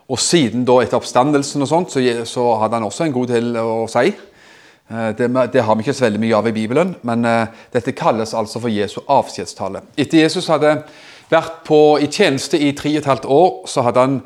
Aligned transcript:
Og 0.10 0.20
siden 0.20 0.66
da 0.66 0.80
etter 0.82 0.98
oppstandelsen 0.98 1.64
og 1.64 1.70
sånt, 1.70 1.94
så, 1.94 2.46
hadde 2.60 2.80
han 2.80 2.88
også 2.88 3.06
en 3.06 3.14
god 3.14 3.30
del 3.32 3.54
å 3.62 3.86
si. 3.92 4.10
Eh, 4.10 5.10
det, 5.18 5.30
det, 5.54 5.64
har 5.64 5.78
vi 5.78 5.86
ikke 5.86 5.96
så 5.96 6.08
veldig 6.08 6.22
mye 6.24 6.40
av 6.40 6.50
i 6.50 6.56
Bibelen, 6.56 6.96
men 7.08 7.24
uh, 7.30 7.46
dette 7.72 7.96
kalles 7.96 8.34
altså 8.36 8.60
for 8.60 8.74
Jesu 8.74 9.00
avskjedstale. 9.06 9.84
Etter 9.96 10.26
Jesus 10.26 10.50
hadde 10.52 10.74
vært 11.32 11.62
på, 11.70 11.80
i 12.02 12.10
tjeneste 12.12 12.60
i 12.60 12.74
tre 12.76 12.96
og 12.98 13.04
et 13.04 13.12
halvt 13.14 13.30
år, 13.38 13.54
så 13.70 13.86
hadde 13.86 14.04
han, 14.04 14.20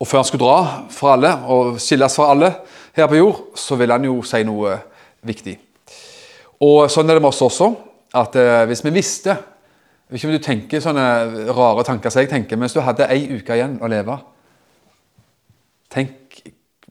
og 0.00 0.08
før 0.08 0.22
han 0.22 0.28
skulle 0.32 0.48
dra 0.48 0.88
for 0.90 1.12
alle 1.12 1.36
og 1.52 1.78
skilles 1.80 2.18
fra 2.18 2.32
alle 2.32 2.50
her 2.96 3.06
på 3.08 3.20
jord, 3.20 3.44
så 3.54 3.78
ville 3.78 4.00
han 4.00 4.08
jo 4.08 4.18
si 4.26 4.42
noe 4.48 4.80
viktig. 5.28 5.54
Og 6.64 6.88
sånn 6.90 7.08
er 7.10 7.20
det 7.20 7.22
med 7.22 7.30
oss 7.30 7.44
også, 7.44 7.70
at 8.18 8.36
uh, 8.40 8.64
hvis 8.66 8.82
vi 8.88 8.96
visste 8.96 9.38
ikke 10.18 10.28
om 10.28 10.34
du 10.36 10.44
tenker 10.44 10.82
sånne 10.84 11.06
rare 11.54 11.84
tanker 11.86 12.12
som 12.12 12.22
jeg 12.22 12.30
tenker, 12.32 12.58
men 12.58 12.68
hvis 12.68 12.76
du 12.76 12.84
hadde 12.84 13.08
ei 13.12 13.24
uke 13.38 13.56
igjen 13.56 13.78
å 13.82 13.90
leve 13.90 14.18
Tenk 15.92 16.38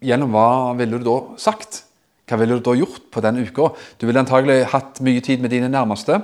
gjennom 0.01 0.33
hva 0.35 0.75
ville 0.77 0.99
du 1.01 1.05
da 1.07 1.15
sagt? 1.41 1.83
Hva 2.29 2.37
ville 2.37 2.59
du 2.59 2.61
da 2.63 2.75
gjort 2.77 3.07
på 3.13 3.23
den 3.25 3.41
uka? 3.41 3.71
Du 3.97 4.05
ville 4.05 4.21
antagelig 4.21 4.67
hatt 4.69 5.01
mye 5.01 5.23
tid 5.25 5.41
med 5.41 5.49
dine 5.53 5.71
nærmeste 5.73 6.19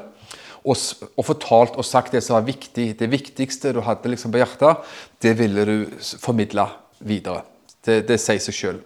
og, 0.68 0.78
og, 1.16 1.24
fortalt 1.26 1.78
og 1.80 1.86
sagt 1.88 2.16
det 2.16 2.22
som 2.26 2.38
var 2.38 2.48
viktig. 2.48 2.92
Det 3.00 3.10
viktigste 3.12 3.74
du 3.76 3.82
hadde 3.86 4.12
liksom 4.12 4.34
på 4.34 4.42
hjertet, 4.42 4.84
det 5.24 5.34
ville 5.40 5.66
du 5.68 5.76
formidle 6.22 6.68
videre. 7.00 7.44
Det, 7.86 8.02
det 8.10 8.18
sier 8.20 8.42
seg 8.44 8.56
sjøl. 8.56 8.82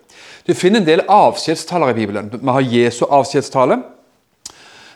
Du 0.46 0.54
finner 0.58 0.82
en 0.82 0.88
del 0.88 1.04
avskjedstaler 1.10 1.94
i 1.94 1.98
Bibelen. 1.98 2.30
Vi 2.34 2.56
har 2.58 2.68
Jesu 2.68 3.04
avskjedstale. 3.08 3.80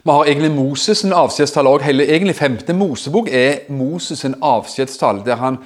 Vi 0.06 0.12
har 0.12 0.28
egentlig 0.30 0.52
Moses' 0.54 1.02
en 1.02 1.16
avskjedstall 1.18 1.66
òg. 1.66 1.84
Egentlig 1.90 2.36
femte 2.38 2.74
Mosebok 2.78 3.26
er 3.34 3.64
Moses' 3.74 4.22
en 4.28 4.36
avskjedstall, 4.38 5.24
der 5.26 5.40
han 5.42 5.58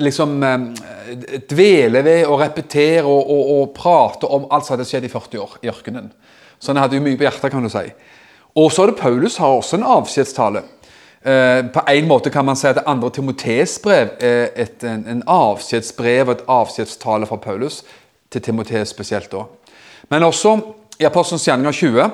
liksom 0.00 0.38
eh, 0.40 0.64
dveler 1.50 2.06
ved 2.06 2.22
å 2.24 2.38
repetere 2.40 3.04
og, 3.04 3.28
og, 3.28 3.50
og 3.58 3.74
prate 3.76 4.30
om 4.32 4.46
alt 4.48 4.64
som 4.64 4.78
hadde 4.78 4.88
skjedd 4.88 5.04
i 5.04 5.12
40 5.12 5.44
år 5.44 5.58
i 5.60 5.68
ørkenen. 5.68 6.08
Så 6.56 6.72
han 6.72 6.80
hadde 6.80 6.96
jo 6.96 7.04
mye 7.04 7.20
på 7.20 7.28
hjertet, 7.28 7.52
kan 7.52 7.68
du 7.68 7.68
si. 7.68 7.84
Og 8.56 8.72
så 8.72 8.86
er 8.86 8.94
det 8.94 9.02
Paulus 9.02 9.36
har 9.36 9.52
også 9.52 9.76
en 9.76 9.86
avskjedstale. 9.98 10.64
Eh, 11.20 11.60
på 11.76 11.84
en 11.92 12.08
måte 12.08 12.32
kan 12.32 12.48
man 12.48 12.56
si 12.56 12.70
at 12.72 12.80
det 12.80 12.88
andre 12.88 13.12
Timotees 13.12 13.76
brev 13.84 14.16
er 14.16 14.48
et, 14.64 14.80
en, 14.80 15.04
en 15.12 15.24
avskjedsbrev 15.28 16.30
og 16.30 16.38
et 16.38 16.50
avskjedstale 16.56 17.28
fra 17.28 17.36
Paulus 17.36 17.82
til 18.32 18.48
Timotees 18.48 18.96
spesielt. 18.96 19.28
da. 19.28 19.44
Men 20.08 20.24
også 20.24 20.56
i 20.96 21.04
Apostelens 21.04 21.44
gjerninger 21.44 21.82
20 21.84 22.12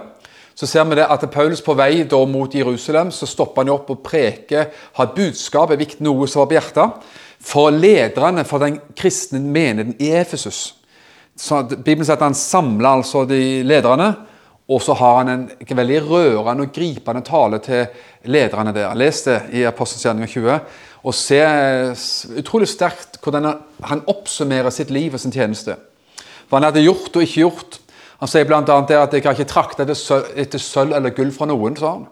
så 0.61 0.67
ser 0.69 0.85
vi 0.91 0.99
det 0.99 1.07
at 1.09 1.23
Paulus 1.33 1.63
på 1.65 1.73
vei 1.73 2.03
da 2.05 2.19
mot 2.29 2.53
Jerusalem 2.53 3.09
så 3.17 3.25
stopper 3.25 3.65
han 3.65 3.73
opp 3.73 3.87
og 3.95 4.03
preker, 4.05 4.67
har 4.99 5.07
et 5.07 5.15
budskap, 5.17 5.71
er 5.73 5.81
viktig 5.81 6.05
noe 6.05 6.27
som 6.29 6.43
var 6.43 6.51
på 6.51 6.59
hjertet, 6.59 7.07
for 7.41 7.73
lederne 7.73 8.45
for 8.45 8.61
den 8.61 8.77
kristne 8.93 9.41
menigheten 9.41 9.97
i 9.97 10.11
Efesus. 10.21 10.75
Bibelen 11.81 12.05
sier 12.05 12.19
at 12.19 12.27
han 12.27 12.37
samler 12.37 12.91
altså 12.91 13.25
de 13.25 13.63
lederne, 13.65 14.11
og 14.69 14.85
så 14.85 14.93
har 15.01 15.23
han 15.23 15.33
en 15.33 15.81
veldig 15.81 16.03
rørende 16.05 16.69
og 16.69 16.77
gripende 16.77 17.25
tale 17.25 17.65
til 17.65 18.29
lederne 18.29 18.77
der. 18.77 18.93
Les 19.01 19.25
det 19.25 19.41
i 19.57 19.65
Apostelens 19.65 20.05
gjerning 20.05 20.29
20, 20.29 20.61
og 21.01 21.17
se 21.17 21.41
utrolig 22.37 22.69
sterkt 22.69 23.17
hvordan 23.25 23.55
han 23.89 24.05
oppsummerer 24.13 24.69
sitt 24.77 24.93
liv 24.93 25.17
og 25.17 25.25
sin 25.25 25.33
tjeneste. 25.33 25.81
Hva 26.51 26.61
han 26.61 26.69
hadde 26.69 26.85
gjort 26.85 27.17
og 27.17 27.25
ikke 27.25 27.47
gjort 27.47 27.80
han 28.21 28.29
sier 28.29 28.45
bl.a. 28.45 28.61
at 28.61 28.91
'jeg 28.91 29.25
har 29.25 29.33
ikke 29.33 29.49
trakta 29.49 29.83
etter 29.83 30.59
sølv 30.61 30.93
eller 30.97 31.11
gull 31.11 31.33
fra 31.33 31.47
noen'. 31.47 31.79
sa 31.79 31.93
han. 31.93 32.07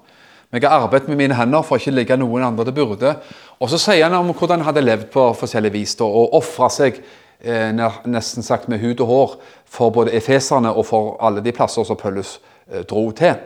Men 0.50 0.62
jeg 0.62 0.70
har 0.70 0.80
arbeidet 0.80 1.08
med 1.08 1.16
mine 1.16 1.36
hender 1.36 1.62
for 1.62 1.76
å 1.76 1.78
ikke 1.80 1.92
ligge 1.92 2.16
noen 2.16 2.46
andre 2.46 2.64
det 2.64 2.74
burde. 2.74 3.16
Og 3.60 3.68
så 3.68 3.78
sier 3.78 4.06
han 4.06 4.16
om 4.16 4.32
hvordan 4.32 4.62
han 4.62 4.70
hadde 4.70 4.84
levd 4.84 5.10
på 5.12 5.26
forskjellig 5.36 5.72
vis 5.74 5.94
da, 6.00 6.08
og 6.08 6.32
ofra 6.38 6.70
seg 6.72 7.02
eh, 7.44 7.68
nesten 8.08 8.42
sagt 8.42 8.68
med 8.68 8.80
hud 8.80 9.02
og 9.04 9.12
hår 9.12 9.36
for 9.68 9.92
både 9.92 10.16
efeserne 10.16 10.72
og 10.72 10.86
for 10.88 11.16
alle 11.20 11.44
de 11.44 11.52
plasser 11.52 11.84
som 11.84 12.00
Pøllus 12.00 12.38
eh, 12.72 12.80
dro 12.88 13.10
til. 13.12 13.36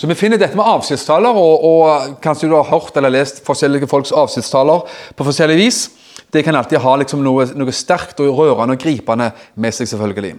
Så 0.00 0.08
vi 0.08 0.16
finner 0.16 0.40
dette 0.40 0.56
med 0.56 0.64
avskjedstaler, 0.64 1.36
og, 1.36 1.64
og, 1.68 2.18
kanskje 2.24 2.48
du 2.48 2.56
har 2.56 2.70
hørt 2.70 2.96
eller 2.96 3.12
lest 3.12 3.44
forskjellige 3.44 3.90
folks 3.90 4.14
avskjedstaler 4.16 4.88
på 5.16 5.28
forskjellig 5.28 5.60
vis. 5.60 5.90
Det 6.32 6.40
kan 6.44 6.56
alltid 6.56 6.80
ha 6.80 6.96
liksom 6.96 7.20
noe, 7.24 7.44
noe 7.52 7.76
sterkt 7.76 8.24
og 8.24 8.32
rørende 8.40 8.78
og 8.78 8.80
gripende 8.80 9.34
med 9.60 9.76
seg, 9.76 9.90
selvfølgelig. 9.92 10.38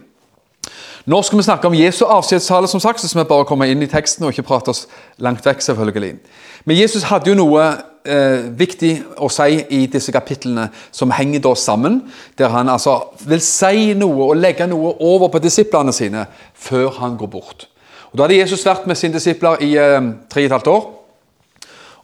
Nå 1.05 1.21
skal 1.23 1.39
vi 1.39 1.43
snakke 1.43 1.67
om 1.67 1.77
Jesu 1.77 2.03
avskjedstale, 2.05 2.67
som 2.67 2.79
sagt, 2.79 2.99
så 2.99 3.07
skal 3.07 3.23
vi 3.23 3.29
bare 3.29 3.47
komme 3.47 3.69
inn 3.71 3.83
i 3.83 3.87
teksten 3.87 4.25
og 4.25 4.33
ikke 4.33 4.47
prate 4.49 4.73
oss 4.73 4.87
langt 5.17 5.45
vekk. 5.45 5.61
selvfølgelig. 5.61 6.17
Men 6.65 6.77
Jesus 6.77 7.03
hadde 7.07 7.29
jo 7.31 7.37
noe 7.39 7.63
eh, 8.03 8.49
viktig 8.59 8.91
å 9.17 9.29
si 9.31 9.61
i 9.69 9.85
disse 9.88 10.11
kapitlene 10.11 10.67
som 10.91 11.11
henger 11.15 11.39
da 11.45 11.55
sammen, 11.55 12.01
der 12.38 12.51
han 12.51 12.69
altså 12.69 12.99
vil 13.25 13.41
si 13.41 13.93
noe 13.95 14.31
og 14.31 14.38
legge 14.38 14.67
noe 14.67 14.95
over 14.99 15.31
på 15.31 15.39
disiplene 15.39 15.93
sine 15.95 16.25
før 16.53 16.91
han 16.99 17.17
går 17.17 17.31
bort. 17.31 17.67
Og 18.11 18.17
Da 18.17 18.25
hadde 18.25 18.41
Jesus 18.41 18.65
vært 18.65 18.88
med 18.88 18.97
sine 18.97 19.13
disipler 19.13 19.61
i 19.63 19.75
eh, 19.77 20.13
tre 20.29 20.43
og 20.43 20.45
et 20.45 20.57
halvt 20.57 20.67
år. 20.67 20.88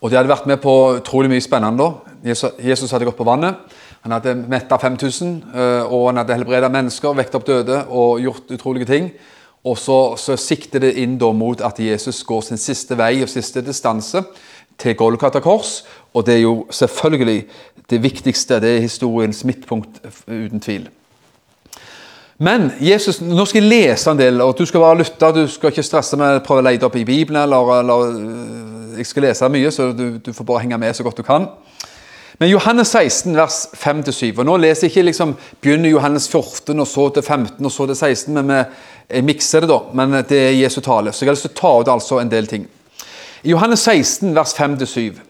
Og 0.02 0.12
de 0.12 0.18
hadde 0.18 0.30
vært 0.30 0.48
med 0.48 0.62
på 0.62 0.74
utrolig 1.00 1.30
mye 1.32 1.42
spennende. 1.42 1.92
Jesus, 2.24 2.52
Jesus 2.62 2.92
hadde 2.92 3.06
gått 3.06 3.18
på 3.18 3.28
vannet. 3.28 3.58
Han 4.06 4.14
hadde 4.14 4.36
metta 4.38 4.78
5000, 4.78 5.30
eh, 5.56 5.84
og 5.90 6.12
han 6.12 6.20
hadde 6.22 6.36
helbreda 6.38 6.68
mennesker, 6.70 7.16
vekt 7.18 7.36
opp 7.40 7.48
døde 7.48 7.80
og 7.90 8.20
gjort 8.22 8.52
utrolige 8.54 8.86
ting. 8.86 9.08
Og 9.66 9.80
så, 9.82 9.96
så 10.22 10.36
sikter 10.38 10.84
det 10.84 10.92
inn 11.02 11.16
da 11.18 11.32
mot 11.34 11.62
at 11.66 11.80
Jesus 11.82 12.20
går 12.24 12.44
sin 12.46 12.62
siste 12.62 12.94
vei 13.00 13.24
og 13.26 13.32
siste 13.32 13.64
distanse 13.66 14.22
til 14.78 14.94
Golgata 15.00 15.42
kors. 15.42 15.80
Og 16.14 16.28
det 16.28 16.36
er 16.36 16.44
jo 16.44 16.68
selvfølgelig 16.70 17.40
det 17.90 18.00
viktigste. 18.04 18.60
Det 18.62 18.76
er 18.76 18.86
historiens 18.86 19.42
midtpunkt, 19.44 19.98
uten 20.28 20.62
tvil. 20.62 20.86
Men 22.38 22.70
Jesus, 22.84 23.24
nå 23.26 23.48
skal 23.50 23.64
jeg 23.64 23.72
lese 23.72 24.12
en 24.12 24.22
del, 24.22 24.38
og 24.44 24.54
du 24.60 24.68
skal 24.70 24.86
bare 24.86 25.02
lytte. 25.02 25.34
Du 25.34 25.48
skal 25.50 25.74
ikke 25.74 25.88
stresse 25.88 26.20
med 26.22 26.44
å 26.44 26.46
prøve 26.46 26.62
å 26.62 26.70
lete 26.70 26.86
opp 26.86 27.02
i 27.02 27.08
Bibelen. 27.10 27.42
eller, 27.42 27.74
eller 27.80 28.06
eh, 28.22 28.98
Jeg 29.00 29.10
skal 29.10 29.32
lese 29.32 29.50
mye, 29.50 29.74
så 29.74 29.90
du, 29.98 30.20
du 30.22 30.34
får 30.34 30.46
bare 30.46 30.62
henge 30.68 30.78
med 30.78 30.94
så 30.94 31.04
godt 31.04 31.18
du 31.18 31.26
kan. 31.26 31.50
Men 32.38 32.50
Johannes 32.50 32.88
16, 32.92 33.36
vers 33.38 33.62
5-7. 33.80 34.34
og 34.40 34.46
Nå 34.46 34.58
leser 34.60 34.88
jeg 34.88 34.92
ikke 34.92 35.06
liksom, 35.08 35.36
begynner 35.64 35.94
Johannes 35.94 36.28
14, 36.28 36.80
og 36.80 36.88
så 36.88 37.06
til 37.16 37.24
15, 37.24 37.66
og 37.66 37.72
så 37.72 37.86
til 37.88 37.96
16. 37.96 38.34
men 38.36 38.66
vi, 39.08 39.22
mikser 39.24 39.64
det, 39.64 39.70
da. 39.72 39.78
Men 39.96 40.18
det 40.28 40.40
er 40.42 40.58
Jesu 40.58 40.82
tale. 40.84 41.14
Så 41.14 41.24
jeg 41.24 41.32
har 41.32 41.38
lyst 41.38 41.48
til 41.48 41.54
å 41.54 41.60
ta 41.62 41.72
ut 41.80 41.94
altså 41.94 42.20
en 42.20 42.32
del 42.32 42.50
ting. 42.52 42.68
I 43.44 43.54
Johannes 43.54 43.86
16, 43.88 44.34
vers 44.36 44.56
5-7, 44.58 45.22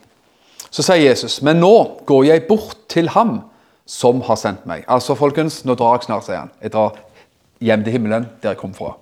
så 0.72 0.84
sier 0.84 1.04
Jesus, 1.04 1.42
men 1.46 1.62
nå 1.62 1.74
går 2.10 2.26
jeg 2.26 2.48
bort 2.50 2.88
til 2.92 3.12
ham 3.14 3.38
som 3.86 4.24
har 4.26 4.40
sendt 4.42 4.66
meg. 4.66 4.88
Altså, 4.90 5.14
folkens, 5.20 5.62
nå 5.68 5.76
drar 5.78 6.00
jeg 6.00 6.08
snart, 6.08 6.26
sier 6.26 6.42
han. 6.42 6.54
Jeg 6.64 6.74
drar 6.74 6.98
hjem 7.62 7.86
til 7.86 8.00
himmelen, 8.00 8.26
der 8.42 8.56
jeg 8.56 8.64
kom 8.64 8.74
fra. 8.74 8.96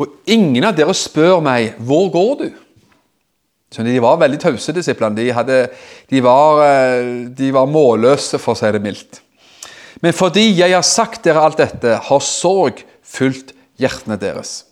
Og 0.00 0.16
ingen 0.26 0.64
av 0.64 0.78
dere 0.78 0.94
spør 0.96 1.44
meg, 1.44 1.76
hvor 1.78 2.08
går 2.14 2.32
du? 2.40 2.46
De 3.82 3.96
var 4.02 4.20
veldig 4.20 4.38
tause, 4.42 4.74
disiplene. 4.76 5.16
De, 5.18 5.30
hadde, 5.34 5.58
de, 6.10 6.20
var, 6.22 6.60
eh, 6.66 7.08
de 7.34 7.50
var 7.54 7.70
målløse, 7.70 8.38
for 8.38 8.54
å 8.54 8.60
si 8.60 8.70
det 8.74 8.82
mildt. 8.84 9.20
Men 10.04 10.14
fordi 10.14 10.46
jeg 10.52 10.74
har 10.74 10.84
sagt 10.86 11.24
dere 11.26 11.42
alt 11.42 11.58
dette, 11.58 11.96
har 12.06 12.22
sorg 12.22 12.84
fulgt 13.02 13.54
hjertene 13.80 14.18
deres. 14.20 14.62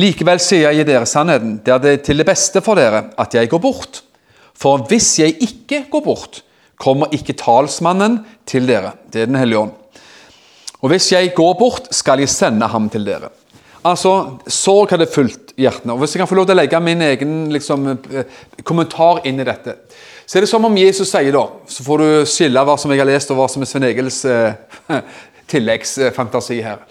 Likevel 0.00 0.38
sier 0.42 0.70
jeg 0.74 0.86
dere 0.86 1.08
sannheten, 1.08 1.58
det 1.64 1.74
er 1.74 1.82
det 1.82 1.96
til 2.06 2.20
det 2.20 2.28
beste 2.28 2.62
for 2.64 2.78
dere 2.78 3.08
at 3.20 3.34
jeg 3.34 3.50
går 3.50 3.62
bort. 3.62 4.02
For 4.56 4.84
hvis 4.90 5.12
jeg 5.22 5.38
ikke 5.42 5.84
går 5.90 6.04
bort, 6.04 6.42
kommer 6.80 7.12
ikke 7.14 7.36
talsmannen 7.38 8.20
til 8.48 8.68
dere. 8.68 8.94
Det 9.12 9.22
er 9.22 9.30
Den 9.30 9.40
hellige 9.40 9.66
ånd. 9.66 9.76
Og 10.80 10.92
hvis 10.92 11.10
jeg 11.12 11.34
går 11.36 11.54
bort, 11.58 11.90
skal 11.92 12.22
jeg 12.22 12.32
sende 12.32 12.66
ham 12.66 12.88
til 12.88 13.04
dere. 13.04 13.28
Altså, 13.84 14.38
Sorg 14.48 14.92
hadde 14.92 15.08
fulgt 15.08 15.49
hjertene. 15.60 15.94
Og 15.94 16.02
Hvis 16.02 16.14
jeg 16.14 16.22
kan 16.22 16.30
få 16.30 16.38
lov 16.38 16.48
til 16.48 16.56
å 16.56 16.60
legge 16.60 16.80
min 16.82 17.02
egen 17.04 17.34
liksom, 17.52 17.86
eh, 17.92 18.40
kommentar 18.64 19.22
inn 19.28 19.40
i 19.40 19.46
dette, 19.46 19.76
så 20.26 20.38
er 20.38 20.44
det 20.44 20.50
som 20.50 20.64
om 20.64 20.76
Jesus 20.78 21.10
sier 21.10 21.32
da, 21.34 21.46
så 21.66 21.84
får 21.86 21.98
du 21.98 22.08
skille 22.30 22.64
hva 22.64 22.76
som 22.78 22.92
jeg 22.92 23.02
har 23.02 23.08
lest, 23.08 23.30
og 23.32 23.40
hva 23.40 23.48
som 23.50 23.62
er 23.62 23.70
Sven 23.70 23.88
Egils 23.88 24.24
eh, 24.24 24.52
tilleggsfantasi 25.50 26.60
her. 26.62 26.84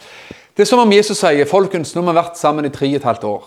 Det 0.56 0.66
er 0.66 0.68
som 0.68 0.82
om 0.84 0.92
Jesus 0.92 1.22
sier 1.22 1.48
folkens, 1.48 1.94
nå 1.96 2.04
har 2.04 2.12
vi 2.12 2.20
vært 2.20 2.40
sammen 2.40 2.68
i 2.68 2.74
tre 2.74 2.90
og 2.92 3.00
et 3.00 3.08
halvt 3.08 3.28
år, 3.30 3.46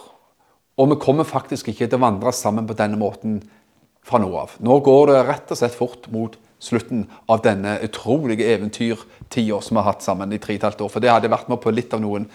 og 0.81 0.95
vi 0.95 1.03
kommer 1.03 1.29
faktisk 1.29 1.69
ikke 1.69 1.87
til 1.87 2.01
å 2.01 2.07
vandre 2.07 2.33
sammen 2.33 2.65
på 2.69 2.77
denne 2.79 2.97
måten 2.97 3.43
fra 4.03 4.19
nå 4.19 4.31
av. 4.35 4.57
Nå 4.65 4.79
går 4.83 5.13
det 5.13 5.19
rett 5.29 5.53
og 5.53 5.61
slett 5.61 5.77
fort 5.77 6.09
mot 6.11 6.39
slutten 6.63 7.05
av 7.31 7.43
denne 7.45 7.77
utrolige 7.83 8.47
eventyrtida 8.55 9.61
som 9.61 9.77
vi 9.77 9.83
har 9.83 9.91
hatt 9.91 10.05
sammen 10.05 10.33
i 10.33 10.41
tre 10.43 10.57
og 10.57 10.61
et 10.61 10.67
halvt 10.71 10.85
år. 10.87 10.93
For 10.95 11.03
det 11.03 11.11
hadde 11.13 11.31
vært 11.33 11.51
med 11.51 11.61
på 11.63 11.75
litt 11.75 11.95
av 11.95 12.03
noen 12.03 12.29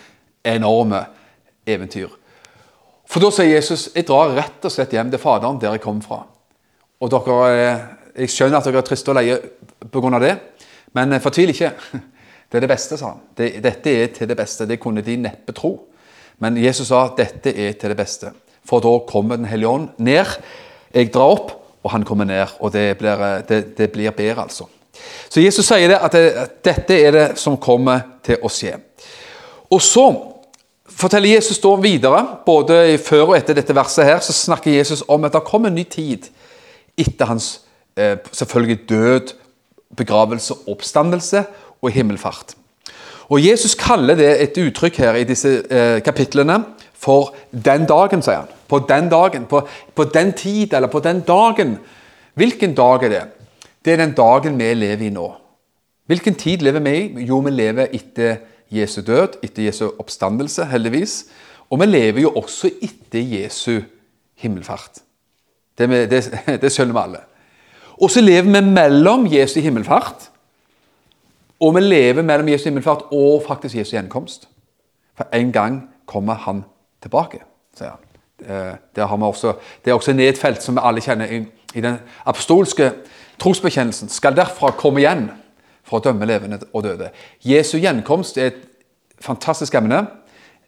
enorme 0.47 1.05
eventyr. 1.67 2.11
For 3.07 3.23
da 3.23 3.31
sier 3.31 3.55
Jesus 3.55 3.87
jeg 3.95 4.07
drar 4.07 4.33
rett 4.35 4.65
og 4.67 4.73
slett 4.73 4.93
hjem 4.95 5.11
til 5.13 5.21
Faderen, 5.21 5.59
der 5.61 5.75
jeg 5.75 5.83
kom 5.83 6.01
fra. 6.03 6.25
Og 6.99 7.11
dere, 7.11 7.95
Jeg 8.17 8.29
skjønner 8.33 8.57
at 8.57 8.65
dere 8.65 8.81
er 8.81 8.87
triste 8.87 9.11
og 9.11 9.15
leie 9.15 9.37
pga. 9.91 10.19
det, 10.19 10.37
men 10.93 11.19
fortvil 11.21 11.49
ikke. 11.49 11.71
Det 12.47 12.57
er 12.57 12.63
det 12.63 12.69
beste, 12.69 12.95
sa 12.97 13.09
han. 13.09 13.23
Det, 13.35 13.61
dette 13.61 13.91
er 13.91 14.07
til 14.07 14.27
det 14.29 14.37
beste. 14.37 14.65
Det 14.65 14.79
kunne 14.79 15.01
de 15.03 15.17
neppe 15.19 15.51
tro. 15.51 15.89
Men 16.39 16.55
Jesus 16.55 16.87
sa 16.87 17.09
dette 17.17 17.51
er 17.51 17.73
til 17.73 17.91
det 17.91 17.97
beste. 17.97 18.31
For 18.63 18.79
da 18.79 18.93
kommer 19.03 19.35
Den 19.35 19.45
hellige 19.45 19.67
ånd 19.67 19.89
ned. 19.97 20.25
Jeg 20.93 21.11
drar 21.11 21.33
opp, 21.33 21.51
og 21.83 21.91
han 21.91 22.05
kommer 22.07 22.23
ned. 22.23 22.47
Og 22.59 22.71
det 22.71 22.97
blir, 22.97 23.43
det, 23.49 23.77
det 23.77 23.91
blir 23.91 24.11
bedre, 24.11 24.41
altså. 24.47 24.63
Så 25.29 25.41
Jesus 25.41 25.67
sier 25.67 25.91
det 25.91 25.99
at, 25.99 26.15
det, 26.15 26.31
at 26.39 26.55
dette 26.63 26.95
er 26.95 27.11
det 27.11 27.27
som 27.37 27.57
kommer 27.57 27.99
til 28.23 28.39
å 28.41 28.47
skje. 28.47 28.77
Og 29.67 29.83
så 29.83 30.07
forteller 30.97 31.35
Jesus 31.35 31.59
da 31.61 31.75
videre, 31.81 32.23
både 32.45 32.97
før 32.97 33.31
og 33.31 33.37
etter 33.37 33.57
dette 33.57 33.75
verset 33.75 34.07
her, 34.07 34.19
så 34.23 34.33
snakker 34.33 34.73
Jesus 34.73 35.03
om 35.07 35.27
at 35.27 35.35
det 35.35 35.45
kommer 35.47 35.71
en 35.71 35.77
ny 35.77 35.85
tid 35.89 36.29
etter 36.97 37.29
hans 37.29 37.59
eh, 37.97 38.17
selvfølgelig 38.31 38.79
død, 38.89 39.33
begravelse, 39.97 40.55
oppstandelse 40.67 41.43
og 41.81 41.93
himmelfart. 41.93 42.55
Og 43.29 43.43
Jesus 43.43 43.75
kaller 43.75 44.15
det 44.15 44.29
et 44.41 44.57
uttrykk 44.61 44.97
her 45.03 45.19
i 45.19 45.27
disse 45.27 45.49
eh, 45.69 45.99
kapitlene 46.03 46.63
for 46.93 47.35
'den 47.51 47.85
dagen', 47.85 48.21
sier 48.21 48.35
han. 48.35 48.53
På 48.67 48.79
den 48.79 49.09
dagen, 49.09 49.45
på, 49.45 49.67
på, 49.95 50.03
den 50.03 50.33
tid, 50.33 50.73
eller 50.73 50.87
på 50.87 50.99
den 50.99 51.21
dagen. 51.21 51.77
Hvilken 52.33 52.73
dag 52.75 53.03
er 53.03 53.09
det? 53.09 53.23
Det 53.85 53.93
er 53.93 53.97
den 53.97 54.13
dagen 54.13 54.59
vi 54.59 54.73
lever 54.73 55.05
i 55.05 55.09
nå. 55.09 55.31
Hvilken 56.07 56.35
tid 56.35 56.57
lever 56.57 56.79
vi 56.79 56.95
i? 56.97 57.25
Jo, 57.27 57.39
vi 57.39 57.51
lever 57.51 57.87
etter 57.91 58.35
Jesu 58.71 59.01
død, 59.01 59.39
etter 59.43 59.63
Jesu 59.63 59.89
oppstandelse, 59.99 60.65
heldigvis. 60.65 61.25
Og 61.69 61.79
vi 61.81 61.85
lever 61.85 62.21
jo 62.21 62.31
også 62.35 62.71
etter 62.81 63.19
Jesu 63.19 63.81
himmelfart. 64.35 65.01
Det, 65.77 65.89
det, 66.11 66.23
det 66.61 66.71
skjønner 66.71 66.95
vi 66.95 67.03
alle. 67.03 67.23
Og 67.97 68.11
så 68.13 68.21
lever 68.21 68.49
vi 68.49 68.65
mellom 68.65 69.25
Jesu 69.31 69.59
himmelfart 69.59 70.29
og 71.59 71.75
vi 71.75 71.81
lever 71.81 72.21
mellom 72.21 72.49
Jesu 72.49 72.69
himmelfart 72.69 73.07
og 73.11 73.43
faktisk 73.47 73.75
Jesu 73.75 73.95
gjenkomst. 73.95 74.49
For 75.17 75.25
en 75.33 75.51
gang 75.51 75.89
kommer 76.05 76.33
han 76.33 76.63
tilbake, 77.01 77.41
sier 77.77 77.95
han. 77.95 78.03
Det, 78.95 79.03
også, 79.03 79.53
det 79.85 79.91
er 79.91 79.95
også 79.95 80.13
nedfelt, 80.13 80.61
som 80.63 80.75
vi 80.75 80.81
alle 80.85 81.01
kjenner, 81.01 81.25
i, 81.25 81.39
i 81.73 81.81
den 81.81 81.97
apostolske 82.25 82.91
trosbekjennelsen. 83.41 84.09
Skal 84.13 84.35
derfra 84.37 84.69
komme 84.77 85.01
igjen 85.01 85.31
for 85.87 85.99
å 85.99 86.05
dømme 86.07 86.27
levende 86.27 86.59
og 86.73 86.83
døde. 86.85 87.11
Jesu 87.45 87.77
gjenkomst 87.79 88.37
er 88.37 88.51
et 88.51 88.63
fantastisk 89.23 89.75
emne. 89.79 90.05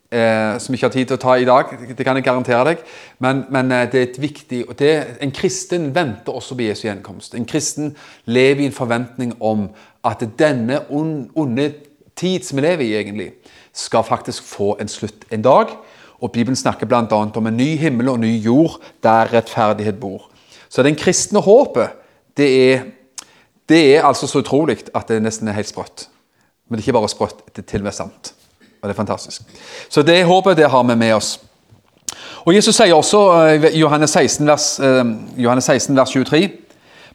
Eh, 0.10 0.56
som 0.57 0.74
vi 0.74 0.80
ikke 0.80 0.88
har 0.88 0.94
tid 0.95 1.06
til 1.06 1.18
å 1.19 1.21
ta 1.21 1.36
i 1.38 1.45
dag, 1.45 1.69
det 1.94 2.06
kan 2.06 2.18
jeg 2.18 2.25
garantere 2.25 2.71
deg. 2.71 2.80
Men, 3.21 3.44
men 3.54 3.69
eh, 3.75 3.86
det 3.92 4.00
er 4.00 4.07
et 4.07 4.18
viktig 4.18 4.63
det, 4.80 4.94
En 5.21 5.31
kristen 5.31 5.92
venter 5.94 6.33
også 6.33 6.57
på 6.57 6.66
Jesu 6.66 6.88
gjenkomst. 6.88 7.36
En 7.38 7.45
kristen 7.45 7.92
lever 8.25 8.63
i 8.63 8.69
en 8.71 8.74
forventning 8.74 9.36
om 9.38 9.68
at 10.07 10.24
denne 10.39 10.81
onde 10.89 11.68
tid 12.18 12.48
som 12.48 12.57
vi 12.57 12.66
lever 12.66 12.88
i, 12.88 12.95
egentlig, 12.98 13.30
skal 13.74 14.04
faktisk 14.04 14.44
få 14.44 14.74
en 14.81 14.89
slutt 14.89 15.27
en 15.30 15.45
dag. 15.45 15.77
Og 16.19 16.31
Bibelen 16.31 16.57
snakker 16.57 16.89
bl.a. 16.89 17.06
om 17.12 17.48
en 17.48 17.57
ny 17.57 17.75
himmel 17.77 18.10
og 18.10 18.19
ny 18.19 18.33
jord 18.42 18.80
der 19.04 19.30
rettferdighet 19.33 20.00
bor. 20.01 20.25
Så 20.69 20.83
den 20.83 20.98
kristne 20.98 21.39
håpet, 21.39 21.94
det 22.38 22.50
er, 22.50 22.81
det 23.69 23.81
er 23.95 24.07
altså 24.07 24.27
så 24.27 24.42
utrolig 24.42 24.80
at 24.95 25.12
det 25.12 25.21
nesten 25.24 25.48
er 25.48 25.57
helt 25.57 25.69
sprøtt. 25.69 26.07
Men 26.68 26.77
det 26.77 26.83
er 26.83 26.89
ikke 26.89 27.00
bare 27.00 27.12
sprøtt, 27.12 27.44
det 27.56 27.63
er 27.63 27.69
til 27.69 27.83
og 27.83 27.89
med 27.89 27.95
sant. 27.98 28.33
Og 28.80 28.88
det 28.88 28.94
er 28.94 28.98
fantastisk. 28.98 29.42
Så 29.89 30.01
det 30.06 30.24
håpet 30.25 30.57
det 30.57 30.69
har 30.69 30.83
vi 30.83 30.95
med 30.95 31.13
oss. 31.13 31.38
Og 32.45 32.56
Jesus 32.56 32.77
sier 32.77 32.95
også 32.95 33.19
i 33.54 33.57
uh, 33.60 33.68
Johannes 33.77 34.16
16, 34.16 34.48
vers, 34.48 34.68
uh, 34.80 35.04
Johannes 35.38 35.66
16, 35.66 35.95
vers 35.98 36.13
23 36.16 36.50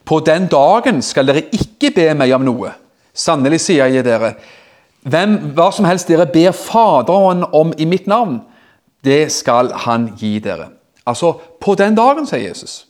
På 0.05 0.19
den 0.19 0.47
dagen 0.47 1.01
skal 1.01 1.27
dere 1.27 1.47
ikke 1.51 1.91
be 1.95 2.11
meg 2.13 2.31
om 2.35 2.45
noe. 2.45 2.71
Sannelig 3.15 3.63
sier 3.63 3.89
jeg 3.89 4.05
dere, 4.05 4.35
hvem, 5.05 5.37
hva 5.57 5.69
som 5.73 5.87
helst 5.87 6.09
dere 6.09 6.27
ber 6.29 6.53
Faderen 6.55 7.45
om 7.53 7.73
i 7.77 7.87
mitt 7.89 8.07
navn, 8.07 8.39
det 9.05 9.31
skal 9.33 9.71
han 9.85 10.11
gi 10.19 10.37
dere. 10.43 10.69
Altså, 11.05 11.33
på 11.61 11.75
den 11.77 11.97
dagen, 11.97 12.25
sier 12.29 12.47
Jesus. 12.47 12.85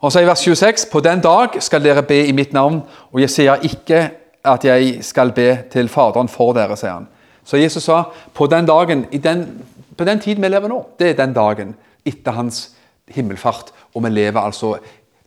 Og 0.00 0.12
så 0.12 0.20
i 0.20 0.26
vers 0.26 0.40
26.: 0.40 0.86
På 0.92 1.00
den 1.00 1.20
dag 1.20 1.62
skal 1.62 1.84
dere 1.84 2.02
be 2.02 2.26
i 2.26 2.32
mitt 2.32 2.52
navn, 2.52 2.80
og 3.12 3.20
jeg 3.20 3.30
sier 3.30 3.60
ikke 3.62 4.10
at 4.44 4.64
jeg 4.64 5.04
skal 5.04 5.32
be 5.36 5.58
til 5.72 5.88
Faderen 5.88 6.28
for 6.28 6.56
dere, 6.56 6.76
sier 6.76 6.96
han. 6.96 7.08
Så 7.44 7.56
Jesus 7.56 7.84
sa 7.84 8.02
på 8.34 8.46
den 8.46 8.66
dagen, 8.66 9.04
den, 9.12 9.44
på 9.96 10.04
den 10.04 10.20
tiden 10.20 10.42
vi 10.42 10.48
lever 10.48 10.68
nå, 10.68 10.80
det 10.98 11.10
er 11.10 11.18
den 11.18 11.34
dagen 11.36 11.74
etter 12.04 12.32
hans 12.32 12.70
himmelfart. 13.08 13.72
Og 13.94 14.04
vi 14.04 14.10
lever 14.10 14.40
altså 14.40 14.76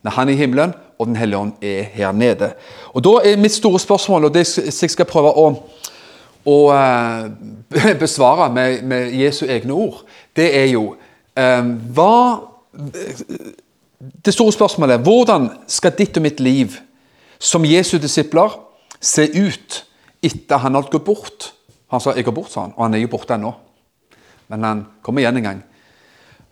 når 0.04 0.10
han 0.10 0.28
er 0.28 0.32
i 0.32 0.36
himmelen, 0.36 0.74
og 0.98 1.06
Den 1.06 1.16
hellige 1.16 1.38
ånd 1.38 1.52
er 1.62 1.82
her 1.82 2.12
nede. 2.12 2.52
Og 2.92 3.04
Da 3.04 3.10
er 3.24 3.36
mitt 3.36 3.52
store 3.52 3.80
spørsmål, 3.80 4.24
og 4.24 4.34
det 4.34 4.58
jeg 4.82 4.90
skal 4.90 5.04
prøve 5.04 5.32
å, 5.32 5.46
å 6.46 6.58
uh, 6.70 7.94
besvare 8.04 8.52
med, 8.52 8.82
med, 8.82 9.12
Jesu 9.12 9.46
egne 9.46 9.72
ord, 9.72 10.04
det 10.36 10.50
er 10.58 10.66
jo 10.66 10.94
um, 11.36 11.72
hva 11.94 12.40
Det 14.24 14.34
store 14.34 14.52
spørsmålet 14.52 14.98
er 14.98 15.04
hvordan 15.04 15.48
skal 15.70 15.94
ditt 15.96 16.16
og 16.18 16.24
mitt 16.24 16.40
liv 16.40 16.76
som 17.38 17.64
Jesu 17.64 17.96
disipler 17.98 18.52
se 19.00 19.26
ut 19.32 19.84
etter 20.24 20.60
han 20.60 20.74
har 20.76 20.88
gått 20.90 21.04
bort? 21.04 21.52
Han 21.90 22.00
sa 22.00 22.12
'jeg 22.12 22.24
går 22.24 22.32
bort', 22.32 22.50
sa 22.50 22.60
han, 22.60 22.72
og 22.76 22.84
han 22.84 22.94
er 22.94 22.98
jo 22.98 23.08
borte 23.08 23.34
ennå. 23.34 23.54
Men 24.48 24.64
han 24.64 24.86
kommer 25.02 25.20
igjen 25.20 25.36
en 25.36 25.42
gang. 25.42 25.62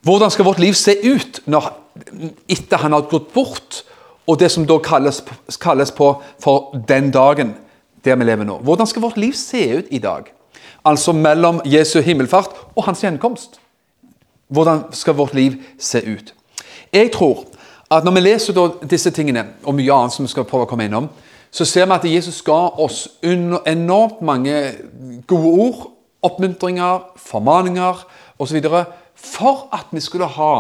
Hvordan 0.03 0.31
skal 0.31 0.45
vårt 0.45 0.59
liv 0.59 0.73
se 0.73 0.95
ut 1.15 1.41
når, 1.47 1.73
etter 2.49 2.77
han 2.77 2.93
har 2.93 3.01
gått 3.01 3.33
bort, 3.33 3.83
og 4.27 4.39
det 4.39 4.51
som 4.51 4.67
da 4.67 4.79
kalles, 4.79 5.23
kalles 5.61 5.91
på 5.91 6.23
for 6.39 6.85
den 6.89 7.11
dagen 7.11 7.55
der 8.05 8.17
vi 8.17 8.25
lever 8.25 8.45
nå? 8.45 8.59
Hvordan 8.59 8.87
skal 8.87 9.03
vårt 9.03 9.17
liv 9.17 9.33
se 9.33 9.79
ut 9.79 9.87
i 9.91 9.99
dag? 9.99 10.33
Altså 10.85 11.13
mellom 11.13 11.61
Jesu 11.65 12.01
himmelfart 12.01 12.51
og 12.77 12.85
hans 12.85 13.01
gjenkomst. 13.01 13.61
Hvordan 14.49 14.93
skal 14.93 15.15
vårt 15.15 15.35
liv 15.35 15.63
se 15.79 16.03
ut? 16.07 16.35
Jeg 16.93 17.13
tror 17.13 17.45
at 17.93 18.05
når 18.05 18.13
vi 18.17 18.21
leser 18.21 18.59
disse 18.89 19.11
tingene, 19.11 19.47
og 19.65 19.75
mye 19.77 19.93
annet 19.93 20.15
som 20.15 20.25
vi 20.25 20.33
skal 20.33 20.47
prøve 20.49 20.67
å 20.67 20.71
komme 20.71 20.87
innom, 20.89 21.09
så 21.53 21.65
ser 21.69 21.87
vi 21.89 21.97
at 21.97 22.05
Jesus 22.09 22.41
ga 22.45 22.59
oss 22.81 23.07
enormt 23.23 24.23
mange 24.25 24.55
gode 25.29 25.51
ord, 25.67 25.81
oppmuntringer, 26.23 27.03
formaninger 27.17 28.05
osv. 28.39 28.61
for 29.15 29.69
at 29.73 29.91
vi 29.93 30.01
skulle 30.01 30.27
ha 30.27 30.55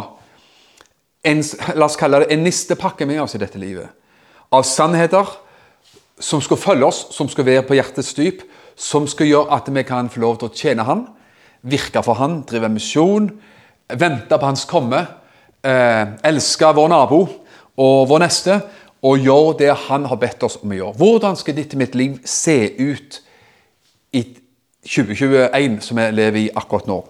en, 1.24 1.42
la 1.74 1.86
oss 1.86 1.96
kalle 1.96 2.22
det 2.22 2.32
en 2.34 2.44
nistepakke 2.44 3.06
med 3.06 3.22
oss 3.22 3.34
i 3.34 3.40
dette 3.40 3.58
livet. 3.58 3.88
Av 4.52 4.64
sannheter 4.66 5.28
som 6.20 6.42
skal 6.44 6.60
følge 6.60 6.86
oss, 6.86 7.06
som 7.14 7.28
skal 7.28 7.46
være 7.46 7.64
på 7.66 7.78
hjertets 7.78 8.12
dyp, 8.14 8.42
som 8.76 9.06
skal 9.08 9.30
gjøre 9.30 9.56
at 9.56 9.70
vi 9.72 9.84
kan 9.86 10.10
få 10.10 10.20
lov 10.20 10.38
til 10.40 10.48
å 10.50 10.54
tjene 10.56 10.84
Han, 10.84 11.06
virke 11.62 12.02
for 12.02 12.18
Han, 12.18 12.42
drive 12.48 12.68
misjon, 12.72 13.30
vente 13.88 14.38
på 14.38 14.46
Hans 14.46 14.66
komme, 14.68 15.06
eh, 15.64 16.04
elske 16.28 16.70
vår 16.76 16.90
nabo 16.92 17.22
og 17.82 18.08
vår 18.10 18.24
neste 18.26 18.60
og 19.02 19.18
gjøre 19.18 19.56
det 19.58 19.72
Han 19.88 20.06
har 20.06 20.20
bedt 20.20 20.44
oss 20.46 20.60
om 20.62 20.70
å 20.70 20.78
gjøre. 20.78 20.98
Hvordan 21.00 21.38
skal 21.38 21.56
ditt 21.56 21.74
mitt 21.78 21.96
liv 21.98 22.20
se 22.28 22.56
ut 22.78 23.18
i 24.14 24.22
2021, 24.86 25.80
som 25.82 25.98
vi 25.98 26.06
lever 26.14 26.40
i 26.44 26.50
akkurat 26.54 26.86
nå? 26.90 27.00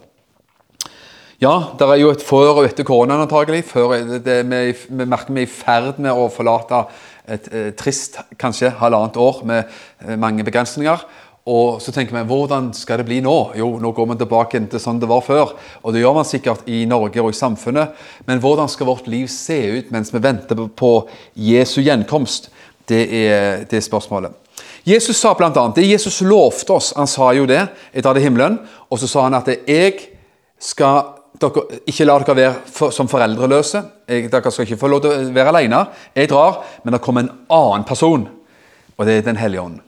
Ja, 1.43 1.73
det 1.75 1.89
er 1.89 1.99
jo 1.99 2.13
et 2.15 2.23
før 2.23 2.61
og 2.61 2.67
etter 2.69 2.87
koronaen 2.87 3.25
antagelig. 3.25 3.65
Vi, 3.67 3.83
vi 4.23 5.07
merker 5.11 5.35
vi 5.35 5.43
er 5.43 5.49
i 5.49 5.51
ferd 5.51 5.99
med 5.99 6.15
å 6.15 6.29
forlate 6.31 6.85
et, 7.27 7.49
et 7.51 7.75
trist 7.79 8.21
kanskje 8.39 8.71
halvannet 8.79 9.19
år 9.19 9.41
med 9.49 9.65
eh, 9.65 10.15
mange 10.21 10.47
begrensninger. 10.47 11.03
Og 11.51 11.81
så 11.83 11.91
tenker 11.91 12.15
vi 12.15 12.23
hvordan 12.29 12.69
skal 12.77 13.01
det 13.01 13.09
bli 13.09 13.19
nå? 13.25 13.37
Jo, 13.59 13.73
nå 13.83 13.91
går 13.97 14.13
vi 14.13 14.19
tilbake 14.21 14.61
til 14.71 14.83
sånn 14.83 15.01
det 15.03 15.09
var 15.11 15.25
før. 15.27 15.57
Og 15.83 15.95
det 15.95 16.05
gjør 16.05 16.15
man 16.21 16.29
sikkert 16.29 16.69
i 16.71 16.85
Norge 16.87 17.23
og 17.23 17.33
i 17.33 17.39
samfunnet. 17.39 17.97
Men 18.29 18.43
hvordan 18.43 18.71
skal 18.71 18.87
vårt 18.87 19.11
liv 19.11 19.27
se 19.33 19.59
ut 19.79 19.91
mens 19.95 20.15
vi 20.15 20.23
venter 20.23 20.63
på 20.79 20.93
Jesu 21.35 21.81
gjenkomst? 21.83 22.53
Det 22.87 23.03
er, 23.03 23.67
det 23.67 23.81
er 23.81 23.85
spørsmålet. 23.89 24.39
Jesus 24.87 25.19
sa 25.19 25.35
bl.a. 25.39 25.51
det 25.75 25.87
Jesus 25.87 26.21
lovte 26.27 26.79
oss. 26.79 26.93
Han 26.95 27.11
sa 27.11 27.33
jo 27.35 27.47
det 27.51 27.65
etter 27.91 28.15
det 28.15 28.23
himmelen. 28.23 28.61
Og 28.91 29.03
så 29.03 29.11
sa 29.11 29.27
han 29.27 29.39
at 29.39 29.51
jeg 29.67 29.99
skal 30.63 31.19
dere, 31.43 31.83
ikke 31.91 32.07
la 32.07 32.19
dere 32.23 32.39
være 32.39 32.59
for, 32.71 32.95
som 32.95 33.11
foreldreløse. 33.11 33.83
Jeg, 34.07 34.31
dere 34.31 34.51
skal 34.55 34.67
ikke 34.67 34.79
få 34.79 34.91
lov 34.95 35.03
til 35.03 35.15
å 35.15 35.31
være 35.35 35.55
alene. 35.57 35.87
Jeg 36.15 36.31
drar, 36.31 36.63
men 36.85 36.95
det 36.95 37.03
kommer 37.03 37.27
en 37.27 37.35
annen 37.51 37.87
person, 37.89 38.29
og 38.95 39.09
det 39.09 39.19
er 39.19 39.33
Den 39.33 39.43
hellige 39.43 39.63
ånd. 39.63 39.81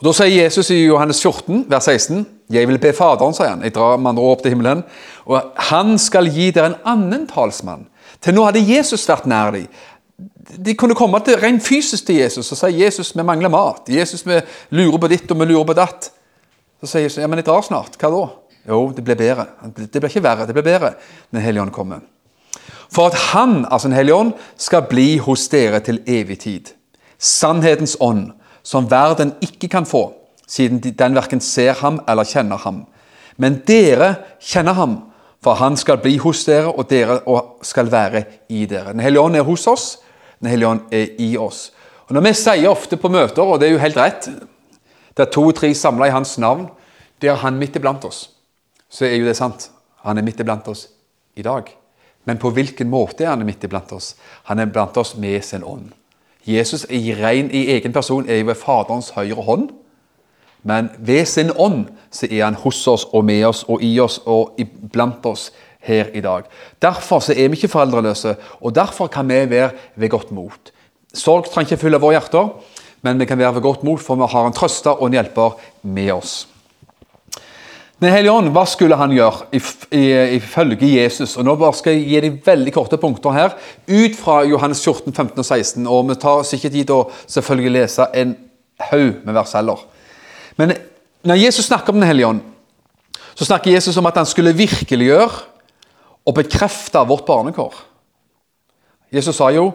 Og 0.00 0.06
Da 0.08 0.12
sier 0.16 0.46
Jesus 0.46 0.70
i 0.72 0.86
Johannes 0.86 1.20
14, 1.20 1.66
vers 1.68 1.84
16, 1.84 2.26
'Jeg 2.50 2.68
vil 2.68 2.78
be 2.78 2.92
Faderen', 2.92 3.34
sier 3.34 3.48
han. 3.48 3.62
Jeg 3.62 3.74
drar 3.74 3.96
med 3.96 4.10
andre 4.10 4.22
opp 4.22 4.42
til 4.42 4.50
himmelen. 4.50 4.82
Og 5.26 5.42
'Han 5.56 5.98
skal 5.98 6.30
gi 6.32 6.50
dere 6.50 6.66
en 6.66 6.74
annen 6.84 7.26
talsmann', 7.26 7.86
Til 8.20 8.34
nå 8.34 8.44
hadde 8.44 8.76
Jesus 8.76 9.08
vært 9.08 9.26
nær 9.26 9.50
dem. 9.50 9.66
De 10.64 10.74
kunne 10.74 10.94
komme 10.94 11.20
til, 11.24 11.36
rent 11.36 11.62
fysisk 11.62 12.06
til 12.06 12.16
Jesus 12.16 12.52
og 12.52 12.58
si 12.58 12.82
Jesus, 12.84 13.16
vi 13.16 13.22
mangler 13.22 13.48
mat. 13.48 13.88
Jesus, 13.88 14.26
vi 14.26 14.40
lurer 14.70 14.98
på 14.98 15.08
ditt 15.08 15.30
og 15.30 15.38
vi 15.40 15.44
lurer 15.44 15.64
på 15.64 15.72
datt. 15.72 16.10
Så 16.80 16.86
sier 16.86 17.02
Jesus 17.02 17.22
ja, 17.22 17.26
men 17.26 17.38
jeg 17.38 17.46
drar 17.46 17.62
snart. 17.62 17.96
Hva 17.96 18.10
da? 18.10 18.28
Jo, 18.68 18.92
det 18.96 19.04
blir 19.04 19.14
bedre. 19.14 19.46
Det 19.76 20.00
blir 20.00 20.10
ikke 20.10 20.22
verre, 20.22 20.46
det 20.46 20.54
blir 20.54 20.64
bedre 20.64 20.94
når 21.32 21.40
Helligånden 21.40 21.74
kommer. 21.74 22.00
For 22.90 23.06
at 23.06 23.14
Han, 23.14 23.66
altså 23.70 23.88
Den 23.88 23.96
hellige 23.96 24.14
ånd, 24.14 24.32
skal 24.56 24.82
bli 24.82 25.18
hos 25.18 25.48
dere 25.48 25.80
til 25.80 26.00
evig 26.06 26.38
tid. 26.38 26.72
Sannhetens 27.18 27.96
ånd, 28.00 28.32
som 28.62 28.88
verden 28.90 29.34
ikke 29.44 29.68
kan 29.68 29.86
få, 29.88 30.12
siden 30.46 30.80
den 30.80 31.14
verken 31.16 31.40
ser 31.40 31.78
ham 31.80 32.00
eller 32.08 32.28
kjenner 32.28 32.60
ham. 32.64 32.84
Men 33.40 33.60
dere 33.66 34.14
kjenner 34.42 34.76
ham, 34.76 34.96
for 35.40 35.56
han 35.56 35.76
skal 35.80 36.00
bli 36.02 36.18
hos 36.20 36.44
dere, 36.44 36.68
og 36.68 36.88
dere 36.90 37.20
skal 37.64 37.88
være 37.90 38.24
i 38.52 38.66
dere. 38.68 38.92
Den 38.92 39.00
hellige 39.04 39.22
ånd 39.22 39.36
er 39.36 39.46
hos 39.48 39.66
oss, 39.66 39.98
Den 40.40 40.48
hellige 40.48 40.68
ånd 40.68 40.80
er 40.90 41.08
i 41.20 41.36
oss. 41.36 41.70
Og 42.08 42.14
Når 42.14 42.22
vi 42.24 42.32
sier 42.32 42.70
ofte 42.70 42.96
på 42.96 43.10
møter, 43.12 43.42
og 43.42 43.60
det 43.60 43.68
er 43.68 43.72
jo 43.72 43.78
helt 43.82 43.96
rett 43.96 44.28
Det 45.16 45.26
er 45.26 45.30
to 45.30 45.42
og 45.44 45.54
tre 45.54 45.74
samla 45.74 46.06
i 46.06 46.14
hans 46.14 46.38
navn, 46.38 46.70
der 47.20 47.32
er 47.32 47.42
han 47.42 47.58
midt 47.58 47.76
iblant 47.76 48.04
oss. 48.04 48.30
Så 48.88 49.04
er 49.04 49.16
jo 49.16 49.26
det 49.26 49.36
sant. 49.36 49.70
Han 50.02 50.18
er 50.18 50.22
midt 50.22 50.40
iblant 50.40 50.68
oss 50.68 50.88
i 51.36 51.42
dag. 51.42 51.68
Men 52.24 52.38
på 52.38 52.50
hvilken 52.50 52.88
måte 52.88 53.24
er 53.24 53.34
han 53.34 53.44
midt 53.44 53.64
iblant 53.64 53.92
oss? 53.92 54.14
Han 54.48 54.58
er 54.58 54.66
blant 54.66 54.96
oss 54.96 55.14
med 55.16 55.44
sin 55.44 55.64
ånd. 55.64 55.92
Jesus 56.56 56.86
i, 56.90 57.14
ren, 57.14 57.50
i 57.50 57.66
egen 57.76 57.92
person 57.92 58.28
er 58.28 58.44
ved 58.44 58.58
Faderens 58.58 59.10
høyre 59.14 59.42
hånd. 59.46 59.70
Men 60.62 60.90
ved 60.98 61.24
sin 61.24 61.50
ånd 61.56 61.86
så 62.12 62.28
er 62.30 62.44
han 62.44 62.58
hos 62.60 62.82
oss 62.88 63.06
og 63.12 63.24
med 63.24 63.44
oss 63.48 63.64
og 63.68 63.82
i 63.82 63.94
oss 64.00 64.18
og 64.26 64.58
blant 64.92 65.26
oss 65.26 65.50
her 65.80 66.10
i 66.14 66.20
dag. 66.20 66.44
Derfor 66.82 67.22
så 67.24 67.32
er 67.32 67.48
vi 67.48 67.56
ikke 67.56 67.72
foreldreløse, 67.72 68.36
og 68.60 68.74
derfor 68.74 69.06
kan 69.06 69.28
vi 69.28 69.40
være 69.50 69.70
ved 69.96 70.08
godt 70.08 70.32
mot. 70.32 70.72
Sorg 71.14 71.48
trenger 71.48 71.72
ikke 71.72 71.80
fylle 71.86 72.00
våre 72.00 72.18
hjerter, 72.18 72.52
men 73.02 73.18
vi 73.18 73.24
kan 73.24 73.38
være 73.38 73.54
ved 73.54 73.64
godt 73.64 73.84
mot, 73.84 74.00
for 74.00 74.20
vi 74.20 74.28
har 74.28 74.46
en 74.46 74.56
trøster 74.56 74.90
og 74.90 75.08
en 75.08 75.16
hjelper 75.16 75.56
med 75.82 76.12
oss. 76.12 76.48
Den 78.00 78.14
hellige 78.14 78.32
ånd, 78.32 78.48
hva 78.54 78.62
skulle 78.64 78.96
han 78.96 79.12
gjøre 79.12 79.50
ifølge 79.52 80.88
Jesus? 80.88 81.34
Og 81.36 81.44
Nå 81.44 81.52
bare 81.60 81.76
skal 81.76 81.98
jeg 81.98 82.06
gi 82.08 82.20
deg 82.24 82.36
veldig 82.46 82.72
korte 82.72 82.96
punkter 83.00 83.34
her, 83.36 83.56
ut 83.90 84.14
fra 84.16 84.38
Johannes 84.48 84.80
14, 84.80 85.12
15 85.12 85.34
og 85.36 85.44
16. 85.44 85.84
Og 85.84 86.06
vi 86.08 86.16
tar 86.22 86.46
sikkert 86.48 86.72
tid 86.72 86.88
til 86.88 87.02
å 87.02 87.10
selvfølgelig 87.28 87.72
lese 87.74 88.06
en 88.22 88.32
haug 88.86 89.18
med 89.26 89.36
vers 89.36 89.52
heller. 89.58 89.82
Men 90.56 90.72
når 91.28 91.42
Jesus 91.42 91.68
snakker 91.68 91.92
om 91.92 92.00
Den 92.00 92.08
hellige 92.08 92.30
ånd, 92.30 92.40
så 93.36 93.44
snakker 93.44 93.74
Jesus 93.74 94.00
om 94.00 94.08
at 94.08 94.16
han 94.16 94.28
skulle 94.28 94.56
virkeliggjøre 94.56 95.44
og 96.24 96.36
bekrefte 96.40 97.04
vårt 97.04 97.28
barnekår. 97.28 97.76
Jesus 99.12 99.36
sa 99.36 99.50
jo 99.52 99.74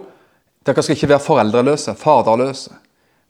dere 0.66 0.82
skal 0.82 0.98
ikke 0.98 1.12
være 1.14 1.22
foreldreløse, 1.28 1.94
faderløse. 1.94 2.74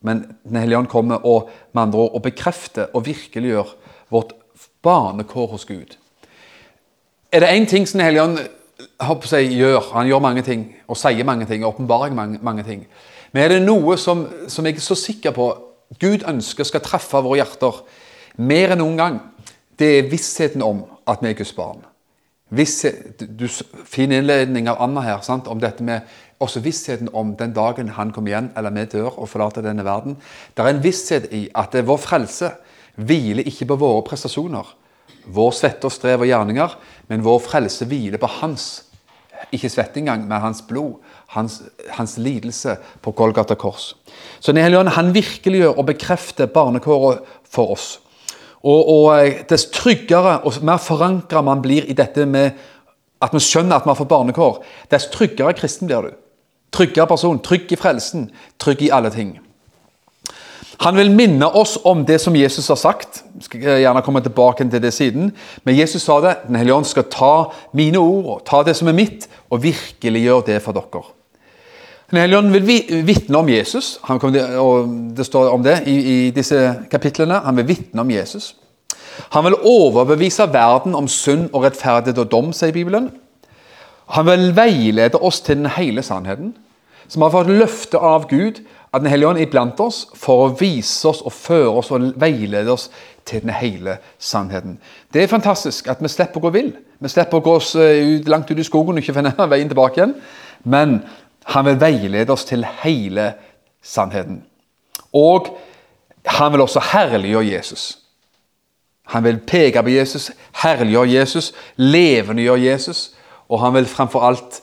Men 0.07 0.23
Den 0.47 0.63
hellige 0.63 0.79
ånd 0.79 0.87
kommer 0.87 1.19
og, 1.27 1.51
med 1.73 1.83
andre 1.83 1.99
ord, 1.99 2.15
og 2.15 2.25
bekrefter 2.31 2.95
og 2.95 3.03
virkeliggjør 3.11 3.75
vårt 4.07 4.31
barnekår 4.31 4.41
hos 4.85 5.65
Gud. 5.65 5.97
Er 7.31 7.39
det 7.39 7.47
én 7.47 7.65
ting 7.65 7.87
som 7.87 7.99
Den 7.99 8.05
hellige 8.05 8.23
ånd 8.23 8.39
seg, 9.25 9.51
gjør 9.51 9.93
Han 9.93 10.07
gjør 10.07 10.19
mange 10.19 10.41
ting 10.41 10.75
og 10.87 10.97
sier 10.97 11.23
mange 11.23 11.45
ting, 11.45 11.65
åpenbarer 11.65 12.13
mange, 12.13 12.39
mange 12.41 12.63
ting. 12.63 12.85
Men 13.33 13.43
er 13.43 13.47
det 13.49 13.61
noe 13.65 13.97
som, 13.97 14.27
som 14.47 14.65
jeg 14.65 14.75
er 14.75 14.79
så 14.79 14.95
sikker 14.95 15.31
på 15.31 15.49
Gud 15.99 16.23
ønsker 16.27 16.63
skal 16.63 16.81
treffe 16.81 17.21
våre 17.21 17.41
hjerter 17.41 17.81
mer 18.37 18.73
enn 18.73 18.79
noen 18.79 18.97
gang, 18.97 19.19
det 19.79 19.89
er 19.97 20.09
vissheten 20.11 20.63
om 20.63 20.83
at 21.07 21.21
vi 21.21 21.29
er 21.29 21.37
Guds 21.37 21.53
barn. 21.53 21.83
Visshet, 22.55 23.19
du, 23.19 23.47
Fin 23.85 24.11
innledning 24.11 24.69
av 24.69 24.81
Anna 24.81 25.01
her 25.01 25.21
sant, 25.25 25.47
om 25.47 25.59
dette 25.59 25.83
med 25.83 26.05
også 26.39 26.61
vissheten 26.61 27.09
om 27.13 27.33
den 27.35 27.53
dagen 27.55 27.89
han 27.95 28.11
kommer 28.13 28.31
igjen, 28.31 28.51
eller 28.57 28.73
vi 28.75 28.85
dør 28.91 29.19
og 29.19 29.29
forlater 29.29 29.65
denne 29.65 29.85
verden. 29.85 30.17
Det 30.53 30.63
er 30.63 30.73
en 30.73 30.83
visshet 30.83 31.27
i 31.33 31.47
at 31.55 31.73
det 31.73 31.83
er 31.83 31.89
vår 31.89 32.01
frelse 32.01 32.51
hviler 32.95 33.47
ikke 33.47 33.67
på 33.69 33.79
våre 33.79 34.03
prestasjoner, 34.07 34.65
vår 35.25 35.55
svette 35.57 35.87
og 35.87 35.93
strev 35.93 36.23
og 36.23 36.29
gjerninger, 36.29 36.75
men 37.09 37.25
vår 37.25 37.41
frelse 37.43 37.87
hviler 37.89 38.21
på 38.21 38.29
hans 38.39 38.85
ikke 39.53 39.69
svette 39.69 39.99
engang, 39.99 40.23
men 40.27 40.41
hans 40.41 40.61
blod, 40.65 41.01
hans, 41.35 41.59
hans 41.97 42.15
lidelse 42.21 42.77
på 43.03 43.11
Golgata 43.11 43.55
kors. 43.55 43.93
Så 44.39 44.51
Den 44.51 44.63
hellige 44.63 44.79
ånd 44.79 44.95
han 44.95 45.13
virkeliggjør 45.13 45.77
og 45.77 45.85
bekrefter 45.85 46.47
barnekåret 46.47 47.25
for 47.43 47.75
oss. 47.75 47.87
Og, 48.63 48.89
og 48.89 49.19
eh, 49.19 49.43
Dess 49.49 49.67
tryggere 49.73 50.39
og 50.47 50.61
mer 50.65 50.81
forankra 50.81 51.43
man 51.45 51.61
blir 51.61 51.85
i 51.85 51.97
dette 51.97 52.25
med 52.25 52.55
at 53.21 53.33
vi 53.33 53.41
skjønner 53.41 53.77
at 53.77 53.85
vi 53.85 53.91
har 53.91 53.97
fått 53.97 54.11
barnekår, 54.11 54.61
dess 54.91 55.07
tryggere 55.13 55.55
kristen 55.57 55.89
blir 55.89 56.09
du. 56.09 56.15
Tryggere 56.75 57.07
person, 57.07 57.39
trygg 57.39 57.71
i 57.71 57.79
frelsen, 57.79 58.27
trygg 58.61 58.83
i 58.85 58.91
alle 58.93 59.09
ting. 59.13 59.37
Han 60.83 60.97
vil 60.97 61.11
minne 61.11 61.47
oss 61.55 61.77
om 61.87 62.03
det 62.05 62.17
som 62.21 62.35
Jesus 62.35 62.67
har 62.67 62.79
sagt. 62.79 63.21
Jeg 63.35 63.47
skal 63.47 63.61
gjerne 63.83 64.01
komme 64.03 64.21
tilbake 64.23 64.65
til 64.69 64.81
det 64.81 64.93
siden. 64.93 65.31
Men 65.63 65.77
Jesus 65.77 66.03
sa 66.03 66.19
det. 66.23 66.35
Den 66.47 66.57
hellige 66.59 66.75
ånd 66.75 66.87
skal 66.89 67.07
ta 67.11 67.33
mine 67.73 68.01
ord 68.01 68.25
og 68.25 68.41
ta 68.47 68.63
det 68.63 68.75
som 68.75 68.89
er 68.91 68.97
mitt, 68.97 69.29
og 69.49 69.63
virkelig 69.63 70.25
gjøre 70.25 70.47
det 70.49 70.59
for 70.65 70.75
dere. 70.75 71.05
Den 72.11 72.21
hellige 72.21 72.37
ånd 72.37 72.51
vil 72.53 73.05
vitne 73.07 73.39
om 73.39 73.49
Jesus. 73.49 73.95
Til, 74.21 74.37
og 74.61 74.91
Det 75.17 75.25
står 75.25 75.49
om 75.53 75.63
det 75.63 75.79
i, 75.87 75.95
i 75.95 76.31
disse 76.35 76.59
kapitlene. 76.91 77.41
Han 77.45 77.57
vil 77.57 77.67
vitne 77.67 78.01
om 78.01 78.11
Jesus. 78.11 78.53
Han 79.31 79.45
vil 79.47 79.57
overbevise 79.63 80.47
verden 80.53 80.95
om 80.95 81.07
synd 81.07 81.49
og 81.53 81.63
rettferdighet 81.63 82.19
og 82.19 82.31
dom, 82.31 82.51
sier 82.53 82.75
Bibelen. 82.75 83.09
Han 84.13 84.27
vil 84.27 84.51
veilede 84.57 85.17
oss 85.17 85.41
til 85.41 85.57
den 85.61 85.71
hele 85.77 86.03
sannheten, 86.05 86.53
som 87.07 87.23
har 87.25 87.33
fått 87.33 87.49
løfte 87.49 87.97
av 87.97 88.27
Gud 88.29 88.61
at 88.95 89.01
Den 89.03 89.11
hellige 89.11 89.27
ånd 89.27 89.39
er 89.39 89.43
iblant 89.43 89.79
oss 89.83 90.05
for 90.15 90.45
å 90.45 90.53
vise 90.55 91.09
oss 91.09 91.19
og 91.25 91.33
føre 91.35 91.73
oss 91.81 91.91
og 91.91 92.13
veilede 92.21 92.71
oss 92.71 92.87
til 93.27 93.41
den 93.43 93.51
hele 93.57 93.97
sannheten. 94.21 94.77
Det 95.13 95.23
er 95.23 95.31
fantastisk 95.31 95.89
at 95.91 96.03
vi 96.03 96.11
slipper 96.11 96.39
å 96.39 96.45
gå 96.45 96.51
vill. 96.55 96.71
Vi 97.03 97.11
slipper 97.11 97.41
å 97.41 97.43
gå 97.43 97.55
oss 97.59 97.73
eh, 97.75 98.21
langt 98.29 98.51
ut 98.51 98.61
i 98.61 98.63
skogen 98.63 98.95
og 98.95 99.03
ikke 99.03 99.17
finne 99.17 99.33
veien 99.51 99.71
tilbake 99.71 99.99
igjen. 99.99 100.15
Men 100.63 100.99
han 101.51 101.67
vil 101.67 101.81
veilede 101.81 102.31
oss 102.33 102.47
til 102.47 102.63
hele 102.83 103.33
sannheten. 103.83 104.43
Og 105.13 105.51
han 106.39 106.53
vil 106.53 106.63
også 106.63 106.83
herliggjøre 106.93 107.51
Jesus. 107.51 107.89
Han 109.13 109.27
vil 109.27 109.43
peke 109.45 109.83
på 109.83 109.93
Jesus, 109.93 110.31
herliggjøre 110.63 111.11
Jesus, 111.11 111.51
levendegjøre 111.75 112.63
Jesus. 112.63 113.03
Og 113.49 113.59
han 113.61 113.75
vil 113.75 113.89
framfor 113.89 114.25
alt 114.25 114.61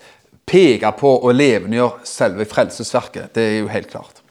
peke 0.48 0.90
på 0.98 1.12
og 1.20 1.36
levendegjøre 1.36 2.08
selve 2.08 2.48
frelsesverket. 2.50 3.34
Det 3.34 3.48
er 3.50 3.58
jo 3.60 3.70
helt 3.70 3.90
klart. 3.90 4.21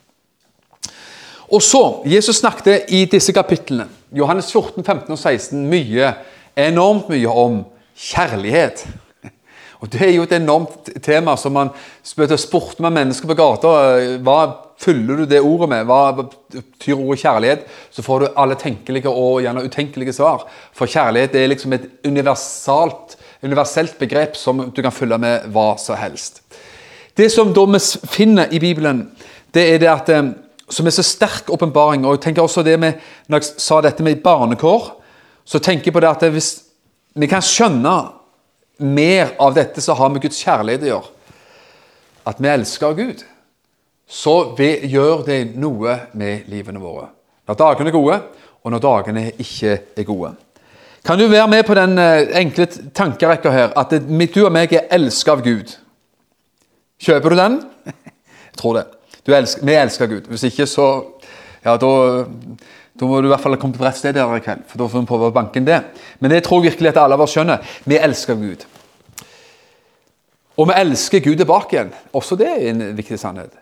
Og 1.52 1.60
så, 1.64 2.02
Jesus 2.08 2.40
snakket 2.40 2.92
i 2.96 3.04
disse 3.12 3.34
kapitlene, 3.36 3.90
Johannes 4.16 4.52
14, 4.54 4.84
15 4.84 5.12
og 5.12 5.20
16, 5.20 5.64
mye, 5.68 6.14
enormt 6.56 7.10
mye 7.12 7.28
om 7.28 7.62
kjærlighet. 7.98 8.86
Og 9.82 9.90
Det 9.92 10.02
er 10.06 10.12
jo 10.14 10.24
et 10.24 10.36
enormt 10.38 10.92
tema 11.04 11.34
som 11.40 11.56
man 11.58 11.72
spurte 12.06 12.84
med 12.86 12.94
mennesker 12.96 13.28
på 13.28 13.36
gata. 13.36 13.72
Hva 14.24 14.38
fyller 14.82 15.22
du 15.22 15.26
det 15.30 15.42
ordet 15.42 15.70
med? 15.72 15.88
Hva 15.90 16.14
betyr 16.20 17.00
ordet 17.00 17.24
kjærlighet? 17.24 17.66
Så 17.92 18.06
får 18.06 18.20
du 18.20 18.28
alle 18.30 18.56
tenkelige 18.62 19.10
og 19.10 19.42
gjerne 19.42 19.66
utenkelige 19.66 20.14
svar. 20.16 20.46
For 20.78 20.86
kjærlighet 20.86 21.36
er 21.36 21.50
liksom 21.52 21.76
et 21.76 21.90
universelt 22.08 23.98
begrep 24.00 24.38
som 24.40 24.70
du 24.70 24.82
kan 24.86 24.94
fylle 24.96 25.18
med 25.22 25.50
hva 25.52 25.74
som 25.82 26.00
helst. 26.00 26.44
Det 27.18 27.28
som 27.34 27.52
da 27.54 27.66
vi 27.74 27.82
finner 28.08 28.54
i 28.54 28.62
Bibelen, 28.62 29.10
det 29.52 29.66
er 29.74 29.82
det 29.82 29.92
at 29.92 30.14
eh, 30.14 30.32
som 30.72 30.88
er 30.88 30.96
så 30.96 31.06
sterk 31.06 31.52
åpenbaring. 31.52 32.06
Og 32.06 32.18
jeg 32.18 32.26
tenker 32.28 32.46
også 32.46 32.64
det 32.64 32.80
med, 32.80 33.00
Når 33.28 33.38
jeg 33.38 33.62
sa 33.62 33.82
dette 33.82 34.04
med 34.04 34.24
barnekår, 34.24 34.92
så 35.46 35.60
tenker 35.60 35.90
jeg 35.90 35.94
på 35.94 36.00
det 36.00 36.10
at 36.10 36.32
hvis 36.32 36.64
vi 37.14 37.28
kan 37.28 37.42
skjønne 37.42 37.96
mer 38.80 39.34
av 39.40 39.54
dette 39.54 39.82
som 39.82 39.98
har 39.98 40.10
med 40.10 40.22
Guds 40.22 40.40
kjærlighet 40.42 40.84
å 40.84 40.92
gjøre, 40.92 41.10
at 42.26 42.40
vi 42.40 42.48
elsker 42.48 42.94
Gud, 42.98 43.24
så 44.08 44.36
gjør 44.58 45.26
det 45.26 45.56
noe 45.56 45.98
med 46.14 46.48
livene 46.52 46.82
våre. 46.82 47.10
Når 47.48 47.60
dagene 47.60 47.92
er 47.92 47.96
gode, 47.96 48.18
og 48.62 48.72
når 48.72 48.84
dagene 48.84 49.26
ikke 49.42 49.78
er 49.98 50.08
gode. 50.08 50.34
Kan 51.06 51.18
du 51.18 51.26
være 51.28 51.48
med 51.50 51.64
på 51.66 51.74
den 51.74 51.98
eh, 51.98 52.30
enkle 52.38 52.68
tankerekka 52.94 53.52
her, 53.52 53.72
at 53.78 53.94
du 53.96 54.42
og 54.46 54.52
meg 54.54 54.74
er 54.74 54.90
elsket 54.94 55.34
av 55.34 55.42
Gud? 55.46 55.74
Kjøper 57.02 57.34
du 57.34 57.40
den? 57.40 57.56
Jeg 58.52 58.60
tror 58.60 58.78
det. 58.78 58.86
Elsker, 59.26 59.66
vi 59.66 59.74
elsker 59.78 60.08
Gud. 60.10 60.30
Hvis 60.32 60.44
ikke, 60.44 60.66
så 60.66 60.88
ja, 61.66 61.76
da, 61.78 61.92
da 62.98 63.08
må 63.08 63.20
du 63.22 63.28
i 63.30 63.32
hvert 63.32 63.44
fall 63.44 63.58
komme 63.62 63.78
på 63.78 63.86
rett 63.86 64.00
sted 64.00 64.18
her 64.18 64.36
i 64.36 64.44
kveld. 64.44 64.64
For 64.70 64.82
da 64.82 64.88
får 64.90 65.04
vi 65.04 65.10
prøve 65.12 65.30
å 65.30 65.36
banke 65.36 65.62
inn 65.62 65.68
det. 65.68 65.82
Men 66.20 66.34
det 66.34 66.44
tror 66.46 66.62
jeg 66.62 66.72
virkelig 66.72 66.94
at 66.94 67.02
alle 67.04 67.18
av 67.20 67.26
oss 67.26 67.36
skjønner. 67.36 67.62
Vi 67.86 68.00
elsker 68.02 68.40
Gud. 68.40 68.66
Og 70.58 70.68
vi 70.70 70.78
elsker 70.78 71.24
Gud 71.24 71.38
tilbake 71.38 71.78
igjen. 71.78 71.94
Også 72.18 72.38
det 72.40 72.50
er 72.50 72.66
en 72.72 72.84
viktig 72.98 73.20
sannhet. 73.22 73.54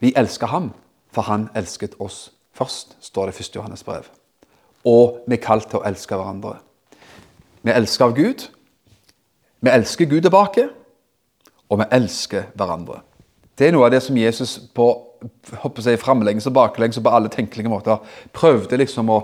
Vi 0.00 0.12
elsker 0.16 0.50
ham, 0.52 0.70
for 1.12 1.28
han 1.28 1.48
elsket 1.56 1.96
oss 2.00 2.30
først, 2.56 2.96
står 3.00 3.30
det 3.30 3.36
i 3.36 3.44
1. 3.44 3.56
Johannes 3.56 3.84
brev. 3.84 4.08
Og 4.86 5.22
vi 5.26 5.36
er 5.36 5.44
kalt 5.44 5.68
til 5.70 5.80
å 5.80 5.86
elske 5.88 6.16
hverandre. 6.16 6.56
Vi 7.66 7.72
elsker 7.74 8.08
av 8.08 8.16
Gud. 8.16 8.48
Vi 9.60 9.72
elsker 9.72 10.08
Gud 10.08 10.22
tilbake. 10.22 10.68
og 11.68 11.80
vi 11.80 11.86
elsker 11.90 12.44
hverandre. 12.54 13.00
Det 13.56 13.68
er 13.68 13.72
noe 13.72 13.88
av 13.88 13.94
det 13.94 14.02
som 14.04 14.16
Jesus 14.16 14.58
på 14.76 14.90
si, 15.80 15.96
framlengs 15.96 16.46
og 16.48 16.54
baklengs 16.56 16.98
og 17.00 17.06
på 17.06 17.12
alle 17.16 17.32
tenkelige 17.32 17.72
måter 17.72 18.02
prøvde 18.36 18.78
liksom 18.82 19.10
å 19.12 19.20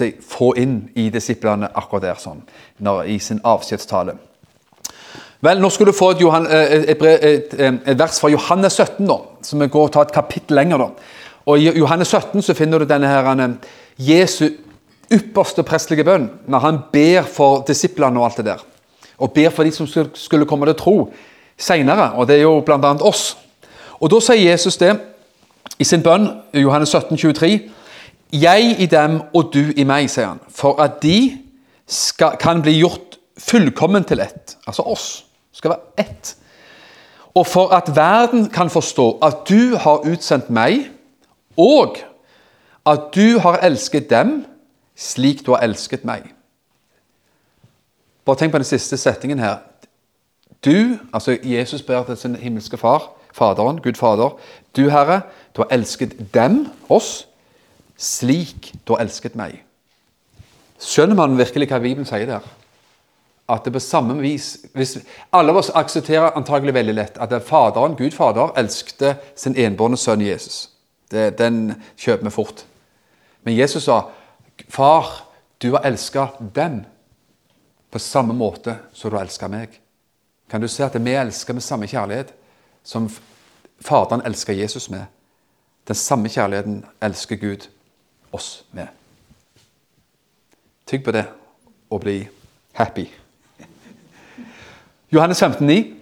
jeg, 0.00 0.16
få 0.18 0.50
inn 0.58 0.80
i 0.98 1.08
disiplene 1.14 1.68
akkurat 1.78 2.08
der, 2.08 2.18
sånn, 2.18 2.40
når, 2.82 3.04
i 3.14 3.20
sin 3.22 3.38
avskjedstale. 3.46 4.16
Vel, 5.44 5.60
Nå 5.62 5.70
skal 5.70 5.90
du 5.90 5.94
få 5.94 6.10
et, 6.14 6.24
Johan, 6.24 6.48
et, 6.50 6.88
et, 6.90 7.54
et, 7.54 7.98
vers 8.00 8.18
fra 8.18 8.32
Johannes 8.32 8.80
17, 8.80 9.06
da, 9.06 9.20
så 9.44 9.60
vi 9.60 9.70
går 9.70 9.86
og 9.86 9.94
tar 9.94 10.08
et 10.08 10.16
kapittel 10.16 10.58
lenger. 10.58 10.82
da. 10.82 11.38
Og 11.46 11.60
I 11.60 11.70
Johannes 11.78 12.10
17 12.10 12.42
så 12.42 12.56
finner 12.56 12.82
du 12.82 12.88
denne 12.88 13.10
her, 13.10 13.58
Jesu 14.00 14.48
ypperste 15.12 15.62
prestelige 15.62 16.06
bønn, 16.08 16.30
når 16.50 16.64
han 16.64 16.80
ber 16.90 17.28
for 17.30 17.62
disiplene 17.68 18.18
og 18.18 18.30
alt 18.30 18.40
det 18.40 18.48
der. 18.48 18.64
Og 19.22 19.30
ber 19.36 19.52
for 19.54 19.62
de 19.62 19.70
som 19.70 19.86
skulle 19.86 20.48
komme 20.50 20.66
til 20.66 20.80
tro 20.80 20.96
seinere, 21.58 22.12
og 22.12 22.28
det 22.28 22.36
er 22.36 22.42
jo 22.42 22.60
bl.a. 22.60 22.92
oss. 23.00 23.36
Og 24.00 24.10
Da 24.10 24.20
sier 24.20 24.50
Jesus 24.50 24.76
det 24.76 24.92
i 25.78 25.84
sin 25.84 26.02
bønn, 26.02 26.28
Johannes 26.54 26.92
17, 26.92 27.16
23. 27.16 27.70
Jeg 28.32 28.76
i 28.78 28.86
dem 28.86 29.20
og 29.34 29.50
du 29.54 29.72
i 29.76 29.84
meg, 29.84 30.10
sier 30.10 30.32
han, 30.32 30.40
for 30.48 30.80
at 30.82 31.00
de 31.02 31.38
skal, 31.86 32.36
kan 32.40 32.62
bli 32.62 32.78
gjort 32.80 33.18
fullkommen 33.38 34.04
til 34.04 34.20
ett. 34.20 34.56
Altså 34.66 34.82
oss. 34.82 35.24
Skal 35.52 35.70
være 35.70 36.06
ett. 36.06 36.34
Og 37.34 37.46
for 37.46 37.74
at 37.74 37.90
verden 37.96 38.48
kan 38.50 38.70
forstå 38.70 39.18
at 39.22 39.46
du 39.48 39.76
har 39.76 40.06
utsendt 40.06 40.50
meg, 40.50 40.90
og 41.56 41.98
at 42.86 43.10
du 43.14 43.38
har 43.38 43.62
elsket 43.62 44.10
dem 44.10 44.44
slik 44.96 45.42
du 45.46 45.52
har 45.54 45.64
elsket 45.66 46.04
meg. 46.06 46.28
Bare 48.24 48.38
tenk 48.40 48.54
på 48.54 48.60
den 48.62 48.68
siste 48.68 48.96
settingen 48.96 49.42
her. 49.42 49.58
Du, 50.64 50.98
altså 51.12 51.38
Jesus 51.42 51.82
ber 51.82 52.04
til 52.04 52.16
sin 52.16 52.36
himmelske 52.36 52.76
far, 52.76 53.10
Faderen, 53.34 53.80
Gud 53.82 53.94
Fader. 53.94 54.38
Du, 54.76 54.88
Herre, 54.88 55.20
du 55.56 55.62
har 55.62 55.68
elsket 55.70 56.34
dem, 56.34 56.68
oss, 56.88 57.28
slik 57.96 58.72
du 58.86 58.94
har 58.94 59.02
elsket 59.02 59.34
meg. 59.36 59.58
Skjønner 60.80 61.18
man 61.18 61.38
virkelig 61.38 61.68
hva 61.70 61.80
Bibelen 61.82 62.06
sier 62.08 62.26
der? 62.28 62.46
At 63.48 63.66
det 63.66 63.74
på 63.74 63.82
samme 63.82 64.16
vis 64.22 64.54
hvis 64.72 64.96
Alle 65.32 65.52
av 65.52 65.58
oss 65.60 65.70
aksepterer 65.74 66.36
antagelig 66.38 66.74
veldig 66.74 66.94
lett 66.94 67.18
at 67.20 67.34
Faderen, 67.44 67.96
Gud 67.98 68.16
Fader 68.16 68.54
elskte 68.56 69.16
sin 69.36 69.56
enbårne 69.56 69.98
sønn 70.00 70.24
Jesus. 70.24 70.70
Det, 71.10 71.34
den 71.38 71.74
kjøper 71.96 72.24
vi 72.24 72.30
fort. 72.30 72.64
Men 73.42 73.56
Jesus 73.56 73.84
sa, 73.84 74.02
'Far, 74.68 75.28
du 75.62 75.70
har 75.70 75.84
elska 75.84 76.28
dem 76.54 76.84
på 77.90 77.98
samme 77.98 78.32
måte 78.32 78.78
som 78.92 79.10
du 79.10 79.16
har 79.16 79.24
elska 79.24 79.48
meg.' 79.48 79.83
Kan 80.50 80.60
du 80.60 80.68
se 80.68 80.84
at 80.84 81.04
vi 81.04 81.10
elsker 81.10 81.54
med 81.54 81.62
samme 81.62 81.86
kjærlighet 81.86 82.34
som 82.82 83.10
Faderen 83.80 84.22
elsker 84.26 84.52
Jesus 84.52 84.90
med? 84.90 85.04
Den 85.88 85.94
samme 85.94 86.28
kjærligheten 86.28 86.84
elsker 87.02 87.36
Gud 87.36 87.68
oss 88.32 88.64
med. 88.72 88.86
Tygg 90.86 91.04
på 91.04 91.10
det 91.10 91.24
og 91.90 92.00
bli 92.00 92.28
happy. 92.72 93.06
Johannes 95.12 95.40
15, 95.40 95.70
15,9 95.70 95.94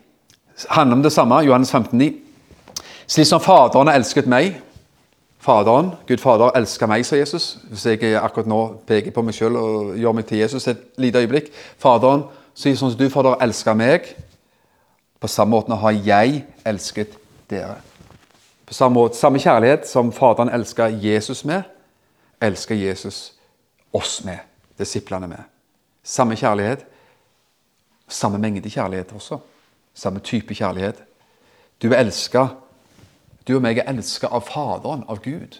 handler 0.70 0.96
om 0.96 1.02
det 1.02 1.12
samme. 1.12 1.34
Johannes 1.34 1.70
15, 1.70 2.02
15,9. 2.02 2.18
Slik 3.06 3.26
som 3.26 3.40
Faderen 3.40 3.86
har 3.86 3.94
elsket 3.94 4.26
meg, 4.26 4.60
Faderen, 5.42 5.90
Gud 6.06 6.20
Fader, 6.22 6.52
elsker 6.54 6.86
meg, 6.86 7.02
sa 7.06 7.16
Jesus. 7.18 7.56
Hvis 7.66 7.86
jeg 7.86 8.14
akkurat 8.14 8.46
nå 8.46 8.60
peker 8.86 9.10
på 9.10 9.24
meg 9.26 9.34
sjøl 9.34 9.56
og 9.58 9.96
gjør 9.98 10.14
meg 10.14 10.26
til 10.28 10.38
Jesus 10.38 10.68
et 10.70 10.84
lite 11.02 11.18
øyeblikk. 11.18 11.48
Faderen 11.82 12.22
sånn 12.54 12.78
som 12.78 12.92
du, 12.94 13.08
Fader, 13.10 13.34
elsker 13.42 13.74
meg. 13.74 14.06
På 15.22 15.30
samme 15.30 15.54
måte 15.54 15.78
har 15.78 15.94
jeg 16.02 16.42
elsket 16.66 17.14
dere. 17.50 17.76
På 18.66 18.74
samme, 18.74 18.98
måte, 18.98 19.16
samme 19.16 19.38
kjærlighet 19.38 19.86
som 19.86 20.10
Faderen 20.12 20.50
elsker 20.50 20.90
Jesus 20.98 21.44
med, 21.46 21.62
elsker 22.42 22.74
Jesus 22.74 23.20
oss 23.94 24.24
med, 24.26 24.42
disiplene 24.78 25.28
med. 25.30 25.44
Samme 26.02 26.34
kjærlighet. 26.36 26.82
Samme 28.08 28.38
mengde 28.42 28.70
kjærlighet 28.70 29.12
også. 29.14 29.38
Samme 29.94 30.20
type 30.20 30.54
kjærlighet. 30.54 30.98
Du 31.82 31.92
er 31.92 32.02
elska 32.02 32.48
du 33.48 33.56
og 33.56 33.62
meg 33.64 33.80
er 33.80 33.88
elska 33.90 34.30
av 34.30 34.44
Faderen, 34.46 35.02
av 35.10 35.18
Gud, 35.24 35.58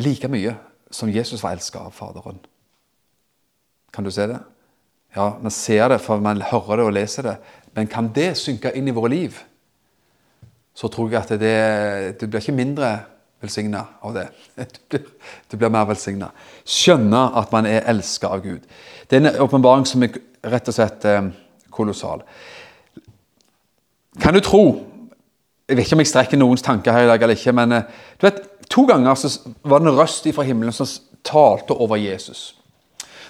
like 0.00 0.28
mye 0.32 0.54
som 0.92 1.10
Jesus 1.12 1.42
var 1.44 1.56
elska 1.56 1.82
av 1.84 1.92
Faderen. 1.96 2.40
Kan 3.92 4.04
du 4.04 4.10
se 4.10 4.26
det? 4.30 4.38
Ja, 5.16 5.36
man 5.42 5.52
ser 5.52 5.88
det, 5.92 6.00
for 6.00 6.22
man 6.24 6.42
hører 6.48 6.80
det 6.80 6.86
og 6.86 6.94
leser 6.96 7.26
det. 7.28 7.36
Men 7.76 7.88
kan 7.88 8.10
det 8.14 8.34
synke 8.40 8.72
inn 8.76 8.88
i 8.88 8.94
våre 8.96 9.12
liv, 9.12 9.38
så 10.74 10.88
tror 10.88 11.12
jeg 11.12 11.20
at 11.20 11.34
det, 11.40 11.56
du 12.20 12.26
blir 12.26 12.40
ikke 12.40 12.56
mindre 12.56 12.92
velsigna 13.42 13.84
av 14.00 14.16
det. 14.16 14.28
Du 14.72 14.78
blir, 14.88 15.04
du 15.50 15.56
blir 15.56 15.72
mer 15.72 15.88
velsigna. 15.88 16.30
Skjønne 16.64 17.26
at 17.40 17.52
man 17.52 17.68
er 17.68 17.88
elska 17.90 18.30
av 18.32 18.44
Gud. 18.44 18.64
Det 19.08 19.18
er 19.18 19.24
en 19.26 19.42
åpenbaring 19.44 19.84
som 19.88 20.04
er 20.04 20.16
rett 20.52 20.68
og 20.68 20.76
slett 20.76 21.04
eh, 21.08 21.28
kolossal. 21.72 22.24
Kan 24.20 24.36
du 24.36 24.42
tro 24.44 24.64
jeg 25.72 25.78
vet 25.78 25.86
ikke 25.86 25.96
om 25.96 26.02
jeg 26.02 26.10
strekker 26.10 26.40
noens 26.40 26.64
tanker 26.64 26.92
her 26.92 27.06
i 27.06 27.08
dag 27.08 27.22
eller 27.22 27.38
ikke, 27.38 27.54
men 27.56 27.72
eh, 27.72 27.86
du 28.20 28.26
vet, 28.26 28.42
to 28.68 28.84
ganger 28.88 29.16
var 29.64 29.80
det 29.80 29.88
en 29.88 29.96
røst 29.96 30.26
fra 30.34 30.44
himmelen 30.44 30.74
som 30.74 30.88
talte 31.24 31.72
over 31.72 31.96
Jesus. 31.96 32.50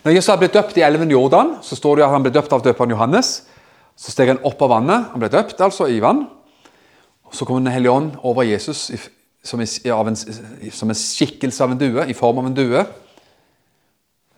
Når 0.02 0.16
Jesus 0.16 0.38
ble 0.38 0.50
døpt 0.50 0.78
i 0.80 0.82
elven 0.82 1.10
Jordan, 1.10 1.56
så 1.62 1.78
står 1.78 1.98
det 1.98 2.04
at 2.06 2.14
han 2.14 2.24
ble 2.24 2.32
døpt 2.34 2.52
av 2.52 2.62
døperen 2.64 2.90
Johannes. 2.90 3.44
Så 3.94 4.10
steg 4.10 4.32
han 4.32 4.42
opp 4.46 4.62
av 4.64 4.72
vannet. 4.72 5.12
Han 5.12 5.22
ble 5.22 5.30
døpt 5.30 5.60
altså 5.62 5.86
i 5.86 6.00
vann. 6.02 6.24
Og 7.28 7.34
Så 7.34 7.46
kom 7.46 7.62
Den 7.64 7.72
hellige 7.72 7.92
ånd 7.92 8.16
over 8.22 8.42
Jesus 8.42 8.90
som 9.42 9.60
en, 9.60 9.66
som 9.66 10.90
en 10.90 10.98
skikkelse 10.98 11.64
av 11.64 11.72
en 11.72 11.78
due, 11.78 12.04
i 12.06 12.14
form 12.14 12.38
av 12.38 12.46
en 12.46 12.54
due. 12.54 12.84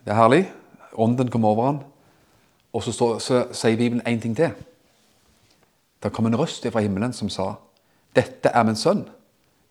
Det 0.05 0.13
er 0.13 0.21
herlig. 0.21 0.45
Ånden 0.93 1.29
kom 1.29 1.45
over 1.45 1.65
han. 1.65 1.83
Og 2.73 2.83
så, 2.83 2.91
står, 2.91 3.19
så 3.19 3.43
sier 3.53 3.77
Bibelen 3.77 4.05
én 4.07 4.21
ting 4.21 4.35
til. 4.35 4.53
Det 6.03 6.11
kom 6.13 6.25
en 6.25 6.37
røst 6.37 6.65
fra 6.69 6.81
himmelen 6.83 7.13
som 7.13 7.29
sa 7.29 7.55
dette 8.15 8.47
er 8.47 8.63
min 8.63 8.77
sønn, 8.79 9.03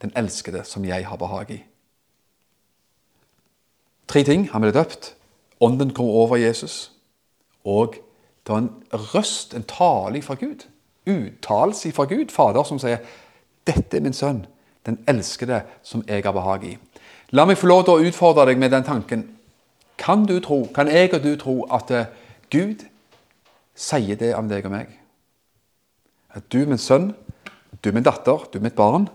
den 0.02 0.12
elskede, 0.16 0.64
som 0.68 0.85
jeg 0.85 1.07
har 1.07 1.16
behag 1.16 1.50
i. 1.54 1.61
Tre 4.09 4.24
ting. 4.24 4.50
Han 4.52 4.61
ble 4.61 4.72
døpt. 4.74 5.14
Ånden 5.64 5.94
kom 5.96 6.07
over 6.07 6.37
Jesus. 6.37 6.92
Og 7.64 7.96
det 8.44 8.53
var 8.53 8.59
en 8.59 8.72
røst, 8.92 9.55
en 9.55 9.64
tale 9.64 10.22
fra 10.22 10.35
Gud. 10.35 10.66
Uttalelse 11.09 11.92
fra 11.92 12.05
Gud, 12.05 12.29
Fader, 12.33 12.62
som 12.62 12.79
sier 12.79 12.98
'Dette 13.66 13.96
er 13.96 14.00
min 14.00 14.12
sønn, 14.12 14.46
den 14.87 14.98
elskede, 15.09 15.62
som 15.83 16.05
jeg 16.09 16.22
har 16.24 16.33
behag 16.33 16.64
i'. 16.64 16.79
La 17.31 17.44
meg 17.44 17.59
få 17.59 17.66
lov 17.66 17.85
til 17.85 17.92
å 17.92 18.09
utfordre 18.09 18.46
deg 18.46 18.59
med 18.59 18.70
den 18.70 18.85
tanken. 18.85 19.24
Kan 19.98 20.27
du 20.27 20.40
tro, 20.40 20.68
kan 20.74 20.88
jeg 20.88 21.14
og 21.14 21.22
du 21.22 21.37
tro 21.37 21.55
at 21.72 21.90
eh, 21.90 22.07
Gud 22.50 22.85
sier 23.74 24.16
det 24.16 24.35
om 24.35 24.48
deg 24.48 24.64
og 24.64 24.70
meg? 24.70 24.87
At 26.35 26.53
du, 26.53 26.66
min 26.66 26.79
sønn, 26.79 27.14
du 27.85 27.88
er 27.88 27.94
min 27.94 28.07
datter, 28.07 28.44
du 28.53 28.59
er 28.59 28.62
mitt 28.62 28.77
barn, 28.77 29.09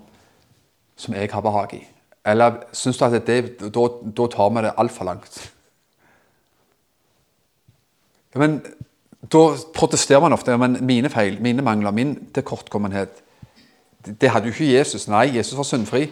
som 0.96 1.14
jeg 1.14 1.32
har 1.32 1.42
behag 1.42 1.74
i. 1.74 1.88
Eller 2.26 2.64
syns 2.74 2.98
du 2.98 3.06
at 3.06 3.28
det, 3.28 3.60
da, 3.60 3.88
da 4.18 4.28
tar 4.28 4.50
vi 4.50 4.66
det 4.66 4.76
altfor 4.78 5.06
langt? 5.06 5.52
Ja, 8.34 8.40
men 8.40 8.62
Da 9.32 9.52
protesterer 9.76 10.22
man 10.24 10.34
ofte. 10.34 10.52
Ja, 10.52 10.58
men 10.58 10.78
mine 10.86 11.10
feil, 11.10 11.42
mine 11.42 11.62
mangler, 11.62 11.92
min 11.92 12.16
tilkortkommenhet 12.34 13.10
det, 14.06 14.30
hadde 14.30 14.48
jo 14.48 14.54
ikke 14.54 14.78
Jesus. 14.78 15.08
Nei, 15.08 15.36
Jesus 15.36 15.58
var 15.58 15.64
syndfri. 15.64 16.12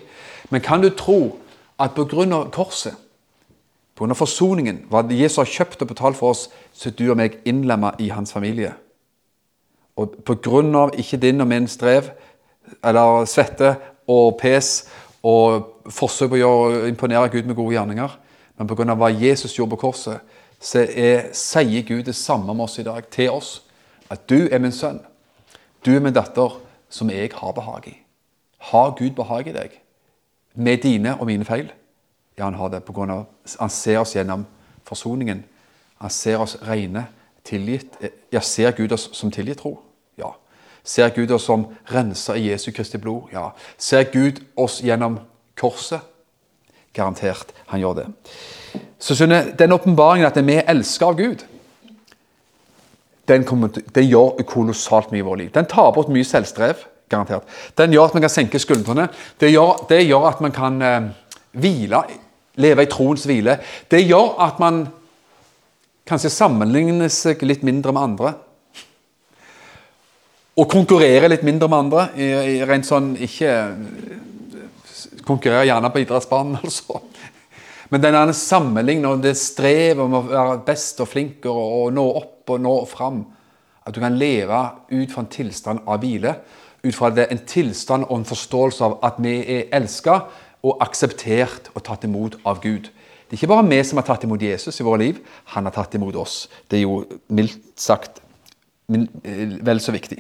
Men 0.49 0.62
kan 0.62 0.82
du 0.82 0.89
tro 0.89 1.38
at 1.80 1.91
pga. 1.95 2.43
korset, 2.51 2.95
pga. 3.95 4.13
forsoningen, 4.13 4.86
hva 4.89 5.06
Jesus 5.10 5.38
har 5.38 5.45
kjøpt 5.45 5.82
og 5.82 5.88
betalt 5.88 6.17
for 6.17 6.30
oss, 6.30 6.49
så 6.73 6.89
er 6.89 6.93
du 6.93 7.10
og 7.10 7.17
meg 7.17 7.39
innlemma 7.45 7.91
i 7.99 8.10
hans 8.10 8.34
familie? 8.34 8.73
Og 9.95 10.15
pga. 10.25 10.89
ikke 10.97 11.17
din 11.17 11.41
og 11.41 11.47
min 11.47 11.67
strev, 11.67 12.03
eller 12.84 13.25
svette 13.25 13.75
og 14.08 14.38
pes 14.41 14.89
og 15.23 15.73
forsøk 15.89 16.30
på 16.30 16.36
å 16.43 16.88
imponere 16.88 17.30
Gud 17.30 17.43
med 17.43 17.56
gode 17.56 17.75
gjerninger. 17.75 18.10
Men 18.58 18.67
pga. 18.67 18.93
hva 18.95 19.10
Jesus 19.10 19.56
gjorde 19.56 19.69
på 19.69 19.88
korset, 19.88 20.19
så 20.60 20.86
er, 20.89 21.30
sier 21.38 21.86
Gud 21.86 22.04
det 22.08 22.15
samme 22.15 22.52
om 22.52 22.63
oss 22.65 22.80
i 22.80 22.86
dag, 22.86 23.06
til 23.12 23.32
oss. 23.32 23.62
At 24.10 24.30
du 24.30 24.48
er 24.52 24.60
min 24.60 24.72
sønn. 24.72 25.02
Du 25.86 25.91
er 25.96 26.00
min 26.04 26.15
datter, 26.15 26.60
som 26.89 27.10
jeg 27.10 27.32
har 27.34 27.52
behag 27.52 27.88
i. 27.91 27.98
Har 28.72 28.96
Gud 28.98 29.12
behag 29.15 29.48
i 29.48 29.56
deg? 29.56 29.76
Med 30.56 30.78
dine 30.84 31.17
og 31.20 31.28
mine 31.28 31.46
feil? 31.46 31.70
Ja, 32.38 32.43
han 32.46 32.58
har 32.58 32.70
det 32.70 32.84
på 32.86 32.93
grunn 32.93 33.12
av 33.12 33.26
Han 33.60 33.70
ser 33.70 34.00
oss 34.00 34.15
gjennom 34.15 34.46
forsoningen. 34.86 35.43
Han 35.98 36.10
ser 36.10 36.38
oss 36.38 36.58
rene, 36.67 37.08
tilgitt. 37.43 37.98
Ja, 38.32 38.39
ser 38.41 38.72
Gud 38.72 38.91
oss 38.91 39.10
som 39.13 39.32
tilgitt 39.32 39.62
tro? 39.62 39.78
Ser 40.88 41.10
Gud 41.10 41.32
oss 41.32 41.43
som 41.43 41.65
renser 41.91 42.38
i 42.39 42.46
Jesu 42.48 42.72
Kristi 42.72 42.98
blod? 42.98 43.28
Ja. 43.34 43.50
Ser 43.78 44.06
Gud 44.08 44.39
oss 44.56 44.80
gjennom 44.80 45.20
korset? 45.60 46.00
Garantert 46.96 47.52
han 47.67 47.82
gjør 47.82 47.98
det. 47.98 48.06
Så 48.99 49.15
skjønner 49.15 49.51
Den 49.58 49.75
åpenbaringen 49.75 50.27
at 50.27 50.39
vi 50.41 50.58
er 50.58 50.67
elska 50.71 51.12
av 51.12 51.17
Gud, 51.19 51.43
den, 53.27 53.43
kommer, 53.43 53.69
den 53.69 54.08
gjør 54.08 54.39
kolossalt 54.47 55.12
mye 55.12 55.19
i 55.19 55.25
vårt 55.27 55.41
liv. 55.41 55.49
Den 55.51 55.67
tar 55.67 55.91
bort 55.95 56.08
mye 56.13 56.23
selvstrev, 56.23 56.86
garantert. 57.12 57.43
Den 57.75 57.91
gjør 57.91 58.08
at 58.08 58.15
man 58.15 58.23
kan 58.23 58.32
senke 58.32 58.62
skuldrene. 58.62 59.10
Det 59.39 59.51
gjør, 59.51 59.84
det 59.89 60.06
gjør 60.06 60.30
at 60.30 60.43
man 60.43 60.56
kan 60.56 60.82
eh, 60.82 61.10
hvile, 61.60 62.01
leve 62.56 62.86
i 62.86 62.89
troens 62.91 63.27
hvile. 63.27 63.58
Det 63.91 63.99
gjør 64.06 64.38
at 64.47 64.62
man 64.63 64.86
kanskje 66.08 66.32
sammenligner 66.32 67.12
seg 67.12 67.43
litt 67.43 67.65
mindre 67.67 67.91
med 67.95 68.03
andre. 68.03 68.34
Og 70.58 70.71
konkurrerer 70.71 71.30
litt 71.30 71.43
mindre 71.45 71.67
med 71.69 71.84
andre. 71.84 72.08
I, 72.15 72.32
i 72.58 72.63
rent 72.65 72.88
sånn 72.88 73.15
ikke 73.19 73.53
Konkurrerer 75.27 75.67
gjerne 75.67 75.89
på 75.91 75.99
idrettsbanen, 75.99 76.56
altså. 76.63 77.01
Men 77.89 78.04
denne 78.04 78.34
sammenligningen 78.36 79.08
og 79.08 79.23
det 79.23 79.38
strevet 79.39 80.04
om 80.04 80.17
å 80.17 80.26
være 80.28 80.60
best 80.67 81.00
og 81.04 81.10
flinkere 81.12 81.54
og, 81.56 81.93
nå 81.95 82.04
opp 82.19 82.52
og 82.52 82.63
nå 82.63 82.76
fram 82.89 83.23
At 83.88 83.95
du 83.95 84.02
kan 84.04 84.17
leve 84.19 84.58
ut 84.91 85.13
fra 85.13 85.23
en 85.23 85.32
tilstand 85.32 85.86
av 85.88 86.02
hvile. 86.04 86.34
Ut 86.84 86.95
fra 86.95 87.08
det, 87.10 87.30
en 87.32 87.45
tilstand 87.47 88.04
og 88.10 88.17
en 88.17 88.28
forståelse 88.28 88.84
av 88.84 88.97
at 89.08 89.21
vi 89.23 89.38
er 89.39 89.69
elska 89.71 90.17
og 90.67 90.82
akseptert 90.84 91.69
og 91.73 91.86
tatt 91.88 92.04
imot 92.04 92.36
av 92.43 92.60
Gud. 92.60 92.89
Det 93.28 93.36
er 93.36 93.39
ikke 93.39 93.52
bare 93.54 93.67
vi 93.67 93.80
som 93.88 94.00
har 94.02 94.08
tatt 94.08 94.26
imot 94.28 94.43
Jesus 94.43 94.80
i 94.80 94.86
våre 94.88 95.02
liv, 95.06 95.21
han 95.54 95.67
har 95.67 95.76
tatt 95.76 95.95
imot 95.95 96.15
oss. 96.19 96.36
Det 96.67 96.80
er 96.80 96.84
jo 96.84 97.02
mildt 97.32 97.80
sagt 97.80 98.19
eh, 98.91 99.56
vel 99.63 99.80
så 99.84 99.95
viktig. 99.95 100.19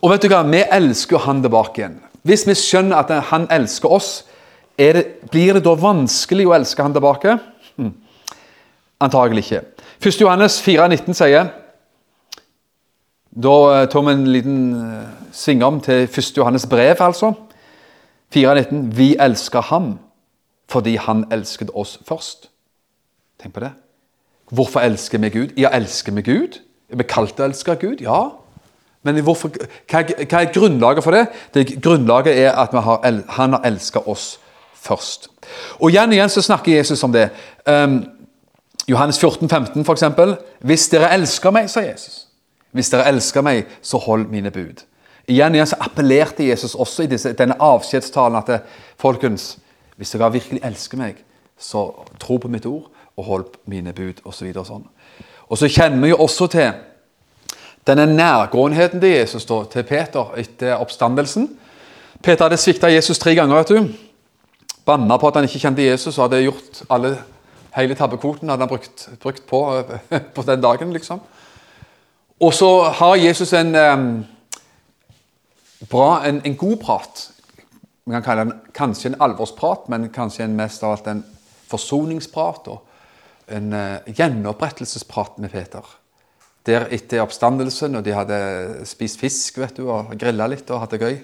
Og 0.00 0.12
vet 0.12 0.24
du 0.24 0.32
hva, 0.32 0.42
vi 0.48 0.60
elsker 0.60 1.24
han 1.24 1.40
tilbake 1.44 1.82
igjen. 1.82 2.00
Hvis 2.26 2.44
vi 2.48 2.56
skjønner 2.56 3.00
at 3.00 3.12
han 3.30 3.46
elsker 3.52 3.92
oss, 3.92 4.10
det, 4.76 5.04
blir 5.30 5.56
det 5.56 5.64
da 5.64 5.74
vanskelig 5.80 6.46
å 6.46 6.54
elske 6.56 6.84
han 6.84 6.94
tilbake? 6.94 7.38
Hm. 7.76 7.92
Antagelig 9.00 9.46
ikke. 9.46 9.62
1. 10.04 10.20
Johannes 10.20 10.58
4,19 10.64 11.16
sier 11.16 11.48
Da 13.36 13.54
eh, 13.72 13.86
tar 13.92 14.04
vi 14.04 14.12
en 14.12 14.26
liten 14.32 14.58
sving 15.32 15.60
svingom 15.60 15.80
til 15.84 16.06
1. 16.08 16.36
Johannes 16.38 16.66
brev, 16.68 16.96
altså. 17.00 17.32
4,19. 18.34 18.92
Vi 18.96 19.14
elsker 19.20 19.60
ham 19.60 19.98
fordi 20.68 20.96
han 20.98 21.24
elsket 21.30 21.70
oss 21.74 21.98
først. 22.08 22.48
Tenk 23.38 23.54
på 23.54 23.60
det. 23.62 23.70
Hvorfor 24.50 24.80
elsker 24.80 25.18
vi 25.22 25.28
Gud? 25.30 25.52
Ja, 25.56 25.70
elsker 25.72 26.12
vi 26.12 26.22
Gud? 26.26 26.58
Er 26.90 26.96
vi 27.00 27.06
kalt 27.06 27.38
å 27.40 27.46
elske 27.46 27.76
Gud? 27.80 28.00
Ja. 28.02 28.30
Men 29.06 29.20
hvorfor, 29.22 29.52
hva, 29.90 30.02
er- 30.02 30.52
grunnlaget 30.52 31.04
for 31.04 31.14
det? 31.14 31.26
det 31.54 31.82
grunnlaget 31.82 32.38
er 32.38 32.52
at 32.58 32.74
har, 32.74 33.22
han 33.28 33.52
har 33.52 33.62
elsket 33.64 34.06
oss 34.06 34.38
først. 34.82 35.30
Og 35.80 35.90
igjen 35.90 36.12
og 36.12 36.18
igjen 36.18 36.32
så 36.32 36.42
snakker 36.42 36.76
Jesus 36.76 37.02
om 37.02 37.12
det. 37.12 37.28
Um, 37.66 38.04
Johannes 38.88 39.18
14, 39.18 39.48
15 39.48 39.84
for 39.84 39.92
eksempel. 39.92 40.36
Hvis 40.60 40.88
dere 40.88 41.10
elsker 41.14 41.50
meg, 41.50 41.70
sa 41.70 41.82
Jesus. 41.82 42.26
Hvis 42.76 42.90
dere 42.92 43.08
elsker 43.08 43.42
meg, 43.42 43.66
så 43.82 43.98
hold 43.98 44.28
mine 44.30 44.50
bud. 44.50 44.84
Igjen 45.26 45.54
og 45.54 45.58
igjen 45.58 45.70
så 45.70 45.78
appellerte 45.80 46.46
Jesus 46.46 46.74
også 46.74 47.02
i 47.02 47.10
disse, 47.10 47.32
denne 47.34 47.56
avskjedstalen 47.60 48.38
at 48.38 48.50
det, 48.50 48.60
folkens, 49.00 49.56
hvis 49.96 50.12
dere 50.14 50.32
virkelig 50.32 50.60
elsker 50.64 51.00
meg, 51.00 51.22
så 51.58 51.88
tro 52.20 52.36
på 52.36 52.48
mitt 52.52 52.66
ord 52.66 52.90
og 53.16 53.24
hold 53.24 53.46
mine 53.66 53.92
bud 53.96 54.20
osv. 54.24 54.52
Og, 54.52 54.66
sånn. 54.68 54.84
og 55.48 55.58
så 55.58 55.70
kjenner 55.72 56.02
vi 56.04 56.12
jo 56.12 56.20
også 56.22 56.46
til 56.52 56.70
denne 57.86 58.06
nærgåenheten 58.12 59.00
til 59.00 59.16
Jesus, 59.16 59.46
da, 59.46 59.62
til 59.70 59.86
Peter 59.86 60.34
etter 60.38 60.76
oppstandelsen. 60.76 61.48
Peter 62.22 62.44
hadde 62.44 62.58
svikta 62.60 62.90
Jesus 62.90 63.18
tre 63.18 63.34
ganger. 63.34 63.56
vet 63.56 63.68
du. 63.68 64.05
Banna 64.86 65.18
på 65.18 65.28
at 65.28 65.38
han 65.38 65.48
ikke 65.48 65.60
kjente 65.64 65.86
Jesus 65.86 66.14
og 66.16 66.28
hadde 66.28 66.44
gjort 66.44 66.82
alle, 66.94 67.16
hele 67.74 67.96
tabbekvoten 67.98 68.52
hadde 68.52 68.62
han 68.62 68.70
brukt, 68.70 69.08
brukt 69.22 69.46
på, 69.50 69.62
på 70.36 70.44
den 70.46 70.62
dagen. 70.62 70.92
liksom. 70.94 71.20
Og 72.40 72.54
så 72.54 72.70
har 72.98 73.16
Jesus 73.16 73.52
en, 73.56 73.72
bra, 75.90 76.10
en, 76.28 76.42
en 76.44 76.56
god 76.56 76.76
prat. 76.82 77.22
Vi 78.06 78.14
kan 78.14 78.22
kalle 78.22 78.44
den 78.44 78.58
kanskje 78.76 79.10
en 79.10 79.20
alvorsprat, 79.24 79.88
men 79.90 80.10
kanskje 80.14 80.44
en 80.44 80.56
mest 80.58 80.84
av 80.84 80.94
alt 80.94 81.08
en 81.10 81.24
forsoningsprat 81.66 82.68
og 82.70 82.84
en 83.56 83.72
uh, 83.74 84.06
gjenopprettelsesprat 84.06 85.40
med 85.42 85.50
Peter. 85.50 85.82
Der 86.66 86.86
etter 86.94 87.22
oppstandelsen, 87.22 87.96
og 87.98 88.04
de 88.06 88.14
hadde 88.14 88.38
spist 88.86 89.18
fisk 89.18 89.58
vet 89.62 89.78
du, 89.78 89.88
og 89.90 90.14
grilla 90.18 90.46
litt 90.50 90.70
og 90.70 90.82
hatt 90.82 90.94
det 90.94 91.02
gøy, 91.02 91.18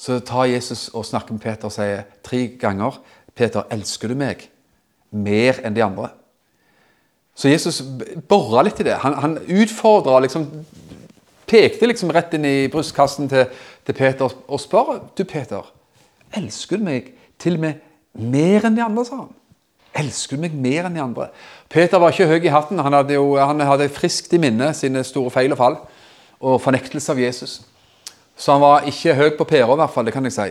så 0.00 0.16
tar 0.24 0.48
Jesus 0.48 0.88
og 0.96 1.04
snakker 1.04 1.36
med 1.36 1.42
Peter 1.44 1.68
og 1.68 1.74
sier 1.74 2.06
tre 2.24 2.46
ganger 2.60 2.96
Peter, 3.36 3.66
elsker 3.72 4.08
du 4.08 4.16
meg 4.18 4.46
mer 5.12 5.60
enn 5.64 5.76
de 5.76 5.84
andre? 5.84 6.08
Så 7.36 7.50
Jesus 7.52 7.80
bora 8.28 8.64
litt 8.64 8.80
i 8.80 8.86
det. 8.88 8.96
Han, 9.04 9.16
han 9.20 9.36
utfordra 9.44 10.20
liksom 10.24 10.48
Pekte 11.50 11.88
liksom 11.88 12.12
rett 12.14 12.34
inn 12.36 12.44
i 12.46 12.68
brystkassen 12.70 13.26
til, 13.26 13.48
til 13.82 13.96
Peter 13.98 14.30
og 14.30 14.60
spør 14.62 15.00
du 15.18 15.24
Peter, 15.26 15.66
elsker 16.38 16.78
du 16.78 16.84
meg 16.86 17.08
til 17.42 17.56
og 17.58 17.64
med 17.64 17.80
mer 18.14 18.68
enn 18.68 18.76
de 18.76 18.84
andre, 18.84 19.02
sa 19.08 19.24
han. 19.24 19.32
Elsker 19.98 20.38
du 20.38 20.44
meg 20.44 20.54
mer 20.54 20.86
enn 20.86 20.94
de 20.94 21.02
andre? 21.02 21.26
Peter 21.72 21.98
var 21.98 22.14
ikke 22.14 22.28
høy 22.30 22.46
i 22.46 22.52
hatten. 22.54 22.78
Han 22.78 22.94
hadde 22.94 23.16
jo 23.16 23.34
han 23.34 23.64
hadde 23.66 23.90
friskt 23.90 24.30
i 24.36 24.38
minne 24.38 24.70
sine 24.78 25.02
store 25.06 25.32
feil 25.34 25.56
og 25.56 25.58
fall 25.58 25.80
og 26.38 26.60
fornektelse 26.62 27.10
av 27.10 27.18
Jesus. 27.20 27.56
Så 28.40 28.54
han 28.54 28.62
var 28.62 28.86
ikke 28.88 29.14
høy 29.18 29.30
på 29.36 29.44
pæra, 29.44 29.74
i 29.74 29.80
hvert 29.82 29.92
fall. 29.92 30.06
det 30.08 30.14
kan 30.14 30.24
jeg 30.24 30.32
si. 30.32 30.48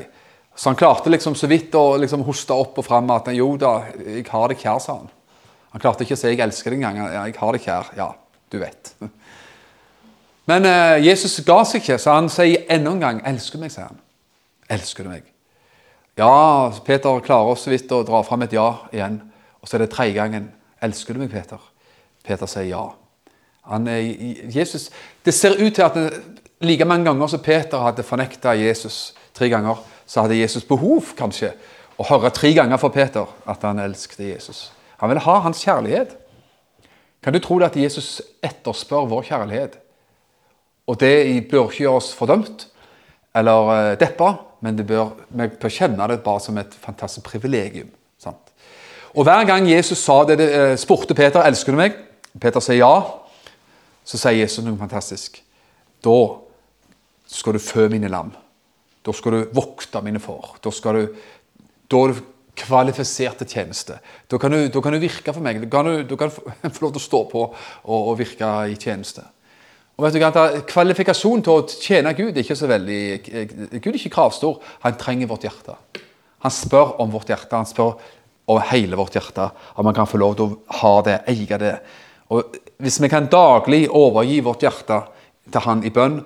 Så 0.55 0.69
han 0.69 0.77
klarte 0.77 1.09
liksom 1.09 1.35
så 1.35 1.47
vidt 1.49 1.73
å 1.75 1.97
liksom 1.97 2.21
hoste 2.27 2.53
opp 2.53 2.77
og 2.77 2.85
fram 2.85 3.09
at 3.15 3.31
jo 3.33 3.55
da, 3.57 3.79
jeg 3.97 4.27
har 4.29 4.51
deg 4.51 4.61
kjær, 4.61 4.81
sa 4.83 4.97
han. 4.99 5.09
Han 5.73 5.81
klarte 5.81 6.03
ikke 6.03 6.17
å 6.17 6.19
si 6.19 6.27
'jeg 6.27 6.39
elsker 6.39 6.71
deg' 6.71 6.83
engang. 6.83 6.97
'Jeg 6.97 7.35
har 7.37 7.51
deg 7.51 7.61
kjær'. 7.61 7.95
Ja, 7.97 8.13
du 8.51 8.59
vet. 8.59 8.93
Men 10.49 10.65
eh, 10.65 11.05
Jesus 11.05 11.39
ga 11.45 11.63
seg 11.63 11.81
ikke, 11.81 11.97
så 11.97 12.13
han 12.13 12.29
sier 12.29 12.65
enda 12.69 12.91
en 12.91 12.99
gang 12.99 13.21
'elsker 13.25 13.57
du 13.57 13.63
meg', 13.63 13.71
sier 13.71 13.87
han. 13.87 13.99
Elsker 14.69 15.03
du 15.03 15.09
meg? 15.09 15.23
Ja, 16.17 16.69
Peter 16.85 17.19
klarer 17.19 17.55
så 17.55 17.69
vidt 17.69 17.91
å 17.91 18.03
dra 18.03 18.21
fram 18.23 18.41
et 18.41 18.53
ja 18.53 18.77
igjen. 18.91 19.21
Og 19.61 19.67
så 19.67 19.77
er 19.77 19.85
det 19.85 19.91
tredje 19.91 20.13
gangen 20.13 20.51
'elsker 20.81 21.13
du 21.13 21.19
meg, 21.19 21.31
Peter'? 21.31 21.61
Peter 22.23 22.45
sier 22.45 22.69
ja. 22.69 22.89
Han 23.69 23.87
er, 23.87 24.01
Jesus, 24.49 24.89
det 25.25 25.33
ser 25.33 25.57
ut 25.57 25.73
til 25.73 25.83
at 25.83 25.97
like 26.61 26.85
mange 26.85 27.05
ganger 27.07 27.27
som 27.27 27.41
Peter 27.43 27.81
hadde 27.83 28.03
fornekta 28.03 28.55
Jesus 28.57 29.13
tre 29.35 29.49
ganger, 29.49 29.79
så 30.05 30.25
hadde 30.25 30.39
Jesus 30.39 30.65
behov 30.67 31.13
kanskje 31.17 31.53
å 31.99 32.07
høre 32.09 32.31
tre 32.35 32.51
ganger 32.55 32.79
fra 32.81 32.91
Peter 32.93 33.29
at 33.47 33.63
han 33.67 33.79
elsket 33.83 34.25
Jesus. 34.25 34.69
Han 34.99 35.11
ville 35.11 35.23
ha 35.23 35.37
hans 35.45 35.61
kjærlighet. 35.63 36.15
Kan 37.23 37.35
du 37.35 37.39
tro 37.43 37.59
det 37.59 37.69
at 37.71 37.79
Jesus 37.79 38.21
etterspør 38.43 39.07
vår 39.11 39.27
kjærlighet? 39.29 39.77
Og 40.89 40.99
det 40.99 41.47
bør 41.51 41.69
ikke 41.69 41.85
gjøre 41.85 42.01
oss 42.01 42.11
fordømt 42.17 42.67
eller 43.37 43.71
eh, 43.75 43.95
deppa, 44.01 44.33
men 44.65 44.75
det 44.79 44.87
bør, 44.89 45.13
vi 45.29 45.47
bør 45.61 45.71
kjenne 45.71 46.07
det 46.09 46.21
bare 46.25 46.41
som 46.43 46.57
et 46.57 46.73
fantastisk 46.81 47.27
privilegium. 47.29 47.91
Sant? 48.19 48.41
Og 49.13 49.23
Hver 49.23 49.45
gang 49.47 49.67
Jesus 49.69 50.01
sa 50.01 50.23
det, 50.27 50.39
eh, 50.41 50.75
spurte 50.77 51.15
Peter 51.15 51.45
elsker 51.45 51.75
du 51.75 51.79
meg, 51.79 51.95
Peter 52.41 52.63
sier 52.63 52.81
ja, 52.81 52.95
så 54.03 54.17
sier 54.17 54.41
Jesus 54.41 54.65
noe 54.65 54.79
fantastisk. 54.79 55.39
Da 56.03 56.17
skal 57.29 57.55
du 57.55 57.61
fø 57.61 57.87
mine 57.91 58.09
lam. 58.11 58.33
Da 59.05 59.13
skal 59.15 59.35
du 59.35 59.55
vokte 59.55 60.01
mine 60.03 60.21
får. 60.21 60.57
Da, 60.63 60.73
skal 60.73 60.97
du, 60.97 61.17
da 61.89 62.03
er 62.03 62.13
du 62.13 62.21
kvalifisert 62.59 63.39
til 63.41 63.49
tjeneste. 63.53 63.99
Da 64.29 64.39
kan, 64.41 64.51
du, 64.51 64.67
da 64.71 64.81
kan 64.83 64.95
du 64.95 65.01
virke 65.01 65.33
for 65.33 65.45
meg. 65.45 65.61
Da 65.63 65.69
kan 65.71 65.87
du, 65.87 66.03
da 66.09 66.19
kan 66.19 66.33
få 66.33 66.45
få 66.75 66.85
lov 66.85 66.95
til 66.95 67.01
å 67.01 67.05
stå 67.05 67.25
på 67.31 67.43
og, 67.45 67.99
og 67.99 68.17
virke 68.19 68.49
i 68.71 68.77
tjeneste. 68.79 69.25
Og 69.99 70.05
vet 70.05 70.15
du 70.15 70.63
Kvalifikasjonen 70.69 71.41
til 71.43 71.57
å 71.57 71.65
tjene 71.67 72.15
Gud 72.15 72.31
er 72.31 72.45
ikke 72.45 72.55
så 72.55 72.69
veldig 72.71 72.99
Gud 73.83 73.89
er 73.91 73.97
ikke 73.99 74.13
kravstor. 74.13 74.61
Han 74.85 74.95
trenger 74.99 75.27
vårt 75.27 75.43
hjerte. 75.47 75.75
Han 76.45 76.55
spør 76.55 76.95
om 77.03 77.11
vårt 77.11 77.31
hjerte. 77.31 77.57
Han 77.57 77.67
spør 77.67 77.97
om 78.49 78.61
hele 78.71 78.99
vårt 78.99 79.17
hjerte. 79.17 79.49
Om 79.75 79.89
han 79.89 79.97
kan 79.97 80.07
få 80.07 80.21
lov 80.21 80.37
til 80.39 80.53
å 80.53 80.77
ha 80.79 80.93
det, 81.03 81.17
eie 81.27 81.59
det. 81.59 81.75
Og 82.31 82.55
Hvis 82.79 83.01
vi 83.03 83.09
kan 83.11 83.27
daglig 83.27 83.89
overgi 83.91 84.39
vårt 84.45 84.63
hjerte 84.63 85.01
til 85.51 85.65
Han 85.65 85.83
i 85.83 85.91
bønn 85.91 86.21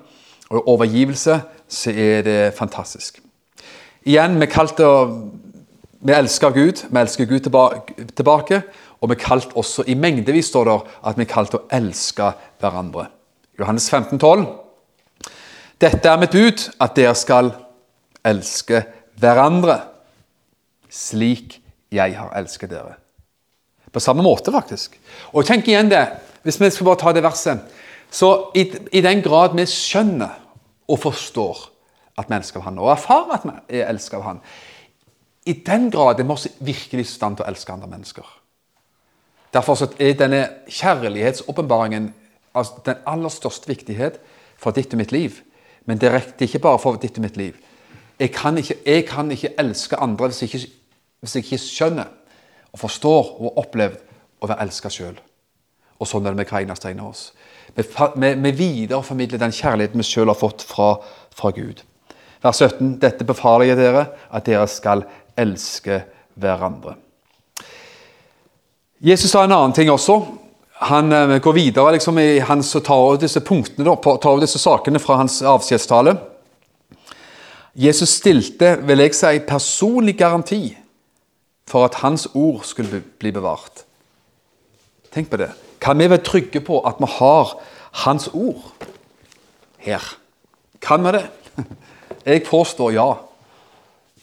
og 0.60 0.68
overgivelse, 0.76 1.40
så 1.68 1.92
er 1.92 2.22
det 2.26 2.54
fantastisk. 2.58 3.22
Igjen, 4.04 4.40
vi 4.42 4.50
kalt 4.52 4.76
til 4.78 4.90
å 4.90 4.98
vi 6.04 6.12
elsker 6.12 6.52
Gud, 6.52 6.82
vi 6.92 7.00
elsker 7.00 7.26
Gud 7.26 7.46
tilbake, 8.16 8.58
og 9.02 9.10
vi 9.10 9.16
kalt 9.20 9.54
også 9.56 9.86
i 9.88 9.96
mengdevis 9.96 10.50
står 10.52 10.68
det 10.68 10.76
at 11.08 11.20
vi 11.20 11.28
kalte 11.28 11.56
kalt 11.56 11.56
å 11.56 11.78
elske 11.78 12.32
hverandre. 12.60 13.06
Johannes 13.60 13.88
15, 13.90 14.20
12. 14.20 14.44
Dette 15.80 16.10
er 16.10 16.20
mitt 16.20 16.36
bud, 16.36 16.66
at 16.84 16.96
dere 16.98 17.16
skal 17.16 17.54
elske 18.24 18.84
hverandre 19.20 19.80
slik 20.94 21.58
jeg 21.94 22.18
har 22.18 22.36
elsket 22.36 22.72
dere. 22.74 22.98
På 23.94 24.02
samme 24.04 24.26
måte, 24.26 24.52
faktisk. 24.52 24.98
Og 25.32 25.46
tenk 25.48 25.68
igjen 25.70 25.92
det, 25.92 26.04
hvis 26.44 26.60
vi 26.60 26.72
skal 26.74 26.90
bare 26.90 27.00
ta 27.00 27.14
det 27.16 27.24
verset. 27.24 27.64
Så 28.12 28.52
i, 28.58 28.68
i 28.92 29.02
den 29.06 29.22
grad 29.26 29.56
vi 29.58 29.66
skjønner 29.70 30.43
og 30.88 31.00
forstår 31.00 31.70
at 32.18 32.30
vi 32.30 32.38
elsker 32.38 32.62
av 32.62 32.68
Han, 32.68 32.80
og 32.80 32.92
erfarer 32.94 33.36
at 33.38 33.46
vi 33.48 33.80
er 33.80 33.90
elsket 33.90 34.20
av 34.20 34.28
Han, 34.28 34.42
i 35.46 35.54
den 35.54 35.90
grad 35.92 36.20
er 36.20 36.24
vi 36.24 36.32
også 36.32 36.50
virkelig 36.60 37.04
i 37.04 37.10
stand 37.10 37.38
til 37.38 37.46
å 37.46 37.50
elske 37.52 37.74
andre 37.74 37.90
mennesker. 37.92 38.28
Derfor 39.54 39.78
er 40.02 40.16
denne 40.18 40.44
kjærlighetsåpenbaringen 40.72 42.14
altså, 42.56 42.80
den 42.86 43.02
aller 43.06 43.30
største 43.30 43.68
viktighet 43.68 44.22
for 44.58 44.72
ditt 44.72 44.94
og 44.94 45.02
mitt 45.02 45.12
liv. 45.12 45.42
Men 45.86 46.00
det 46.00 46.10
er 46.10 46.32
ikke 46.40 46.64
bare 46.64 46.80
for 46.80 46.98
ditt 46.98 47.20
og 47.20 47.26
mitt 47.26 47.38
liv. 47.38 47.58
Jeg 48.20 48.32
kan 48.32 48.58
ikke, 48.58 48.78
jeg 48.86 49.06
kan 49.06 49.32
ikke 49.32 49.54
elske 49.60 50.00
andre 50.00 50.30
hvis 50.32 50.42
jeg 50.42 50.54
ikke, 50.54 50.72
hvis 51.20 51.36
jeg 51.36 51.44
ikke 51.44 51.58
skjønner 51.58 52.12
og 52.72 52.80
forstår 52.80 53.32
og 53.34 53.44
har 53.50 53.64
opplevd 53.66 54.00
å 54.42 54.50
være 54.50 54.66
elska 54.68 54.90
sjøl. 54.94 55.18
Og 56.00 56.08
sånn 56.08 56.26
er 56.26 56.34
det 56.34 56.42
med 56.42 56.50
hver 56.50 56.64
eneste 56.64 56.90
en 56.90 57.04
av 57.04 57.12
oss. 57.12 57.28
Vi, 57.76 57.84
vi, 58.16 58.34
vi 58.34 58.52
videreformidler 58.52 59.42
den 59.42 59.56
kjærligheten 59.56 60.02
vi 60.02 60.06
selv 60.06 60.34
har 60.34 60.38
fått 60.38 60.62
fra, 60.68 60.96
fra, 61.34 61.52
Gud. 61.56 61.82
Vers 62.44 62.60
17. 62.62 62.98
Dette 63.02 63.26
befaler 63.26 63.72
jeg 63.72 63.80
dere, 63.80 64.06
at 64.30 64.46
dere 64.46 64.68
skal 64.70 65.06
elske 65.40 66.04
hverandre. 66.38 66.96
Jesus 69.04 69.32
sa 69.32 69.44
en 69.44 69.56
annen 69.56 69.74
ting 69.76 69.90
også. 69.92 70.20
Han 70.84 71.12
uh, 71.16 71.38
går 71.42 71.56
videre 71.58 71.96
liksom, 71.96 72.20
i 72.20 72.44
hans, 72.44 72.76
og 72.76 72.86
tar 72.86 73.00
over 73.00 73.20
disse 73.22 73.42
punktene, 73.44 73.88
da, 73.88 73.96
tar 73.98 74.32
over 74.32 74.44
disse 74.44 74.62
sakene 74.62 75.02
fra 75.02 75.18
hans 75.22 75.42
avskjedstale. 75.42 76.16
Jesus 77.74 78.20
stilte, 78.20 78.76
vil 78.86 79.02
jeg 79.02 79.18
si, 79.18 79.40
personlig 79.48 80.18
garanti 80.20 80.62
for 81.70 81.88
at 81.88 82.04
hans 82.04 82.28
ord 82.36 82.62
skulle 82.68 83.02
bli 83.20 83.32
bevart. 83.34 83.88
Tenk 85.14 85.32
på 85.32 85.40
det. 85.42 85.50
Kan 85.84 86.00
vi 86.00 86.10
være 86.10 86.24
trygge 86.24 86.62
på 86.64 86.80
at 86.88 87.00
vi 87.00 87.10
har 87.18 87.54
hans 88.06 88.30
ord 88.34 88.88
her? 89.84 90.04
Kan 90.82 91.04
vi 91.04 91.12
det? 91.18 91.26
Jeg 92.26 92.44
påstår 92.48 92.94
ja. 92.96 93.10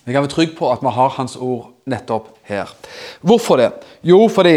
Vi 0.05 0.13
kan 0.13 0.23
være 0.25 0.33
trygge 0.33 0.57
på 0.57 0.71
at 0.73 0.81
vi 0.83 0.93
har 0.97 1.13
hans 1.19 1.37
ord 1.37 1.71
nettopp 1.87 2.31
her. 2.49 2.71
Hvorfor 3.21 3.61
det? 3.61 3.71
Jo, 4.03 4.29
fordi 4.29 4.57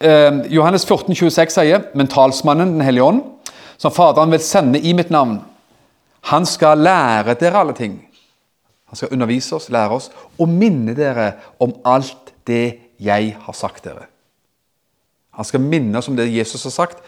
eh, 0.00 0.32
Johannes 0.52 0.84
14, 0.86 1.14
26 1.14 1.56
sier 1.56 1.88
men 1.94 2.08
talsmannen, 2.08 2.76
Den 2.76 2.84
hellige 2.84 3.04
ånd, 3.04 3.22
som 3.78 3.92
Faderen 3.92 4.30
vil 4.30 4.40
sende 4.44 4.80
i 4.80 4.92
mitt 4.92 5.10
navn, 5.10 5.40
han 6.30 6.46
skal 6.46 6.78
lære 6.78 7.34
dere 7.40 7.60
alle 7.60 7.72
ting. 7.76 7.96
Han 8.88 8.96
skal 8.96 9.12
undervise 9.12 9.56
oss, 9.56 9.70
lære 9.72 9.96
oss 9.96 10.10
og 10.38 10.48
minne 10.48 10.94
dere 10.96 11.32
om 11.60 11.72
alt 11.84 12.34
det 12.46 12.94
jeg 13.00 13.36
har 13.40 13.56
sagt 13.56 13.84
dere. 13.84 14.06
Han 15.36 15.44
skal 15.48 15.62
minne 15.62 15.98
oss 15.98 16.08
om 16.08 16.16
det 16.16 16.30
Jesus 16.32 16.64
har 16.64 16.74
sagt. 16.74 17.02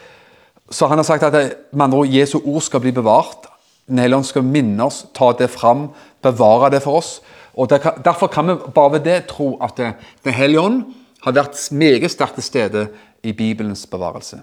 Så 0.69 0.87
han 0.87 0.99
har 0.99 1.07
sagt 1.07 1.23
at 1.23 1.33
det, 1.33 1.55
andre 1.79 2.03
Jesu 2.07 2.39
ord 2.43 2.61
skal 2.61 2.83
bli 2.83 2.91
bevart. 2.91 3.47
Den 3.87 3.99
hellige 4.03 4.23
skal 4.33 4.43
minne 4.43 4.83
oss, 4.83 5.05
ta 5.15 5.31
det 5.39 5.49
fram, 5.49 5.89
bevare 6.21 6.71
det 6.73 6.83
for 6.83 6.99
oss. 6.99 7.21
Og 7.57 7.69
Derfor 7.69 8.27
kan 8.27 8.47
vi 8.47 8.55
bare 8.75 8.91
ved 8.91 8.99
det 8.99 9.25
tro 9.31 9.57
at 9.63 9.77
Den 9.77 10.33
hellige 10.33 10.61
ånd 10.61 10.83
har 11.23 11.31
vært 11.31 11.71
meget 11.71 12.11
sterkt 12.11 12.35
til 12.35 12.43
stede 12.43 12.87
i 13.23 13.31
Bibelens 13.33 13.85
bevarelse. 13.85 14.41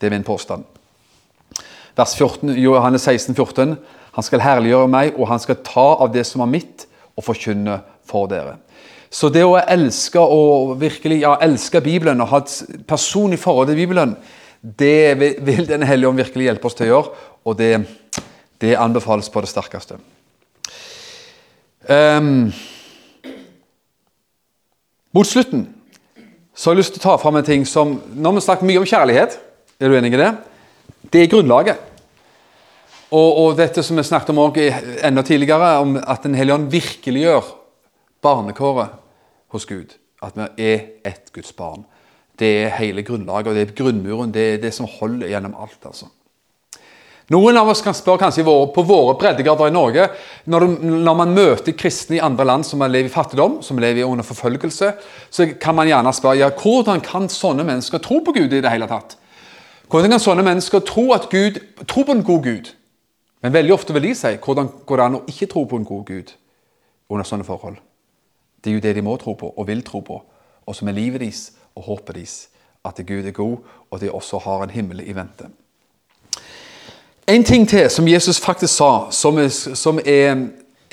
Det 0.00 0.06
er 0.06 0.10
min 0.10 0.24
påstand. 0.24 0.64
Vers 1.96 2.16
14, 2.16 2.50
Johannes 2.50 3.02
16, 3.02 3.34
14. 3.34 3.76
Han 4.12 4.24
skal 4.24 4.40
herliggjøre 4.40 4.88
meg, 4.88 5.12
og 5.16 5.28
han 5.28 5.38
skal 5.38 5.60
ta 5.64 5.94
av 6.00 6.12
det 6.12 6.24
som 6.26 6.40
er 6.40 6.50
mitt, 6.50 6.86
og 7.16 7.24
forkynne 7.24 7.80
for 8.08 8.30
dere. 8.30 8.56
Så 9.10 9.28
det 9.34 9.42
å 9.42 9.58
elske 9.58 10.22
og 10.22 10.76
virkelig 10.78 11.24
ja, 11.24 11.34
elske 11.42 11.82
Bibelen 11.82 12.22
og 12.22 12.30
ha 12.30 12.38
et 12.44 12.84
personlig 12.86 13.40
forhold 13.42 13.66
til 13.72 13.80
Bibelen, 13.80 14.14
det 14.60 15.18
vil 15.18 15.66
Den 15.66 15.82
hellige 15.82 16.08
ånd 16.08 16.20
virkelig 16.20 16.46
hjelpe 16.46 16.68
oss 16.68 16.76
til 16.78 16.86
å 16.86 16.90
gjøre, 16.90 17.26
og 17.48 17.56
det, 17.58 17.72
det 18.60 18.76
anbefales 18.78 19.30
på 19.32 19.42
det 19.42 19.50
sterkeste. 19.50 19.98
Um, 21.90 22.52
mot 25.16 25.26
slutten 25.26 25.64
så 26.54 26.68
har 26.68 26.76
jeg 26.76 26.82
lyst 26.82 26.94
til 26.94 27.00
å 27.00 27.06
ta 27.08 27.14
fram 27.18 27.38
en 27.40 27.46
ting 27.46 27.62
som 27.64 27.94
Når 28.12 28.34
vi 28.36 28.42
snakker 28.44 28.68
mye 28.68 28.82
om 28.82 28.86
kjærlighet, 28.86 29.38
er 29.80 29.88
du 29.88 29.96
enig 29.96 30.12
i 30.12 30.20
det? 30.20 30.28
Det 31.10 31.22
er 31.22 31.30
grunnlaget. 31.32 31.80
Og, 33.10 33.30
og 33.40 33.56
dette 33.58 33.82
som 33.82 33.96
vi 33.96 34.04
snakket 34.06 34.36
om 34.36 34.52
enda 35.02 35.24
tidligere, 35.26 35.78
om 35.80 35.96
at 35.98 36.22
Den 36.22 36.36
hellige 36.38 36.60
ånd 36.60 36.70
virkeliggjør 36.70 37.48
barnekåret 38.22 38.99
hos 39.52 39.66
Gud. 39.66 39.96
At 40.22 40.36
vi 40.36 40.46
er 40.64 40.86
et 41.06 41.32
Guds 41.34 41.52
barn. 41.56 41.84
Det 42.38 42.48
er 42.64 42.78
hele 42.78 43.04
grunnlaget, 43.04 43.50
og 43.50 43.54
det 43.56 43.66
er 43.66 43.76
grunnmuren. 43.76 44.32
Det 44.32 44.46
er 44.54 44.62
det 44.62 44.72
som 44.74 44.88
holder 44.88 45.28
gjennom 45.28 45.54
alt. 45.60 45.78
altså. 45.84 46.08
Noen 47.30 47.54
av 47.60 47.68
oss 47.70 47.82
kan 47.84 47.94
spørre 47.94 48.24
kanskje 48.24 48.42
på 48.42 48.82
våre 48.82 49.14
breddegrader 49.18 49.68
i 49.70 49.74
Norge 49.74 50.08
når, 50.50 50.64
man 51.14 51.30
møter 51.30 51.76
kristne 51.78 52.16
i 52.16 52.22
andre 52.26 52.46
land 52.48 52.66
som 52.66 52.82
lever 52.82 53.06
i 53.06 53.12
fattigdom, 53.12 53.60
som 53.62 53.78
lever 53.78 54.02
under 54.02 54.26
forfølgelse, 54.26 54.88
så 55.30 55.46
kan 55.62 55.76
man 55.78 55.86
gjerne 55.86 56.10
spørre 56.16 56.40
ja, 56.40 56.48
hvordan 56.50 57.02
kan 57.06 57.30
sånne 57.30 57.62
mennesker 57.68 58.02
tro 58.02 58.18
på 58.26 58.34
Gud 58.34 58.50
i 58.50 58.62
det 58.64 58.72
hele 58.72 58.90
tatt? 58.90 59.14
Hvordan 59.90 60.16
kan 60.16 60.22
sånne 60.22 60.46
mennesker 60.46 60.82
tro, 60.86 61.12
at 61.14 61.30
Gud, 61.30 61.62
tro 61.86 62.02
på 62.06 62.18
en 62.18 62.26
god 62.26 62.42
Gud? 62.48 62.72
Men 63.42 63.54
veldig 63.54 63.76
ofte 63.78 63.94
vil 63.94 64.08
de 64.08 64.16
si 64.18 64.34
hvordan 64.42 64.74
går 64.86 64.98
det 64.98 65.06
an 65.06 65.20
å 65.20 65.24
ikke 65.30 65.48
tro 65.54 65.64
på 65.70 65.78
en 65.78 65.86
god 65.86 66.10
Gud 66.10 66.34
under 67.10 67.30
sånne 67.30 67.46
forhold? 67.46 67.78
Det 68.64 68.70
er 68.70 68.74
jo 68.74 68.84
det 68.84 68.94
de 68.96 69.02
må 69.02 69.16
tro 69.16 69.34
på 69.34 69.52
og 69.56 69.66
vil 69.66 69.82
tro 69.84 70.00
på, 70.04 70.20
og 70.66 70.76
som 70.76 70.88
er 70.88 70.96
livet 70.96 71.20
deres 71.20 71.50
og 71.74 71.82
håpet 71.88 72.14
deres. 72.16 72.36
At 72.84 73.00
Gud 73.06 73.26
er 73.26 73.36
god, 73.36 73.56
og 73.90 74.00
de 74.00 74.12
også 74.12 74.38
har 74.38 74.62
en 74.64 74.70
himmel 74.70 75.02
i 75.04 75.12
vente. 75.12 75.50
En 77.28 77.44
ting 77.44 77.68
til 77.68 77.90
som 77.90 78.08
Jesus 78.08 78.40
faktisk 78.40 78.74
sa, 78.74 79.10
som 79.10 79.38
er, 79.38 79.48
som 79.52 80.00
er 80.04 80.46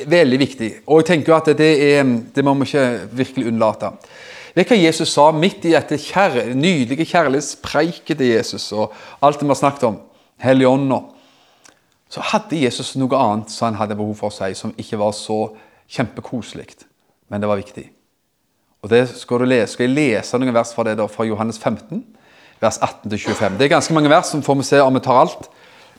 veldig 0.05 0.39
viktig, 0.39 0.71
og 0.85 0.99
jeg 1.01 1.05
tenker 1.05 1.35
at 1.35 1.47
det, 1.57 1.69
er, 1.97 2.03
det 2.35 2.43
må 2.45 2.53
vi 2.59 2.67
ikke 2.67 3.07
virkelig 3.11 3.47
unnlate. 3.47 3.89
Vet 4.57 4.69
hva 4.69 4.77
Jesus 4.77 5.13
sa 5.13 5.31
midt 5.33 5.65
i 5.65 5.73
dette 5.73 5.97
kjær, 6.01 6.53
nydelige 6.57 7.05
kjærlighetspreiket 7.05 8.17
til 8.17 8.31
Jesus 8.35 8.71
og 8.73 8.93
alt 9.21 9.39
det 9.39 9.47
vi 9.47 9.53
har 9.53 9.59
snakket 9.59 9.87
om, 9.89 9.99
Helligånda, 10.41 10.99
så 12.09 12.23
hadde 12.31 12.61
Jesus 12.61 12.95
noe 12.97 13.17
annet 13.17 13.51
som 13.53 13.71
han 13.71 13.79
hadde 13.81 13.97
behov 13.97 14.15
for 14.19 14.29
å 14.29 14.35
si, 14.35 14.53
som 14.57 14.73
ikke 14.77 14.99
var 15.01 15.15
så 15.17 15.39
kjempekoselig, 15.93 16.86
men 17.27 17.43
det 17.43 17.49
var 17.49 17.59
viktig. 17.59 17.89
Og 18.83 18.89
det 18.89 19.07
Skal 19.09 19.41
du 19.41 19.45
lese, 19.49 19.73
skal 19.73 19.87
jeg 19.87 19.95
lese 19.95 20.39
noen 20.39 20.55
vers 20.55 20.73
fra 20.75 20.85
det 20.87 20.97
da, 20.99 21.07
fra 21.11 21.25
Johannes 21.27 21.57
15, 21.59 22.03
vers 22.61 22.77
18-25. 22.79 23.57
Det 23.57 23.65
er 23.65 23.75
ganske 23.75 23.93
mange 23.93 24.09
vers, 24.09 24.31
som 24.31 24.43
får 24.43 24.59
vi 24.61 24.67
se 24.69 24.81
om 24.81 24.93
vi 24.93 25.03
tar 25.03 25.19
alt. 25.19 25.49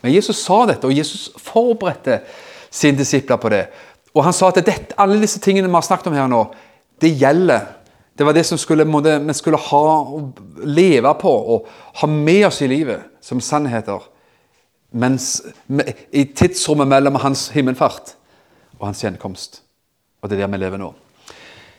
Men 0.02 0.14
Jesus 0.14 0.40
sa 0.44 0.64
dette, 0.66 0.86
og 0.86 0.94
Jesus 0.94 1.28
forberedte 1.42 2.20
sine 2.70 2.98
disipler 2.98 3.36
på 3.36 3.50
det. 3.52 3.64
Og 4.14 4.22
han 4.24 4.32
sa 4.34 4.48
at 4.48 4.60
dette, 4.62 4.96
alle 4.98 5.18
disse 5.20 5.40
tingene 5.42 5.68
vi 5.68 5.74
har 5.74 5.86
snakket 5.86 6.10
om 6.10 6.16
her 6.16 6.30
nå, 6.30 6.44
det 7.02 7.12
gjelder. 7.18 7.66
Det 8.18 8.26
var 8.26 8.34
det 8.34 8.46
som 8.46 8.58
skulle, 8.58 8.86
vi 8.86 9.34
skulle 9.34 9.60
ha, 9.62 9.82
leve 10.66 11.14
på 11.20 11.32
og 11.54 11.68
ha 12.00 12.08
med 12.10 12.46
oss 12.48 12.62
i 12.62 12.70
livet 12.70 13.04
som 13.22 13.40
sannheter. 13.40 14.02
Mens, 14.90 15.42
I 16.12 16.24
tidsrommet 16.24 16.88
mellom 16.88 17.20
hans 17.22 17.48
himmelfart 17.54 18.16
og 18.78 18.88
hans 18.88 19.04
gjenkomst. 19.04 19.62
Og 20.22 20.30
det 20.30 20.38
er 20.38 20.46
der 20.46 20.54
vi 20.54 20.64
lever 20.64 20.80
nå. 20.80 20.94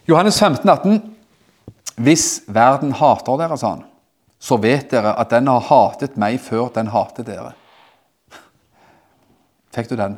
Johannes 0.10 0.40
15, 0.40 0.70
18. 0.70 1.02
Hvis 2.00 2.42
verden 2.48 2.96
hater 2.98 3.38
dere, 3.38 3.58
sa 3.60 3.76
han, 3.76 3.84
så 4.40 4.58
vet 4.58 4.88
dere 4.90 5.14
at 5.20 5.30
den 5.30 5.50
har 5.52 5.62
hatet 5.68 6.16
meg 6.18 6.40
før 6.42 6.72
den 6.74 6.90
hater 6.90 7.28
dere. 7.28 7.52
Fikk 9.76 9.92
du 9.92 9.96
den? 10.00 10.18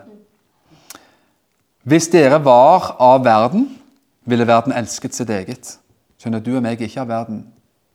Hvis 1.83 2.07
dere 2.13 2.39
var 2.45 2.93
av 3.01 3.25
verden, 3.25 3.67
ville 4.29 4.47
verden 4.47 4.75
elsket 4.77 5.17
sitt 5.17 5.29
eget. 5.33 5.75
Skjønner 6.21 6.43
du 6.45 6.53
og 6.53 6.63
meg 6.63 6.79
ikke 6.79 7.01
av 7.01 7.09
verden. 7.09 7.43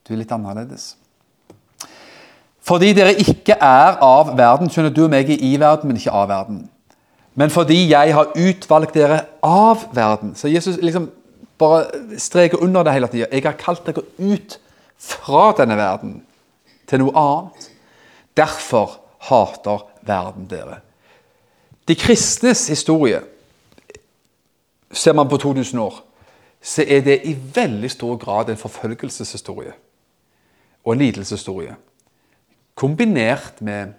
Du 0.04 0.12
er 0.12 0.20
litt 0.20 0.34
annerledes. 0.34 0.96
Fordi 2.66 2.90
dere 2.98 3.14
ikke 3.22 3.54
er 3.62 4.00
av 4.02 4.34
verden, 4.36 4.68
skjønner 4.68 4.92
du 4.92 5.04
og 5.06 5.12
meg 5.14 5.30
er 5.30 5.38
i 5.38 5.54
verden, 5.62 5.88
men 5.88 6.00
ikke 6.00 6.12
av 6.12 6.28
verden. 6.28 6.64
Men 7.38 7.52
fordi 7.54 7.84
jeg 7.92 8.14
har 8.16 8.34
utvalgt 8.34 8.96
dere 8.98 9.22
av 9.44 9.86
verden. 9.94 10.34
Så 10.34 10.50
Jesus 10.50 10.80
liksom 10.82 11.06
bare 11.58 12.18
streker 12.18 12.62
under 12.62 12.82
det 12.82 12.92
hele 12.92 13.08
tida. 13.08 13.26
Jeg 13.32 13.42
har 13.42 13.58
kalt 13.60 13.86
dere 13.86 14.04
ut 14.18 14.58
fra 14.98 15.52
denne 15.58 15.76
verden 15.76 16.18
til 16.88 17.02
noe 17.02 17.14
annet. 17.16 17.70
Derfor 18.36 18.98
hater 19.28 19.86
verden 20.06 20.46
dere. 20.50 20.80
De 21.88 21.94
kristnes 21.94 22.66
historie, 22.68 23.20
ser 24.92 25.12
man 25.12 25.28
på 25.28 25.36
2000 25.36 25.80
år, 25.80 26.02
så 26.62 26.84
er 26.88 27.00
det 27.00 27.20
i 27.24 27.36
veldig 27.54 27.90
stor 27.90 28.16
grad 28.16 28.50
en 28.50 28.58
forfølgelseshistorie 28.58 29.72
og 30.84 30.92
en 30.92 30.98
lidelseshistorie. 30.98 31.76
Kombinert 32.74 33.60
med 33.60 33.94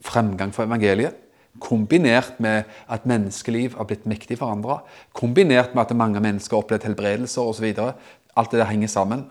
fremgang 0.00 0.54
for 0.54 0.64
evangeliet, 0.64 1.14
kombinert 1.60 2.40
med 2.40 2.68
at 2.88 3.06
menneskeliv 3.06 3.76
har 3.76 3.86
blitt 3.88 4.06
mektig 4.10 4.38
forandra, 4.40 4.80
kombinert 5.12 5.74
med 5.74 5.84
at 5.84 5.96
mange 5.96 6.20
mennesker 6.20 6.56
har 6.56 6.64
opplevd 6.64 6.88
helbredelser 6.88 7.42
osv. 7.42 7.74
Alt 8.36 8.50
det 8.50 8.60
der 8.62 8.70
henger 8.70 8.88
sammen. 8.88 9.26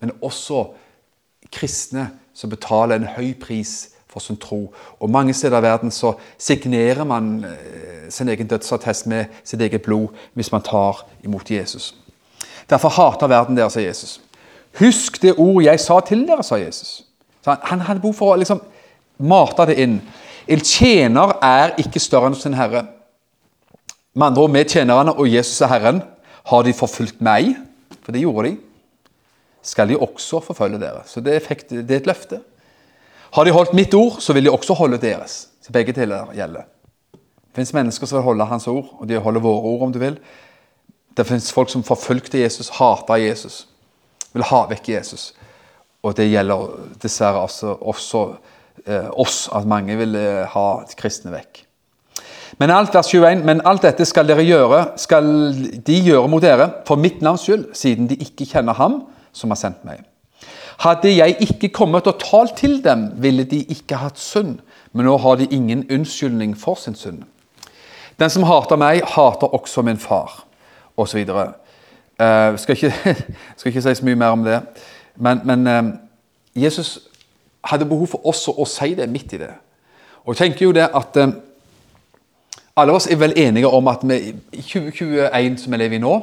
Men 0.00 0.14
også 0.22 0.68
kristne 1.52 2.10
som 2.34 2.50
betaler 2.50 2.96
en 2.96 3.10
høy 3.16 3.34
pris 3.40 3.96
for 4.16 4.20
sin 4.20 4.36
tro. 4.36 4.72
Og 5.00 5.10
Mange 5.10 5.34
steder 5.34 5.58
i 5.58 5.62
verden 5.62 5.90
så 5.90 6.14
signerer 6.38 7.04
man 7.04 7.44
eh, 7.44 8.10
sin 8.10 8.28
egen 8.28 8.46
dødsattest 8.46 9.06
med 9.06 9.24
sitt 9.44 9.60
eget 9.60 9.82
blod 9.82 10.08
hvis 10.34 10.52
man 10.52 10.62
tar 10.62 11.04
imot 11.24 11.50
Jesus. 11.50 11.94
Derfor 12.70 12.88
hater 12.88 13.26
verden 13.26 13.56
dere, 13.56 13.70
sa 13.70 13.80
Jesus. 13.80 14.20
Husk 14.78 15.22
det 15.22 15.34
ord 15.38 15.62
jeg 15.62 15.80
sa 15.80 16.00
til 16.00 16.26
dere, 16.28 16.42
sa 16.42 16.56
Jesus. 16.56 17.04
Han, 17.46 17.56
han 17.62 17.80
hadde 17.80 18.00
behov 18.00 18.14
for 18.14 18.34
å 18.34 18.40
liksom 18.40 18.60
mate 19.18 19.68
det 19.70 19.78
inn. 19.84 20.00
En 20.46 20.60
tjener 20.62 21.32
er 21.42 21.74
ikke 21.82 22.02
større 22.02 22.30
enn 22.30 22.38
sin 22.38 22.54
herre. 22.54 22.84
Med 24.16 24.28
andre 24.28 24.44
ord, 24.44 24.52
med 24.54 24.70
tjenerne 24.70 25.12
og 25.12 25.28
Jesus 25.28 25.58
er 25.60 25.72
Herren, 25.74 25.98
har 26.46 26.62
de 26.62 26.74
forfulgt 26.76 27.18
meg, 27.24 27.56
for 28.04 28.14
det 28.14 28.22
gjorde 28.22 28.48
de, 28.48 28.54
skal 29.66 29.90
de 29.90 29.98
også 29.98 30.40
forfølge 30.46 30.78
dere. 30.80 31.02
Så 31.10 31.20
det 31.20 31.34
er, 31.34 31.96
et 31.98 32.06
løfte. 32.06 32.38
Har 33.34 33.44
de 33.44 33.52
holdt 33.52 33.74
mitt 33.74 33.94
ord, 33.94 34.20
så 34.22 34.32
vil 34.32 34.46
de 34.46 34.52
også 34.54 34.74
holde 34.78 35.00
deres. 35.02 35.48
Så 35.60 35.74
begge 35.74 35.92
deler 35.92 36.30
gjelder. 36.32 36.68
Det 37.12 37.58
fins 37.58 37.74
mennesker 37.74 38.06
som 38.06 38.20
vil 38.20 38.28
holde 38.28 38.46
hans 38.46 38.68
ord, 38.70 38.92
og 39.00 39.08
de 39.08 39.18
holder 39.18 39.42
våre 39.42 39.72
ord, 39.72 39.82
om 39.88 39.92
du 39.92 39.98
vil. 39.98 40.20
Det 41.16 41.26
fins 41.26 41.50
folk 41.52 41.72
som 41.72 41.82
forfulgte 41.82 42.38
Jesus, 42.38 42.68
hata 42.78 43.18
Jesus, 43.18 43.64
vil 44.32 44.46
ha 44.46 44.66
vekk 44.70 44.88
Jesus. 44.94 45.32
Og 46.04 46.14
det 46.16 46.28
gjelder 46.30 46.76
dessverre 47.02 47.42
også, 47.42 47.74
også 47.80 48.26
oss, 49.12 49.48
at 49.54 49.66
mange 49.66 49.96
vil 49.98 50.16
eh, 50.18 50.44
ha 50.52 50.66
kristne 50.98 51.32
vekk. 51.34 51.62
Men 52.58 52.70
alt, 52.70 52.94
vers 52.94 53.08
21, 53.12 53.44
men 53.44 53.60
alt 53.68 53.84
dette 53.84 54.04
skal 54.08 54.28
dere 54.28 54.44
gjøre, 54.46 54.82
skal 54.96 55.26
de 55.86 55.96
gjøre 56.00 56.28
mot 56.32 56.42
dere, 56.42 56.70
for 56.88 56.96
mitt 56.96 57.20
navns 57.24 57.44
skyld, 57.44 57.66
siden 57.76 58.08
de 58.08 58.16
ikke 58.22 58.46
kjenner 58.48 58.78
ham 58.78 59.02
som 59.36 59.52
har 59.52 59.60
sendt 59.60 59.84
meg. 59.84 60.04
Hadde 60.80 61.12
jeg 61.12 61.36
ikke 61.40 61.72
kommet 61.72 62.06
og 62.08 62.20
talt 62.20 62.56
til 62.56 62.78
dem, 62.84 63.10
ville 63.20 63.44
de 63.44 63.62
ikke 63.72 64.00
hatt 64.00 64.20
synd, 64.20 64.58
men 64.92 65.08
nå 65.08 65.16
har 65.20 65.36
de 65.40 65.48
ingen 65.52 65.84
unnskyldning 65.92 66.56
for 66.56 66.80
sin 66.80 66.96
synd. 66.96 67.24
Den 68.20 68.32
som 68.32 68.46
hater 68.48 68.80
meg, 68.80 69.02
hater 69.04 69.52
også 69.56 69.82
min 69.84 70.00
far, 70.00 70.44
osv. 70.96 71.20
Uh, 71.28 71.52
eh, 72.20 72.58
skal, 72.58 72.76
ikke, 72.76 73.16
skal 73.56 73.68
ikke 73.68 73.82
si 73.84 73.94
så 73.94 74.04
mye 74.04 74.20
mer 74.20 74.36
om 74.36 74.44
det. 74.44 74.60
Men, 75.16 75.40
men 75.44 75.66
uh, 75.66 75.82
Jesus 76.56 76.98
hadde 77.70 77.88
behov 77.88 78.10
for 78.14 78.28
oss 78.28 78.46
å 78.48 78.64
si 78.68 78.94
det 78.98 79.08
midt 79.10 79.36
i 79.36 79.42
det. 79.42 79.52
Og 80.24 80.34
jeg 80.34 80.42
tenker 80.44 80.66
jo 80.66 80.74
det 80.74 80.86
at 80.86 81.18
eh, 81.22 81.34
alle 82.76 82.96
oss 82.96 83.06
er 83.08 83.20
vel 83.20 83.36
enige 83.38 83.70
om 83.72 83.88
at 83.88 84.02
vi 84.04 84.18
i 84.52 84.62
2021, 84.62 85.60
som 85.62 85.72
vi 85.72 85.80
lever 85.80 85.96
i 85.96 86.02
nå, 86.02 86.14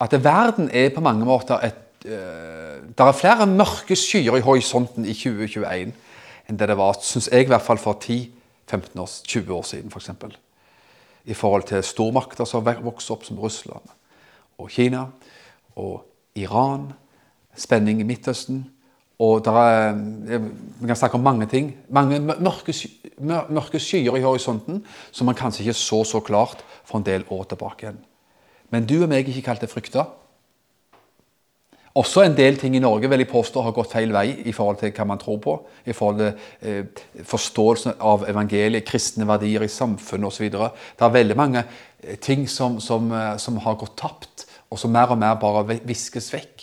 at 0.00 0.16
verden 0.24 0.70
er 0.72 0.92
på 0.94 1.02
mange 1.04 1.26
måter 1.28 1.60
et 1.64 2.06
eh, 2.06 2.58
Det 2.80 3.06
er 3.06 3.16
flere 3.16 3.46
mørke 3.46 3.96
skyer 3.96 4.36
i 4.36 4.44
horisonten 4.44 5.04
i 5.04 5.12
2021 5.14 5.92
enn 6.48 6.58
det 6.58 6.66
det 6.68 6.76
var, 6.76 6.96
syns 7.04 7.28
jeg, 7.30 7.44
i 7.44 7.50
hvert 7.52 7.62
fall 7.62 7.78
for 7.78 7.94
10-15 8.00 8.98
år, 8.98 9.10
20 9.28 9.52
år 9.54 9.66
siden, 9.68 9.92
f.eks. 9.92 10.10
For 10.18 10.32
I 11.24 11.34
forhold 11.34 11.68
til 11.68 11.84
stormakter 11.84 12.48
som 12.48 12.64
vokser 12.64 13.14
opp 13.14 13.24
som 13.24 13.38
Russland 13.38 13.92
og 14.58 14.70
Kina 14.72 15.06
og 15.76 16.02
Iran, 16.34 16.90
spenning 17.54 18.00
i 18.00 18.08
Midtøsten 18.08 18.64
og 19.20 19.46
er, 19.46 19.92
Vi 20.80 20.86
kan 20.86 20.96
snakke 20.96 21.18
om 21.18 21.24
mange 21.24 21.46
ting. 21.46 21.74
Mange 21.88 22.20
mørke, 22.20 22.72
mørke 23.20 23.78
skyer 23.78 24.16
i 24.16 24.24
horisonten 24.24 24.80
som 25.12 25.26
man 25.28 25.36
kanskje 25.36 25.66
ikke 25.66 25.76
så 25.76 26.04
så 26.04 26.20
klart 26.20 26.64
for 26.84 26.98
en 26.98 27.04
del 27.04 27.24
år 27.28 27.44
tilbake 27.44 27.84
igjen. 27.84 28.00
Men 28.70 28.86
du 28.86 29.02
og 29.02 29.08
meg 29.10 29.26
er 29.26 29.28
ikke 29.28 29.50
kalt 29.50 29.60
til 29.60 29.68
frykte. 29.68 30.06
Også 31.98 32.22
en 32.22 32.36
del 32.38 32.56
ting 32.56 32.76
i 32.76 32.82
Norge 32.82 33.08
vil 33.10 33.18
jeg 33.18 33.28
påstå 33.32 33.64
har 33.66 33.74
gått 33.74 33.90
feil 33.90 34.12
vei 34.14 34.28
i 34.46 34.52
forhold 34.54 34.78
til 34.78 34.92
hva 34.94 35.06
man 35.10 35.18
tror 35.18 35.40
på. 35.42 35.56
I 35.90 35.92
forhold 35.96 36.20
til 36.20 36.68
eh, 36.70 37.24
forståelsen 37.26 37.98
av 37.98 38.28
evangeliet, 38.30 38.86
kristne 38.86 39.26
verdier 39.26 39.66
i 39.66 39.68
samfunnet 39.68 40.30
osv. 40.30 40.46
Det 40.54 41.06
er 41.06 41.16
veldig 41.16 41.36
mange 41.36 41.64
eh, 41.64 42.14
ting 42.22 42.46
som, 42.48 42.78
som, 42.80 43.10
eh, 43.10 43.34
som 43.42 43.58
har 43.66 43.78
gått 43.80 43.98
tapt, 43.98 44.46
og 44.70 44.78
som 44.78 44.94
mer 44.94 45.10
og 45.10 45.18
mer 45.18 45.34
bare 45.42 45.80
viskes 45.82 46.30
vekk. 46.32 46.59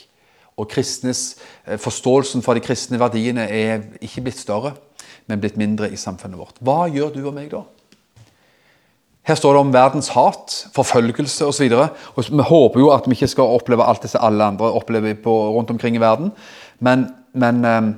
Og 0.57 0.69
kristnes, 0.71 1.37
eh, 1.65 1.77
Forståelsen 1.77 2.41
for 2.41 2.57
de 2.57 2.65
kristne 2.65 2.99
verdiene 2.99 3.45
er 3.49 3.81
ikke 4.01 4.25
blitt 4.25 4.39
større, 4.41 4.73
men 5.27 5.39
blitt 5.39 5.57
mindre 5.57 5.91
i 5.91 5.99
samfunnet 5.99 6.39
vårt. 6.39 6.61
Hva 6.61 6.87
gjør 6.89 7.13
du 7.13 7.27
og 7.27 7.35
meg 7.35 7.51
da? 7.51 7.63
Her 9.27 9.35
står 9.35 9.53
det 9.53 9.59
om 9.59 9.73
verdens 9.73 10.07
hat, 10.15 10.53
forfølgelse 10.71 11.45
osv. 11.49 11.73
Vi 12.15 12.43
håper 12.47 12.79
jo 12.79 12.93
at 12.95 13.09
vi 13.09 13.17
ikke 13.17 13.27
skal 13.27 13.57
oppleve 13.57 13.83
alt 13.83 14.05
det 14.05 14.13
som 14.13 14.23
alle 14.23 14.45
andre 14.53 14.69
opplever 14.71 15.17
på, 15.19 15.33
rundt 15.51 15.73
omkring 15.73 15.97
i 15.97 15.99
verden. 15.99 16.31
Men, 16.79 17.09
men 17.33 17.65
um, 17.65 17.89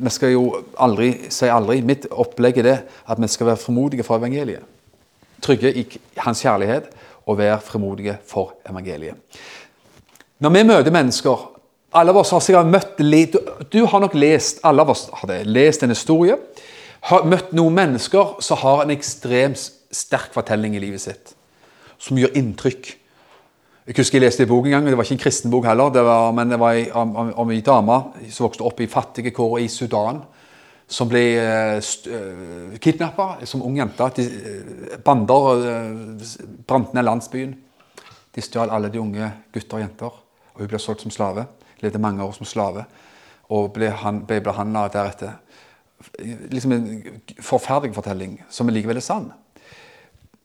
vi 0.00 0.10
skal 0.14 0.32
jo 0.32 0.44
aldri 0.80 1.10
si 1.28 1.50
aldri. 1.52 1.82
Mitt 1.84 2.08
opplegg 2.08 2.62
er 2.62 2.68
det 2.70 2.76
at 3.04 3.20
vi 3.20 3.28
skal 3.28 3.50
være 3.50 3.60
frimodige 3.60 4.06
for 4.08 4.16
evangeliet. 4.16 4.64
Trygge 5.44 5.74
i 5.76 5.84
hans 6.24 6.40
kjærlighet 6.46 6.88
og 7.26 7.38
være 7.38 7.60
frimodige 7.60 8.16
for 8.24 8.56
evangeliet. 8.68 9.20
Når 10.40 10.56
vi 10.56 10.64
møter 10.64 10.96
mennesker 10.96 11.44
alle 11.90 12.10
av 12.10 12.20
oss 12.20 12.30
har 12.34 12.42
sikkert 12.44 12.70
møtt 12.70 13.00
Du 13.72 13.82
har 13.86 14.02
nok 14.02 14.14
lest 14.14 14.60
alle 14.66 14.82
av 14.82 14.92
oss 14.92 15.08
har 15.12 15.28
det, 15.30 15.42
lest 15.46 15.82
en 15.82 15.90
historie. 15.90 16.36
Har 17.10 17.26
møtt 17.26 17.52
noen 17.56 17.74
mennesker 17.74 18.36
som 18.44 18.60
har 18.60 18.84
en 18.84 18.92
ekstremt 18.94 19.58
sterk 19.90 20.34
fortelling 20.34 20.76
i 20.76 20.82
livet 20.82 21.02
sitt. 21.02 21.34
Som 21.98 22.18
gjør 22.20 22.36
inntrykk. 22.38 22.96
Jeg 23.88 23.96
husker 23.96 24.20
jeg 24.20 24.26
leste 24.26 24.44
en 24.44 24.50
bok 24.50 24.68
en 24.68 24.76
gang, 24.76 24.86
det 24.86 24.96
var 24.98 25.08
ikke 25.08 25.16
en 25.16 25.22
kristen 25.24 25.50
bok 25.50 25.64
heller, 25.66 25.88
det 25.90 26.02
var, 26.06 26.28
men 26.36 26.52
det 26.52 26.58
var 26.60 26.76
om, 27.00 27.14
om, 27.16 27.30
om 27.42 27.54
dame 27.64 27.96
som 28.30 28.44
vokste 28.46 28.62
opp 28.68 28.82
i 28.84 28.86
fattige 28.86 29.32
kår 29.34 29.56
i 29.64 29.70
Sudan. 29.72 30.20
Som 30.90 31.08
ble 31.10 31.22
uh, 31.38 31.78
eh, 31.78 32.78
kidnappa 32.82 33.46
som 33.46 33.62
ung 33.62 33.76
jente. 33.78 34.08
De, 34.16 34.24
bander 35.06 35.62
uh, 35.62 36.24
brant 36.66 36.94
ned 36.94 37.06
landsbyen. 37.06 37.54
De 38.34 38.42
stjal 38.42 38.70
alle 38.74 38.90
de 38.90 38.98
unge 38.98 39.30
gutter 39.54 39.78
og 39.78 39.84
jenter. 39.84 40.18
Og 40.54 40.64
hun 40.64 40.70
ble 40.70 40.82
solgt 40.82 41.06
som 41.06 41.14
slave 41.14 41.46
levde 41.82 42.02
mange 42.02 42.24
år 42.24 42.32
som 42.36 42.48
slave 42.48 42.84
og 43.50 43.72
ble, 43.74 43.90
han, 44.02 44.22
ble 44.26 44.38
behandla 44.46 44.86
deretter. 44.94 45.32
Liksom 46.52 46.72
en 46.72 46.84
forferdelig 47.42 47.96
fortelling, 47.96 48.36
som 48.50 48.70
likevel 48.70 49.00
er 49.00 49.04
sann. 49.04 49.30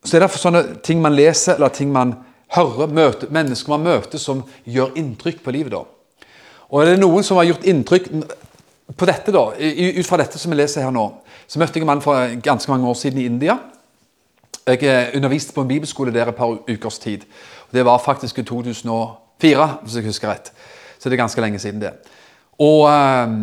Så 0.06 0.18
er 0.18 0.26
det 0.26 0.32
sånne 0.38 0.64
ting 0.86 1.02
man 1.02 1.16
leser, 1.16 1.56
eller 1.56 1.74
ting 1.74 1.92
man 1.94 2.16
hører, 2.56 2.90
møter, 2.90 3.30
mennesker 3.34 3.76
man 3.76 3.86
møter, 3.86 4.22
som 4.22 4.44
gjør 4.66 4.98
inntrykk 4.98 5.44
på 5.46 5.54
livet. 5.54 5.76
da. 5.78 5.84
Og 6.70 6.82
er 6.82 6.92
det 6.92 7.00
noen 7.04 7.24
som 7.24 7.38
har 7.38 7.48
gjort 7.50 7.66
inntrykk 7.70 8.10
på 8.98 9.08
dette, 9.10 9.34
da, 9.34 9.46
ut 9.54 10.08
fra 10.08 10.20
dette 10.22 10.42
som 10.42 10.54
vi 10.54 10.60
leser 10.60 10.86
her 10.86 10.94
nå, 10.94 11.06
så 11.48 11.62
møtte 11.62 11.78
jeg 11.78 11.86
en 11.86 11.94
mann 11.94 12.02
for 12.02 12.36
ganske 12.42 12.72
mange 12.72 12.90
år 12.90 12.98
siden 12.98 13.22
i 13.22 13.28
India. 13.30 13.60
Jeg 14.66 14.82
eh, 14.82 15.12
underviste 15.18 15.54
på 15.54 15.62
en 15.62 15.70
bibelskole 15.70 16.14
der 16.14 16.32
et 16.32 16.38
par 16.38 16.58
ukers 16.66 16.98
tid. 17.00 17.26
Det 17.74 17.86
var 17.86 18.02
faktisk 18.02 18.40
i 18.42 18.44
2004, 18.44 19.68
hvis 19.84 19.98
jeg 20.00 20.08
husker 20.10 20.32
rett. 20.32 20.50
Så 21.06 21.10
det 21.10 21.20
er 21.20 21.22
ganske 21.22 21.42
lenge 21.42 21.60
siden 21.62 21.82
det. 21.82 21.92
Og, 22.58 22.88
eh, 22.90 23.34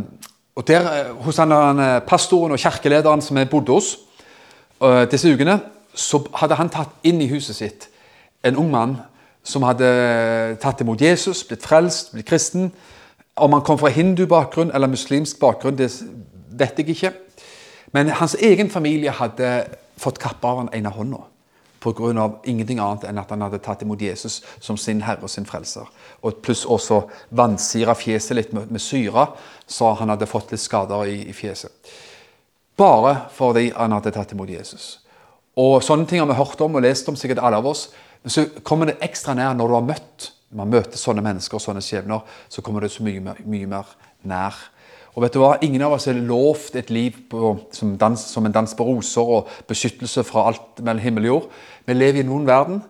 og 0.56 0.68
der, 0.68 0.80
eh, 0.80 1.14
hos 1.14 1.36
han, 1.36 1.52
eh, 1.78 2.00
pastoren 2.00 2.52
og 2.52 2.58
kirkelederen 2.58 3.22
som 3.22 3.36
jeg 3.36 3.50
bodde 3.50 3.72
hos 3.72 3.98
disse 5.10 5.34
ukene, 5.34 5.60
så 5.94 6.26
hadde 6.34 6.54
han 6.54 6.68
tatt 6.68 6.88
inn 7.04 7.20
i 7.20 7.28
huset 7.28 7.56
sitt 7.56 7.88
en 8.44 8.56
ung 8.56 8.70
mann 8.70 8.96
som 9.44 9.62
hadde 9.62 10.56
tatt 10.60 10.80
imot 10.80 11.00
Jesus, 11.00 11.44
blitt 11.44 11.62
frelst, 11.62 12.12
blitt 12.12 12.26
kristen. 12.26 12.72
Om 13.36 13.52
han 13.52 13.62
kom 13.62 13.78
fra 13.78 13.88
hindubakgrunn 13.88 14.74
eller 14.74 14.88
muslimsk 14.88 15.38
bakgrunn, 15.38 15.76
det 15.76 15.92
vet 16.50 16.78
jeg 16.78 16.88
ikke. 16.88 17.12
Men 17.92 18.08
hans 18.08 18.34
egen 18.34 18.70
familie 18.70 19.10
hadde 19.10 19.66
fått 19.96 20.18
kappa 20.18 20.48
av 20.48 20.56
han 20.58 20.70
ene 20.72 20.90
hånda 20.90 21.31
pga. 21.82 22.30
ingenting 22.44 22.78
annet 22.78 23.04
enn 23.04 23.18
at 23.18 23.30
han 23.30 23.42
hadde 23.42 23.58
tatt 23.58 23.82
imot 23.82 24.00
Jesus 24.00 24.42
som 24.60 24.76
sin 24.76 25.02
herre 25.02 25.22
og 25.22 25.30
sin 25.30 25.46
frelser. 25.46 25.86
Og 26.22 26.42
pluss 26.42 26.64
også 26.64 27.02
vansira 27.30 27.94
fjeset 27.94 28.36
litt 28.36 28.52
med, 28.52 28.70
med 28.70 28.80
syre, 28.80 29.26
så 29.66 29.92
han 29.98 30.08
hadde 30.08 30.30
fått 30.30 30.52
litt 30.52 30.62
skader 30.62 31.06
i, 31.06 31.18
i, 31.28 31.32
fjeset. 31.32 31.72
Bare 32.78 33.28
fordi 33.34 33.70
han 33.76 33.92
hadde 33.92 34.14
tatt 34.14 34.32
imot 34.32 34.50
Jesus. 34.50 35.00
Og 35.56 35.82
Sånne 35.84 36.06
ting 36.06 36.22
har 36.22 36.30
vi 36.30 36.38
hørt 36.38 36.60
om 36.60 36.78
og 36.78 36.82
lest 36.82 37.08
om, 37.08 37.16
sikkert 37.16 37.42
alle 37.42 37.58
av 37.60 37.66
oss. 37.66 37.90
Men 38.22 38.30
så 38.30 38.46
kommer 38.62 38.88
det 38.88 39.02
ekstra 39.04 39.34
nær 39.34 39.52
når 39.58 39.68
du 39.68 39.74
har 39.76 39.90
møtt 39.90 40.32
man 40.56 40.72
møter 40.72 41.00
sånne 41.00 41.24
mennesker 41.24 41.56
og 41.56 41.64
sånne 41.64 41.82
skjebner, 41.84 42.22
så 42.52 42.62
kommer 42.64 42.84
det 42.84 42.92
så 42.92 43.04
mye, 43.06 43.36
mye 43.40 43.68
mer 43.70 43.92
nær. 44.28 44.58
Og 45.12 45.24
vet 45.26 45.34
du 45.34 45.42
hva? 45.42 45.58
Ingen 45.60 45.82
av 45.84 45.92
oss 45.98 46.06
er 46.08 46.16
lovt 46.16 46.76
et 46.80 46.88
liv 46.92 47.18
på, 47.28 47.52
som, 47.76 47.92
dans, 48.00 48.16
som, 48.16 48.46
en 48.48 48.54
dans 48.54 48.76
på 48.76 48.86
roser 48.86 49.32
og 49.34 49.50
beskyttelse 49.68 50.24
fra 50.24 50.46
alt 50.48 50.80
mellom 50.80 51.02
himmel 51.04 51.26
og 51.26 51.32
jord. 51.32 51.50
Vi 51.84 51.96
lever 51.96 52.22
i 52.22 52.26
noen 52.26 52.48
verden, 52.48 52.80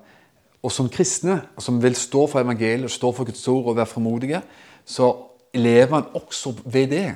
og 0.62 0.70
som 0.70 0.90
kristne, 0.92 1.40
som 1.58 1.80
vil 1.82 1.98
stå 1.98 2.28
for 2.30 2.44
evangeliet, 2.44 2.90
stå 2.94 3.10
for 3.16 3.26
Guds 3.26 3.42
ord 3.50 3.72
og 3.72 3.78
være 3.80 3.90
formodige, 3.90 4.42
så 4.86 5.10
lever 5.58 5.90
man 5.90 6.06
også 6.14 6.54
ved 6.64 6.94
det 6.94 7.06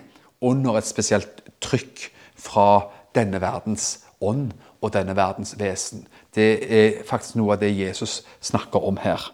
under 0.42 0.76
et 0.76 0.88
spesielt 0.88 1.44
trykk 1.62 2.08
fra 2.34 2.66
denne 3.14 3.38
verdens 3.40 4.02
ånd 4.20 4.50
og 4.82 4.92
denne 4.92 5.14
verdens 5.16 5.54
vesen. 5.58 6.02
Det 6.34 6.50
er 6.66 7.00
faktisk 7.06 7.38
noe 7.38 7.54
av 7.54 7.62
det 7.62 7.70
Jesus 7.78 8.24
snakker 8.44 8.82
om 8.82 8.98
her 9.00 9.30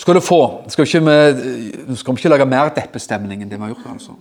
skal 0.00 0.16
du 0.16 0.20
få. 0.24 0.40
Skal 0.72 0.86
ikke 0.86 1.00
vi 1.04 1.96
skal 1.96 2.16
ikke 2.16 2.32
lage 2.32 2.48
mer 2.48 2.72
deppestemning 2.76 3.42
enn 3.42 3.50
det 3.50 3.58
vi 3.58 3.66
har 3.66 3.74
gjort. 3.74 3.90
altså. 3.92 4.16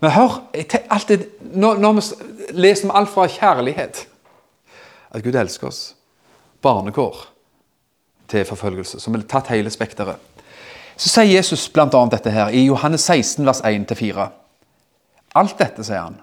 Men 0.00 0.14
hør, 0.14 0.38
alltid, 0.90 1.26
når, 1.52 1.78
når, 1.78 1.98
vi 1.98 2.04
leser 2.56 2.88
om 2.88 2.94
alt 2.96 3.12
fra 3.12 3.26
kjærlighet 3.28 4.06
At 5.10 5.24
Gud 5.24 5.34
elsker 5.34 5.66
oss. 5.66 5.94
Barnekår 6.62 7.26
til 8.30 8.44
forfølgelse, 8.46 9.00
som 9.00 9.14
har 9.14 9.24
tatt 9.26 9.50
hele 9.50 9.72
spekteret. 9.74 10.16
Så 10.96 11.08
sier 11.10 11.32
Jesus 11.32 11.64
bl.a. 11.72 11.88
dette 12.12 12.30
her 12.30 12.52
i 12.54 12.62
Johannes 12.68 13.02
16, 13.08 13.42
vers 13.46 13.62
1-4. 13.66 14.28
Alt 15.40 15.56
dette, 15.58 15.82
sier 15.82 16.04
han, 16.04 16.20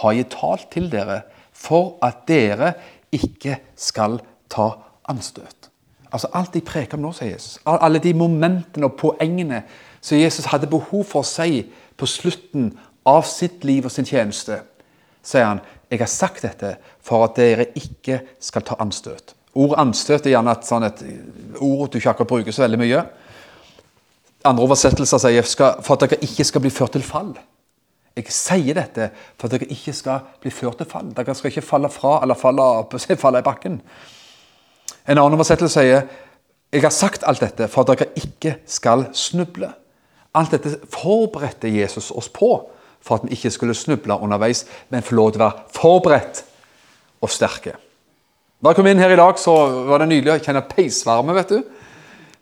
har 0.00 0.16
jeg 0.16 0.30
talt 0.32 0.66
til 0.74 0.88
dere 0.90 1.20
for 1.52 1.94
at 2.02 2.24
dere 2.26 2.72
ikke 3.14 3.60
skal 3.78 4.18
ta 4.50 4.72
anstøt. 5.06 5.70
Altså 6.14 6.30
Alt 6.38 6.54
jeg 6.54 6.62
preker 6.66 6.98
om 6.98 7.08
nå, 7.08 7.10
sier 7.16 7.32
Jesus, 7.32 7.58
alle 7.66 7.98
de 7.98 8.12
momentene 8.14 8.86
og 8.86 8.94
poengene 9.00 9.64
som 10.04 10.20
Jesus 10.20 10.46
hadde 10.52 10.70
behov 10.70 11.02
for 11.10 11.24
å 11.24 11.26
si 11.26 11.64
på 11.98 12.06
slutten 12.06 12.70
av 13.08 13.24
sitt 13.26 13.64
liv 13.66 13.86
og 13.88 13.92
sin 13.92 14.06
tjeneste, 14.06 14.60
sier 15.24 15.48
han 15.48 15.62
jeg 15.90 16.00
har 16.00 16.10
sagt 16.10 16.44
dette 16.46 16.76
for 17.04 17.26
at 17.26 17.36
dere 17.38 17.66
ikke 17.78 18.20
skal 18.42 18.64
ta 18.66 18.78
anstøt. 18.82 19.34
Ordet 19.54 19.78
anstøt 19.78 20.26
er 20.26 20.34
gjerne 20.34 20.54
et, 20.54 20.66
sånn 20.66 20.86
et 20.86 21.02
ord 21.62 21.90
du 21.90 21.98
ikke 22.00 22.14
akkurat 22.14 22.30
bruker 22.30 22.54
så 22.54 22.64
veldig 22.64 22.80
mye. 22.80 23.02
Andre 24.44 24.64
oversettelser 24.66 25.22
sier 25.22 25.46
for 25.46 25.94
at 25.94 26.06
dere 26.06 26.22
ikke 26.26 26.46
skal 26.46 26.64
bli 26.64 26.72
ført 26.74 26.96
til 26.96 27.06
fall. 27.06 27.34
Jeg 28.14 28.30
sier 28.34 28.76
dette 28.76 29.10
for 29.38 29.48
at 29.48 29.56
dere 29.56 29.70
ikke 29.74 29.94
skal 29.94 30.26
bli 30.42 30.52
ført 30.54 30.78
til 30.82 30.90
fall. 30.90 31.10
Dere 31.14 31.34
skal 31.38 31.50
ikke 31.50 31.66
falle 31.66 31.90
fra 31.90 32.20
eller 32.22 32.38
falle, 32.38 32.66
opp, 32.82 32.98
falle 33.24 33.42
i 33.42 33.46
bakken. 33.46 33.80
En 35.04 35.18
annen 35.18 35.36
oversettelse 35.36 35.80
sier 35.80 36.06
jeg 36.74 36.82
har 36.82 36.90
sagt 36.90 37.22
alt 37.28 37.42
dette 37.44 37.68
for 37.70 37.84
at 37.84 37.92
dere 37.92 38.10
ikke 38.18 38.56
skal 38.66 39.06
snuble. 39.14 39.68
Alt 40.34 40.56
dette 40.56 40.72
forberedte 40.90 41.70
Jesus 41.70 42.10
oss 42.10 42.26
på 42.34 42.56
for 43.04 43.20
at 43.20 43.26
vi 43.28 43.36
ikke 43.36 43.52
skulle 43.52 43.76
snuble 43.76 44.16
underveis, 44.16 44.64
men 44.88 45.04
få 45.04 45.14
lov 45.14 45.34
til 45.34 45.42
å 45.42 45.44
være 45.44 45.66
forberedt 45.76 46.40
og 47.22 47.30
sterke. 47.30 47.76
Da 48.58 48.72
jeg 48.72 48.78
kom 48.78 48.88
inn 48.88 49.02
her 49.02 49.12
i 49.12 49.20
dag, 49.20 49.38
så 49.38 49.54
var 49.90 50.00
det 50.00 50.08
nydelig 50.08 50.32
å 50.32 50.42
kjenne 50.42 50.64
peisvarme. 50.66 51.34
vet 51.36 51.52
du. 51.52 51.58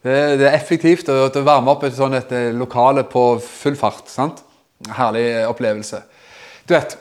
Det, 0.02 0.46
er 0.46 0.54
effektivt 0.54 1.10
å, 1.10 1.28
varme 1.42 1.74
opp 1.74 1.84
et 1.86 1.98
et 1.98 2.32
eh, 2.32 2.54
lokale 2.54 3.04
på 3.04 3.38
full 3.42 3.76
fart. 3.76 4.08
sant? 4.08 4.42
Herlig 4.88 5.46
opplevelse. 5.46 6.02
Du 6.66 6.74
vet, 6.74 6.96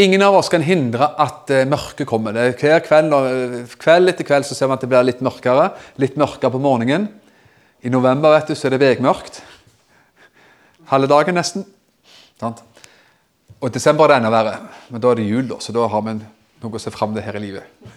Ingen 0.00 0.22
av 0.24 0.38
oss 0.38 0.48
kan 0.48 0.62
hindre 0.64 1.10
at 1.20 1.50
uh, 1.52 1.64
mørket 1.68 2.08
kommer. 2.08 2.36
Er 2.38 2.54
hver 2.56 2.80
kveld, 2.86 3.12
uh, 3.12 3.74
kveld 3.80 4.12
etter 4.12 4.24
kveld 4.24 4.48
så 4.48 4.56
ser 4.56 4.70
vi 4.70 4.76
at 4.78 4.84
det 4.84 4.88
blir 4.92 5.04
litt 5.04 5.20
mørkere. 5.24 5.70
Litt 6.00 6.16
mørkere 6.20 6.54
på 6.54 6.60
morgenen. 6.62 7.10
I 7.82 7.90
november 7.92 8.32
vet 8.32 8.52
du, 8.52 8.56
så 8.56 8.68
er 8.68 8.76
det 8.76 8.82
vegmørkt. 8.84 9.42
Halve 10.92 11.10
dagen 11.10 11.36
nesten. 11.36 11.66
Og 12.42 13.68
i 13.68 13.74
desember 13.74 14.06
er 14.06 14.14
det 14.14 14.20
enda 14.22 14.32
verre. 14.32 14.54
Men 14.90 15.02
da 15.02 15.10
er 15.10 15.20
det 15.20 15.28
jul, 15.28 15.52
så 15.60 15.74
da 15.74 15.84
har 15.90 16.06
vi 16.06 16.16
noe 16.18 16.78
å 16.78 16.82
se 16.82 16.92
fram 16.94 17.12
til 17.14 17.26
her 17.26 17.38
i 17.38 17.42
livet. 17.42 17.92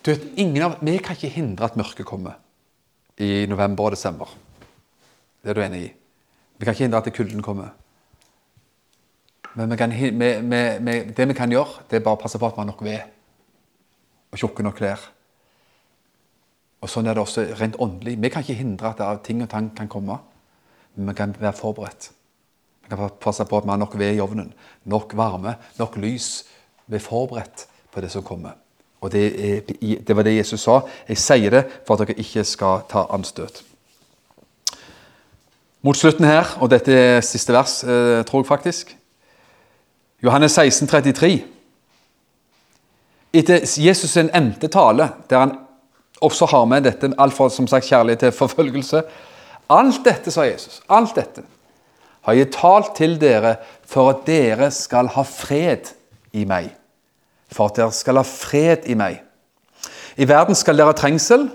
Du 0.00 0.12
vet, 0.12 0.28
ingen 0.40 0.62
av, 0.64 0.76
Vi 0.80 0.98
kan 0.98 1.16
ikke 1.16 1.32
hindre 1.34 1.66
at 1.66 1.76
mørket 1.76 2.06
kommer 2.08 2.38
i 3.20 3.46
november 3.46 3.88
og 3.88 3.96
desember. 3.96 4.28
Det 5.42 5.50
er 5.50 5.54
du 5.54 5.62
enig 5.64 5.82
i? 5.84 5.90
Vi 6.58 6.64
kan 6.64 6.74
ikke 6.74 6.84
hindre 6.84 7.02
at 7.02 7.12
kulden 7.12 7.42
kommer. 7.42 7.72
Men 9.54 9.70
vi 9.70 9.76
kan, 9.76 9.90
vi, 9.90 10.10
vi, 10.80 10.98
det 11.16 11.28
vi 11.28 11.34
kan 11.34 11.50
gjøre, 11.50 11.82
det 11.90 11.98
er 11.98 12.04
bare 12.04 12.18
å 12.18 12.22
passe 12.22 12.38
på 12.38 12.46
at 12.46 12.54
vi 12.54 12.62
har 12.62 12.68
nok 12.68 12.84
ved 12.86 13.00
og 14.30 14.38
tjukke 14.38 14.62
nok 14.62 14.76
klær. 14.78 15.08
Og 16.80 16.88
Sånn 16.88 17.10
er 17.10 17.16
det 17.16 17.24
også 17.24 17.44
rent 17.58 17.76
åndelig. 17.82 18.16
Vi 18.22 18.30
kan 18.32 18.44
ikke 18.44 18.60
hindre 18.60 18.94
at 18.94 19.24
ting 19.26 19.42
og 19.44 19.50
tang 19.52 19.72
kan 19.76 19.90
komme, 19.90 20.20
men 20.94 21.10
vi 21.10 21.16
kan 21.18 21.34
være 21.36 21.56
forberedt. 21.58 22.12
Vi 22.84 22.92
kan 22.92 23.10
passe 23.20 23.44
på 23.46 23.58
at 23.58 23.66
vi 23.66 23.74
har 23.74 23.80
nok 23.80 23.98
ved 23.98 24.16
i 24.16 24.22
ovnen, 24.22 24.52
nok 24.88 25.16
varme, 25.18 25.56
nok 25.78 25.98
lys. 26.00 26.30
Vi 26.86 26.96
er 26.98 27.04
forberedt 27.04 27.66
på 27.90 28.02
det 28.02 28.10
som 28.14 28.24
kommer. 28.26 28.54
Og 29.00 29.12
det, 29.12 29.24
er, 29.34 29.60
det, 30.06 30.16
var 30.16 30.24
det 30.26 30.36
Jesus 30.36 30.62
sa. 30.62 30.80
Jeg 31.08 31.18
sier 31.18 31.52
det 31.54 31.64
for 31.86 31.96
at 31.96 32.04
dere 32.04 32.20
ikke 32.20 32.44
skal 32.44 32.84
ta 32.88 33.06
anstøt. 33.10 33.62
Mot 35.82 35.96
slutten 35.96 36.28
her, 36.28 36.48
og 36.60 36.68
dette 36.70 36.92
er 36.92 37.22
siste 37.24 37.54
vers, 37.56 37.78
eh, 37.84 38.20
tror 38.28 38.42
jeg 38.42 38.50
faktisk 38.50 38.96
Johannes 40.22 40.52
16, 40.52 40.88
33. 40.88 41.44
Etter 43.32 43.62
Jesus' 43.64 44.12
sin 44.12 44.30
endte 44.34 44.68
tale, 44.68 45.08
der 45.30 45.38
han 45.38 45.54
også 46.20 46.46
har 46.50 46.64
med 46.68 46.84
dette 46.84 47.12
alt 47.18 47.34
fra 47.34 47.48
som 47.48 47.66
sagt, 47.66 47.86
kjærlighet 47.86 48.26
til 48.26 48.32
forfølgelse 48.32 49.02
Alt 49.70 50.00
dette, 50.04 50.32
sa 50.34 50.42
Jesus, 50.42 50.80
alt 50.90 51.14
dette 51.14 51.44
har 52.26 52.34
jeg 52.36 52.50
talt 52.52 52.90
til 52.98 53.14
dere 53.20 53.54
for 53.86 54.10
at 54.10 54.26
dere 54.26 54.70
skal 54.74 55.08
ha 55.14 55.22
fred 55.24 55.92
i 56.36 56.42
meg 56.44 56.72
for 57.50 57.70
at 57.70 57.78
dere 57.80 57.94
skal 57.94 58.20
ha 58.20 58.24
fred 58.26 58.86
i 58.90 58.96
meg. 58.98 59.20
I 60.20 60.26
verden 60.28 60.58
skal 60.58 60.78
dere 60.78 60.92
ha 60.92 60.96
trengsel, 60.96 61.48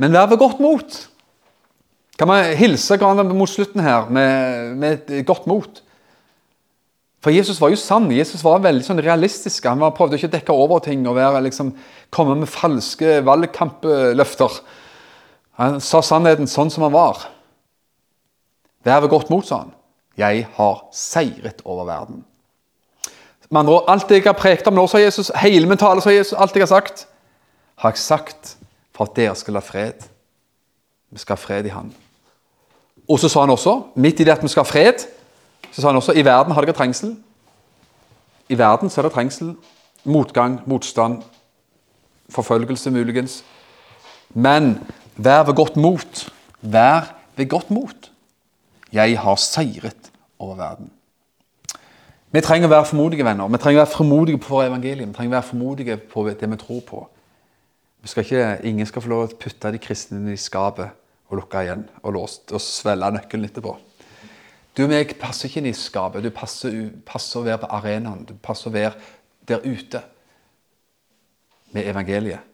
men 0.00 0.14
vær 0.14 0.30
ved 0.30 0.40
godt 0.40 0.60
mot. 0.62 0.98
Kan 2.18 2.30
man 2.30 2.56
hilse 2.56 2.96
mot 2.98 3.50
slutten 3.50 3.80
her 3.80 4.08
med, 4.08 4.74
med, 4.74 5.24
godt 5.24 5.46
mot? 5.46 5.82
For 7.24 7.34
Jesus 7.34 7.58
var 7.60 7.72
jo 7.72 7.78
sann. 7.80 8.10
Jesus 8.14 8.44
var 8.46 8.62
veldig 8.62 8.84
sånn 8.86 9.02
realistisk. 9.02 9.66
Han 9.66 9.82
var, 9.82 9.94
prøvde 9.96 10.18
ikke 10.18 10.30
å 10.30 10.34
dekke 10.36 10.58
over 10.66 10.82
ting 10.84 11.02
og 11.08 11.16
være, 11.18 11.42
liksom, 11.48 11.72
komme 12.14 12.36
med 12.38 12.50
falske 12.50 13.18
valgkampløfter. 13.26 14.60
Han 15.58 15.80
sa 15.82 16.02
sannheten 16.06 16.50
sånn 16.50 16.70
som 16.70 16.86
han 16.86 16.94
var. 16.94 17.26
Vær 18.86 19.02
ved 19.02 19.10
godt 19.10 19.32
mot, 19.34 19.46
sa 19.46 19.64
han. 19.64 19.74
Jeg 20.18 20.46
har 20.54 20.82
seiret 20.94 21.62
over 21.66 21.86
verden. 21.90 22.22
Med 23.50 23.62
andre 23.62 23.78
ord, 23.78 23.88
alt 23.90 24.10
jeg 24.12 24.26
har 24.26 24.36
prekt 24.38 24.66
om 24.68 24.76
nå, 24.76 24.84
sa 24.90 25.00
Jesus, 25.00 25.32
hele 25.40 25.66
min 25.66 25.80
tale, 25.80 26.02
sa 26.04 26.12
Jesus, 26.12 26.36
alt 26.36 26.54
jeg 26.54 26.66
har 26.66 26.70
sagt, 26.70 27.06
har 27.80 27.94
jeg 27.94 28.02
sagt 28.02 28.56
for 28.94 29.08
at 29.08 29.16
dere 29.16 29.34
skal 29.38 29.56
ha 29.56 29.62
fred. 29.64 30.04
Vi 31.10 31.22
skal 31.22 31.38
ha 31.38 31.40
fred 31.40 31.66
i 31.66 31.72
Han. 31.72 31.90
Og 33.08 33.18
så 33.22 33.30
sa 33.32 33.40
han 33.40 33.54
også, 33.54 33.78
midt 33.96 34.20
i 34.20 34.26
det 34.28 34.34
at 34.34 34.42
vi 34.44 34.50
skal 34.52 34.66
ha 34.66 34.68
fred, 34.68 35.06
så 35.72 35.80
sa 35.80 35.90
han 35.90 35.98
også 36.00 36.14
i 36.16 36.24
verden 36.24 36.54
har 36.54 36.64
dere 36.64 36.76
trengsel. 36.76 37.16
I 38.48 38.58
verden 38.58 38.90
så 38.90 39.00
er 39.00 39.08
det 39.08 39.14
trengsel, 39.14 39.54
motgang, 40.04 40.60
motstand, 40.66 41.22
forfølgelse 42.32 42.90
muligens. 42.90 43.42
Men 44.34 44.78
vær 45.16 45.42
ved 45.48 45.54
godt 45.54 45.76
mot. 45.76 46.28
Vær 46.60 47.14
ved 47.36 47.48
godt 47.48 47.70
mot. 47.70 48.10
Jeg 48.92 49.18
har 49.20 49.36
seiret 49.36 50.12
over 50.38 50.56
verden. 50.56 50.90
Vi 52.30 52.40
trenger 52.44 52.68
å 52.68 52.72
være 52.72 52.88
formodige 52.90 53.24
venner. 53.24 53.48
Vi 53.48 53.60
trenger 53.60 53.80
å 53.80 53.84
være 53.84 53.96
formodige 53.96 54.40
på 54.44 54.60
evangeliet. 54.60 55.08
Vi 55.08 55.16
trenger 55.16 55.32
å 55.32 55.38
være 55.38 55.48
formodige 55.48 55.96
på 55.96 56.24
det 56.28 56.50
vi 56.50 56.60
tror 56.60 56.82
på. 56.84 57.04
Vi 58.04 58.08
skal 58.08 58.24
ikke, 58.24 58.68
ingen 58.68 58.86
skal 58.86 59.02
få 59.02 59.10
lov 59.10 59.24
å 59.26 59.36
putte 59.40 59.72
de 59.72 59.80
kristne 59.82 60.32
i 60.32 60.40
skapet 60.40 60.92
og 61.28 61.40
lukke 61.40 61.62
igjen 61.64 61.86
og 62.02 62.14
låst 62.16 62.52
og 62.52 62.62
svelge 62.62 63.10
nøkkelen 63.16 63.48
etterpå. 63.48 63.74
Du 64.78 64.84
og 64.84 64.92
meg 64.92 65.16
passer 65.18 65.48
ikke 65.48 65.58
inn 65.58 65.72
i 65.72 65.74
skapet. 65.74 66.22
Du 66.22 66.30
passer, 66.30 66.76
passer, 67.06 67.40
å 67.40 67.46
være 67.48 67.64
på 67.64 67.70
arenaen. 67.80 68.22
Du 68.28 68.36
passer 68.38 68.70
å 68.70 68.74
være 68.76 68.94
der 69.50 69.64
ute 69.66 70.04
med 71.74 71.90
evangeliet. 71.90 72.46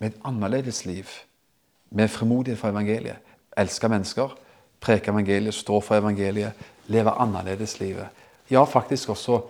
Med 0.00 0.14
et 0.14 0.28
annerledes 0.28 0.86
liv. 0.88 1.10
Med 1.92 2.08
frimodighet 2.08 2.60
for 2.60 2.72
evangeliet. 2.72 3.20
Elske 3.56 3.88
mennesker, 3.92 4.32
preke 4.80 5.12
evangeliet, 5.12 5.54
stå 5.54 5.82
for 5.84 6.00
evangeliet, 6.00 6.56
leve 6.92 7.12
annerledes 7.20 7.78
livet 7.80 8.24
ja, 8.50 8.64
faktisk 8.64 9.08
også 9.08 9.40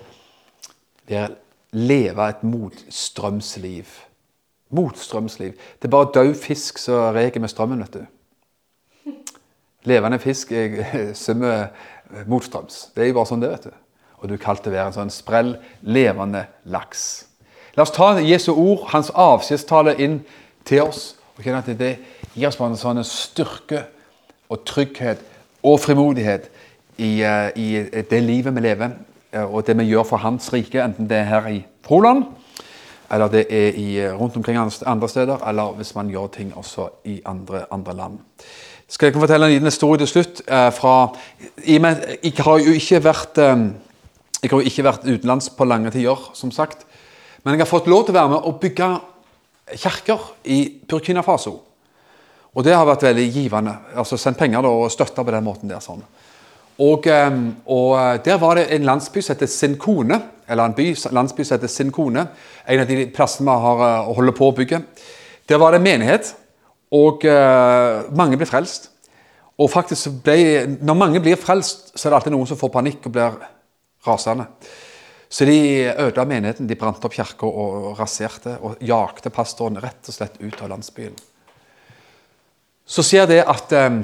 leve 1.72 2.29
et 2.29 2.43
motstrømsliv. 2.43 3.85
Motstrømsliv. 4.70 5.53
Det 5.53 5.85
er 5.85 5.89
bare 5.89 6.11
død 6.14 6.35
fisk 6.35 6.79
som 6.79 7.14
reker 7.14 7.41
med 7.41 7.49
strømmen, 7.49 7.81
vet 7.81 7.95
du. 7.95 8.07
Levende 9.85 10.18
fisk 10.18 10.53
jeg, 10.53 10.87
svømmer 11.14 11.66
motstrøms. 12.26 12.90
Det 12.94 13.04
er 13.04 13.11
jo 13.11 13.18
bare 13.18 13.30
sånn 13.30 13.42
det, 13.42 13.50
vet 13.50 13.68
du. 13.68 13.74
Og 14.22 14.28
du 14.30 14.36
kalte 14.40 14.72
være 14.72 14.90
en 14.90 14.96
sånn 14.96 15.12
sprell, 15.12 15.57
levende 15.82 16.46
laks. 16.64 17.26
La 17.76 17.84
oss 17.84 17.92
ta 17.92 18.14
Jesu 18.24 18.52
ord, 18.54 18.86
hans 18.94 19.11
avskjedstale, 19.12 19.96
inn 20.00 20.22
til 20.64 20.86
oss. 20.86 21.14
og 21.36 21.44
kjenne 21.44 21.59
at 21.59 21.78
Det 21.78 21.98
gir 22.34 22.48
oss 22.48 22.61
en 22.61 22.76
sånn 22.76 23.04
styrke 23.04 23.84
og 24.48 24.64
trygghet 24.64 25.20
og 25.62 25.80
frimodighet 25.80 26.48
i, 26.96 27.22
eh, 27.22 27.50
i, 27.57 27.66
det 28.11 28.22
livet 28.22 28.54
vi 28.54 28.61
lever, 28.61 28.90
eh, 29.32 29.44
og 29.44 29.66
det 29.66 29.76
vi 29.76 29.84
gjør 29.90 30.04
for 30.04 30.16
Hans 30.16 30.52
rike, 30.52 30.82
enten 30.82 31.09
det 31.09 31.18
er 31.18 31.24
her 31.24 31.48
i 31.48 31.64
Froland, 31.84 32.24
eller 33.11 33.28
det 33.28 33.46
er 33.50 33.76
i, 33.76 33.98
eh, 33.98 34.14
rundt 34.14 34.36
omkring 34.36 34.57
andre 34.57 35.09
steder, 35.09 35.48
eller 35.48 35.72
hvis 35.72 35.94
man 35.94 36.09
gjør 36.09 36.26
ting 36.26 36.54
også 36.57 36.88
i 37.04 37.20
andre, 37.24 37.66
andre 37.70 37.94
land. 37.94 38.18
Skal 38.89 39.11
jeg 39.11 39.16
fortelle 39.18 39.47
en 39.47 39.53
liten 39.53 39.66
historie 39.66 39.99
til 39.99 40.09
slutt? 40.09 40.43
Fra, 40.47 40.95
jeg, 41.66 42.34
har 42.39 42.59
jo 42.62 42.74
ikke 42.78 43.01
vært 43.03 43.41
jeg 43.41 44.53
har 44.53 44.61
jo 44.61 44.68
ikke 44.70 44.84
vært 44.87 45.07
utenlands 45.09 45.49
på 45.51 45.66
lange 45.66 45.91
tider, 45.91 46.20
som 46.39 46.53
sagt. 46.55 46.84
Men 47.43 47.57
jeg 47.57 47.64
har 47.64 47.70
fått 47.70 47.89
lov 47.91 48.05
til 48.07 48.14
å 48.14 48.18
være 48.20 48.30
med 48.30 48.47
og 48.47 48.61
bygge 48.62 48.91
kirker 49.74 50.28
i 50.55 50.61
Burkina 50.87 51.24
Faso. 51.26 51.57
Og 52.55 52.64
det 52.64 52.76
har 52.76 52.87
vært 52.89 53.05
veldig 53.09 53.26
givende. 53.32 53.74
altså 53.95 54.16
Sendt 54.16 54.39
penger 54.39 54.62
da, 54.62 54.68
og 54.68 54.91
støtta 54.93 55.24
på 55.24 55.34
den 55.34 55.45
måten 55.45 55.68
der. 55.68 55.80
sånn. 55.80 56.03
Og, 56.78 57.07
ehm, 57.07 57.57
og, 57.66 57.99
eh, 57.99 58.18
Der 58.24 58.39
var 58.39 58.55
det 58.55 58.70
en 58.70 58.84
landsby 58.84 59.20
som 59.20 59.34
heter 59.34 59.47
Sinkone. 59.47 60.22
Eller 60.49 60.64
en 60.64 60.74
by, 60.74 60.95
landsby 61.12 61.45
som 61.45 61.59
heter 61.59 61.68
Sinkone. 61.68 62.28
En 62.68 62.80
av 62.80 62.87
de 62.87 63.07
plassene 63.07 63.45
vi 63.47 63.61
har 63.61 64.05
holder 64.14 64.32
på 64.32 64.53
å 64.53 64.57
bygge. 64.57 64.84
Der 65.49 65.59
var 65.59 65.72
det 65.72 65.82
menighet, 65.82 66.34
og 66.95 67.24
eh, 67.26 68.07
mange 68.16 68.39
blir 68.39 68.49
frelst. 68.49 68.91
Og 69.57 69.70
faktisk 69.72 70.20
ble, 70.24 70.78
Når 70.82 70.95
mange 70.95 71.20
blir 71.20 71.39
frelst, 71.41 71.95
så 71.95 72.07
er 72.07 72.12
det 72.12 72.18
alltid 72.18 72.34
noen 72.37 72.49
som 72.49 72.59
får 72.61 72.72
panikk 72.74 73.09
og 73.09 73.14
blir 73.14 73.39
rasende. 74.07 74.47
Så 75.28 75.45
de 75.45 75.89
ødela 75.91 76.24
menigheten, 76.28 76.68
de 76.68 76.76
brant 76.78 77.03
opp 77.05 77.14
kirka 77.16 77.49
og 77.49 77.97
raserte 77.99 78.59
og 78.62 78.76
jakte 78.80 79.32
pastoren 79.34 79.80
rett 79.82 80.07
og 80.07 80.14
slett 80.14 80.39
ut 80.39 80.62
av 80.62 80.70
landsbyen. 80.70 81.16
Så 82.87 83.03
skjer 83.03 83.26
det 83.26 83.43
at, 83.43 83.72
eh, 83.72 83.99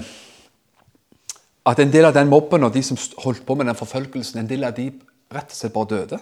at 1.67 1.79
en 1.79 1.93
del 1.93 2.09
av 2.09 2.15
den 2.15 2.29
mobben 2.29 2.65
og 2.65 2.73
de 2.73 2.83
som 2.83 2.99
holdt 3.23 3.47
på 3.47 3.55
med 3.55 3.67
den 3.67 3.79
forfølgelsen, 3.79 4.41
en 4.41 4.51
del 4.51 4.65
av 4.65 4.75
de 4.75 4.91
rett 5.33 5.53
og 5.53 5.57
slett 5.57 5.73
bare 5.77 5.93
døde. 5.93 6.19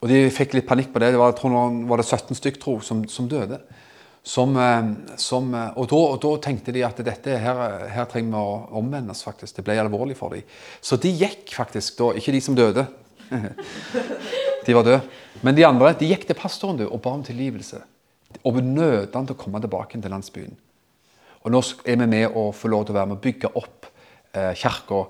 Og 0.00 0.08
de 0.08 0.30
fikk 0.30 0.54
litt 0.54 0.66
panikk 0.66 0.92
på 0.94 1.02
det. 1.02 1.12
Det 1.12 1.18
var, 1.18 1.32
jeg 1.32 1.40
tror, 1.40 1.84
var 1.90 2.00
det 2.00 2.06
17 2.06 2.38
stykk 2.38 2.60
tro 2.62 2.80
som, 2.80 3.02
som 3.10 3.28
døde. 3.28 3.58
Som, 4.22 4.56
eh, 4.56 5.16
som, 5.16 5.54
eh, 5.54 5.70
og, 5.78 5.88
da, 5.88 5.96
og, 5.96 6.18
da, 6.22 6.32
tenkte 6.44 6.72
de 6.74 6.84
at 6.84 6.98
dette 7.04 7.38
her, 7.40 7.60
her 7.88 8.08
trenger 8.10 8.34
vi 8.34 8.40
å 8.40 8.80
omvendes. 8.80 9.22
faktisk. 9.24 9.56
Det 9.56 9.64
ble 9.64 9.78
alvorlig 9.80 10.16
for 10.16 10.34
dem. 10.34 10.42
Så 10.80 11.00
de 11.00 11.12
gikk 11.12 11.54
faktisk 11.54 11.98
da, 11.98 12.12
ikke 12.18 12.34
de 12.34 12.40
som 12.44 12.56
døde. 12.58 12.86
de 14.66 14.74
var 14.74 14.84
døde. 14.84 15.02
Men 15.42 15.54
de 15.54 15.64
andre 15.64 15.94
de 15.98 16.10
gikk 16.10 16.26
til 16.26 16.38
pastoren 16.38 16.80
og 16.88 17.00
ba 17.02 17.14
om 17.14 17.24
tilgivelse. 17.24 17.80
Og 18.44 18.60
nød 18.62 19.14
han 19.14 19.28
til 19.28 19.36
å 19.36 19.40
komme 19.40 19.60
tilbake 19.62 20.00
til 20.00 20.12
landsbyen. 20.12 20.56
Og 21.46 21.54
nå 21.54 21.62
er 21.86 21.96
vi 22.00 22.08
med 22.10 22.36
å 22.36 22.50
få 22.52 22.68
lov 22.68 22.86
til 22.86 22.94
å 22.94 22.98
være 22.98 23.10
med 23.10 23.18
å 23.18 23.24
bygge 23.24 23.52
opp 23.56 23.88
eh, 24.34 24.52
kirka. 24.58 25.04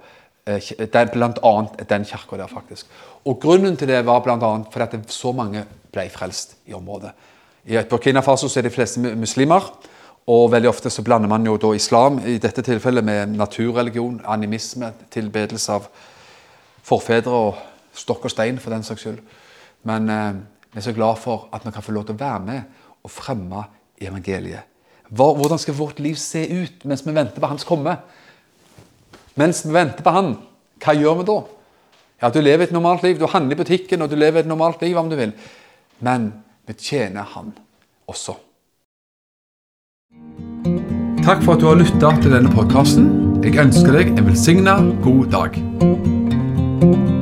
Eh, 0.48 1.08
blant 1.12 1.40
annet 1.44 1.88
den 1.88 2.06
kirka 2.08 2.38
der, 2.38 2.50
faktisk. 2.50 2.86
Og 3.26 3.40
grunnen 3.42 3.76
til 3.76 3.90
det 3.90 4.04
var 4.06 4.26
annet 4.28 4.70
fordi 4.72 4.86
at 4.86 5.12
så 5.12 5.32
mange 5.36 5.64
ble 5.92 6.06
frelst 6.12 6.58
i 6.68 6.76
området. 6.76 7.12
I 7.68 7.82
Burkina 7.84 8.22
Faso 8.24 8.48
er 8.56 8.64
de 8.64 8.72
fleste 8.72 9.00
muslimer. 9.00 9.66
Og 10.28 10.50
veldig 10.52 10.68
ofte 10.70 10.90
så 10.92 11.02
blander 11.04 11.28
man 11.28 11.44
jo 11.44 11.56
da 11.60 11.74
islam 11.76 12.16
i 12.24 12.38
dette 12.40 12.62
tilfellet 12.64 13.04
med 13.04 13.34
naturreligion, 13.36 14.22
animisme, 14.24 14.88
tilbedelse 15.12 15.76
av 15.76 15.90
forfedre 16.84 17.32
og 17.32 17.60
stokk 17.96 18.24
og 18.24 18.32
stein, 18.32 18.60
for 18.60 18.72
den 18.72 18.84
saks 18.84 19.04
skyld. 19.04 19.20
Men 19.88 20.08
eh, 20.12 20.40
vi 20.72 20.80
er 20.80 20.86
så 20.88 20.96
glad 20.96 21.20
for 21.20 21.48
at 21.52 21.64
vi 21.64 21.74
kan 21.74 21.84
få 21.84 21.92
lov 21.96 22.08
til 22.08 22.16
å 22.16 22.22
være 22.22 22.40
med 22.44 22.88
og 23.04 23.12
fremme 23.12 23.66
evangeliet. 24.00 24.64
Hvordan 25.08 25.60
skal 25.60 25.76
vårt 25.76 26.00
liv 26.04 26.16
se 26.20 26.46
ut 26.48 26.88
mens 26.88 27.04
vi 27.04 27.16
venter 27.16 27.40
på 27.40 27.52
Hans 27.52 27.68
komme? 27.68 27.98
Mens 29.36 29.64
vi 29.64 29.76
venter 29.76 30.04
på 30.04 30.12
Han, 30.16 30.34
hva 30.84 30.96
gjør 30.96 31.20
vi 31.20 31.30
da? 31.34 31.38
Ja, 32.22 32.32
Du 32.32 32.40
lever 32.40 32.64
et 32.64 32.72
normalt 32.72 33.04
liv, 33.04 33.20
du 33.20 33.28
handler 33.28 33.56
i 33.56 33.60
butikken 33.60 34.02
og 34.02 34.10
du 34.10 34.16
lever 34.16 34.40
et 34.40 34.48
normalt 34.48 34.80
liv 34.82 34.96
om 34.96 35.08
du 35.08 35.16
vil. 35.16 35.32
Men 36.00 36.32
vi 36.68 36.74
tjener 36.74 37.24
Han 37.34 37.52
også. 38.08 38.36
Takk 41.24 41.42
for 41.44 41.56
at 41.56 41.62
du 41.62 41.68
har 41.68 41.80
lytta 41.80 42.12
til 42.22 42.32
denne 42.36 42.52
podkasten. 42.52 43.08
Jeg 43.44 43.56
ønsker 43.60 43.96
deg 43.96 44.12
en 44.16 44.28
velsigna 44.28 44.78
god 45.04 45.32
dag. 45.32 47.17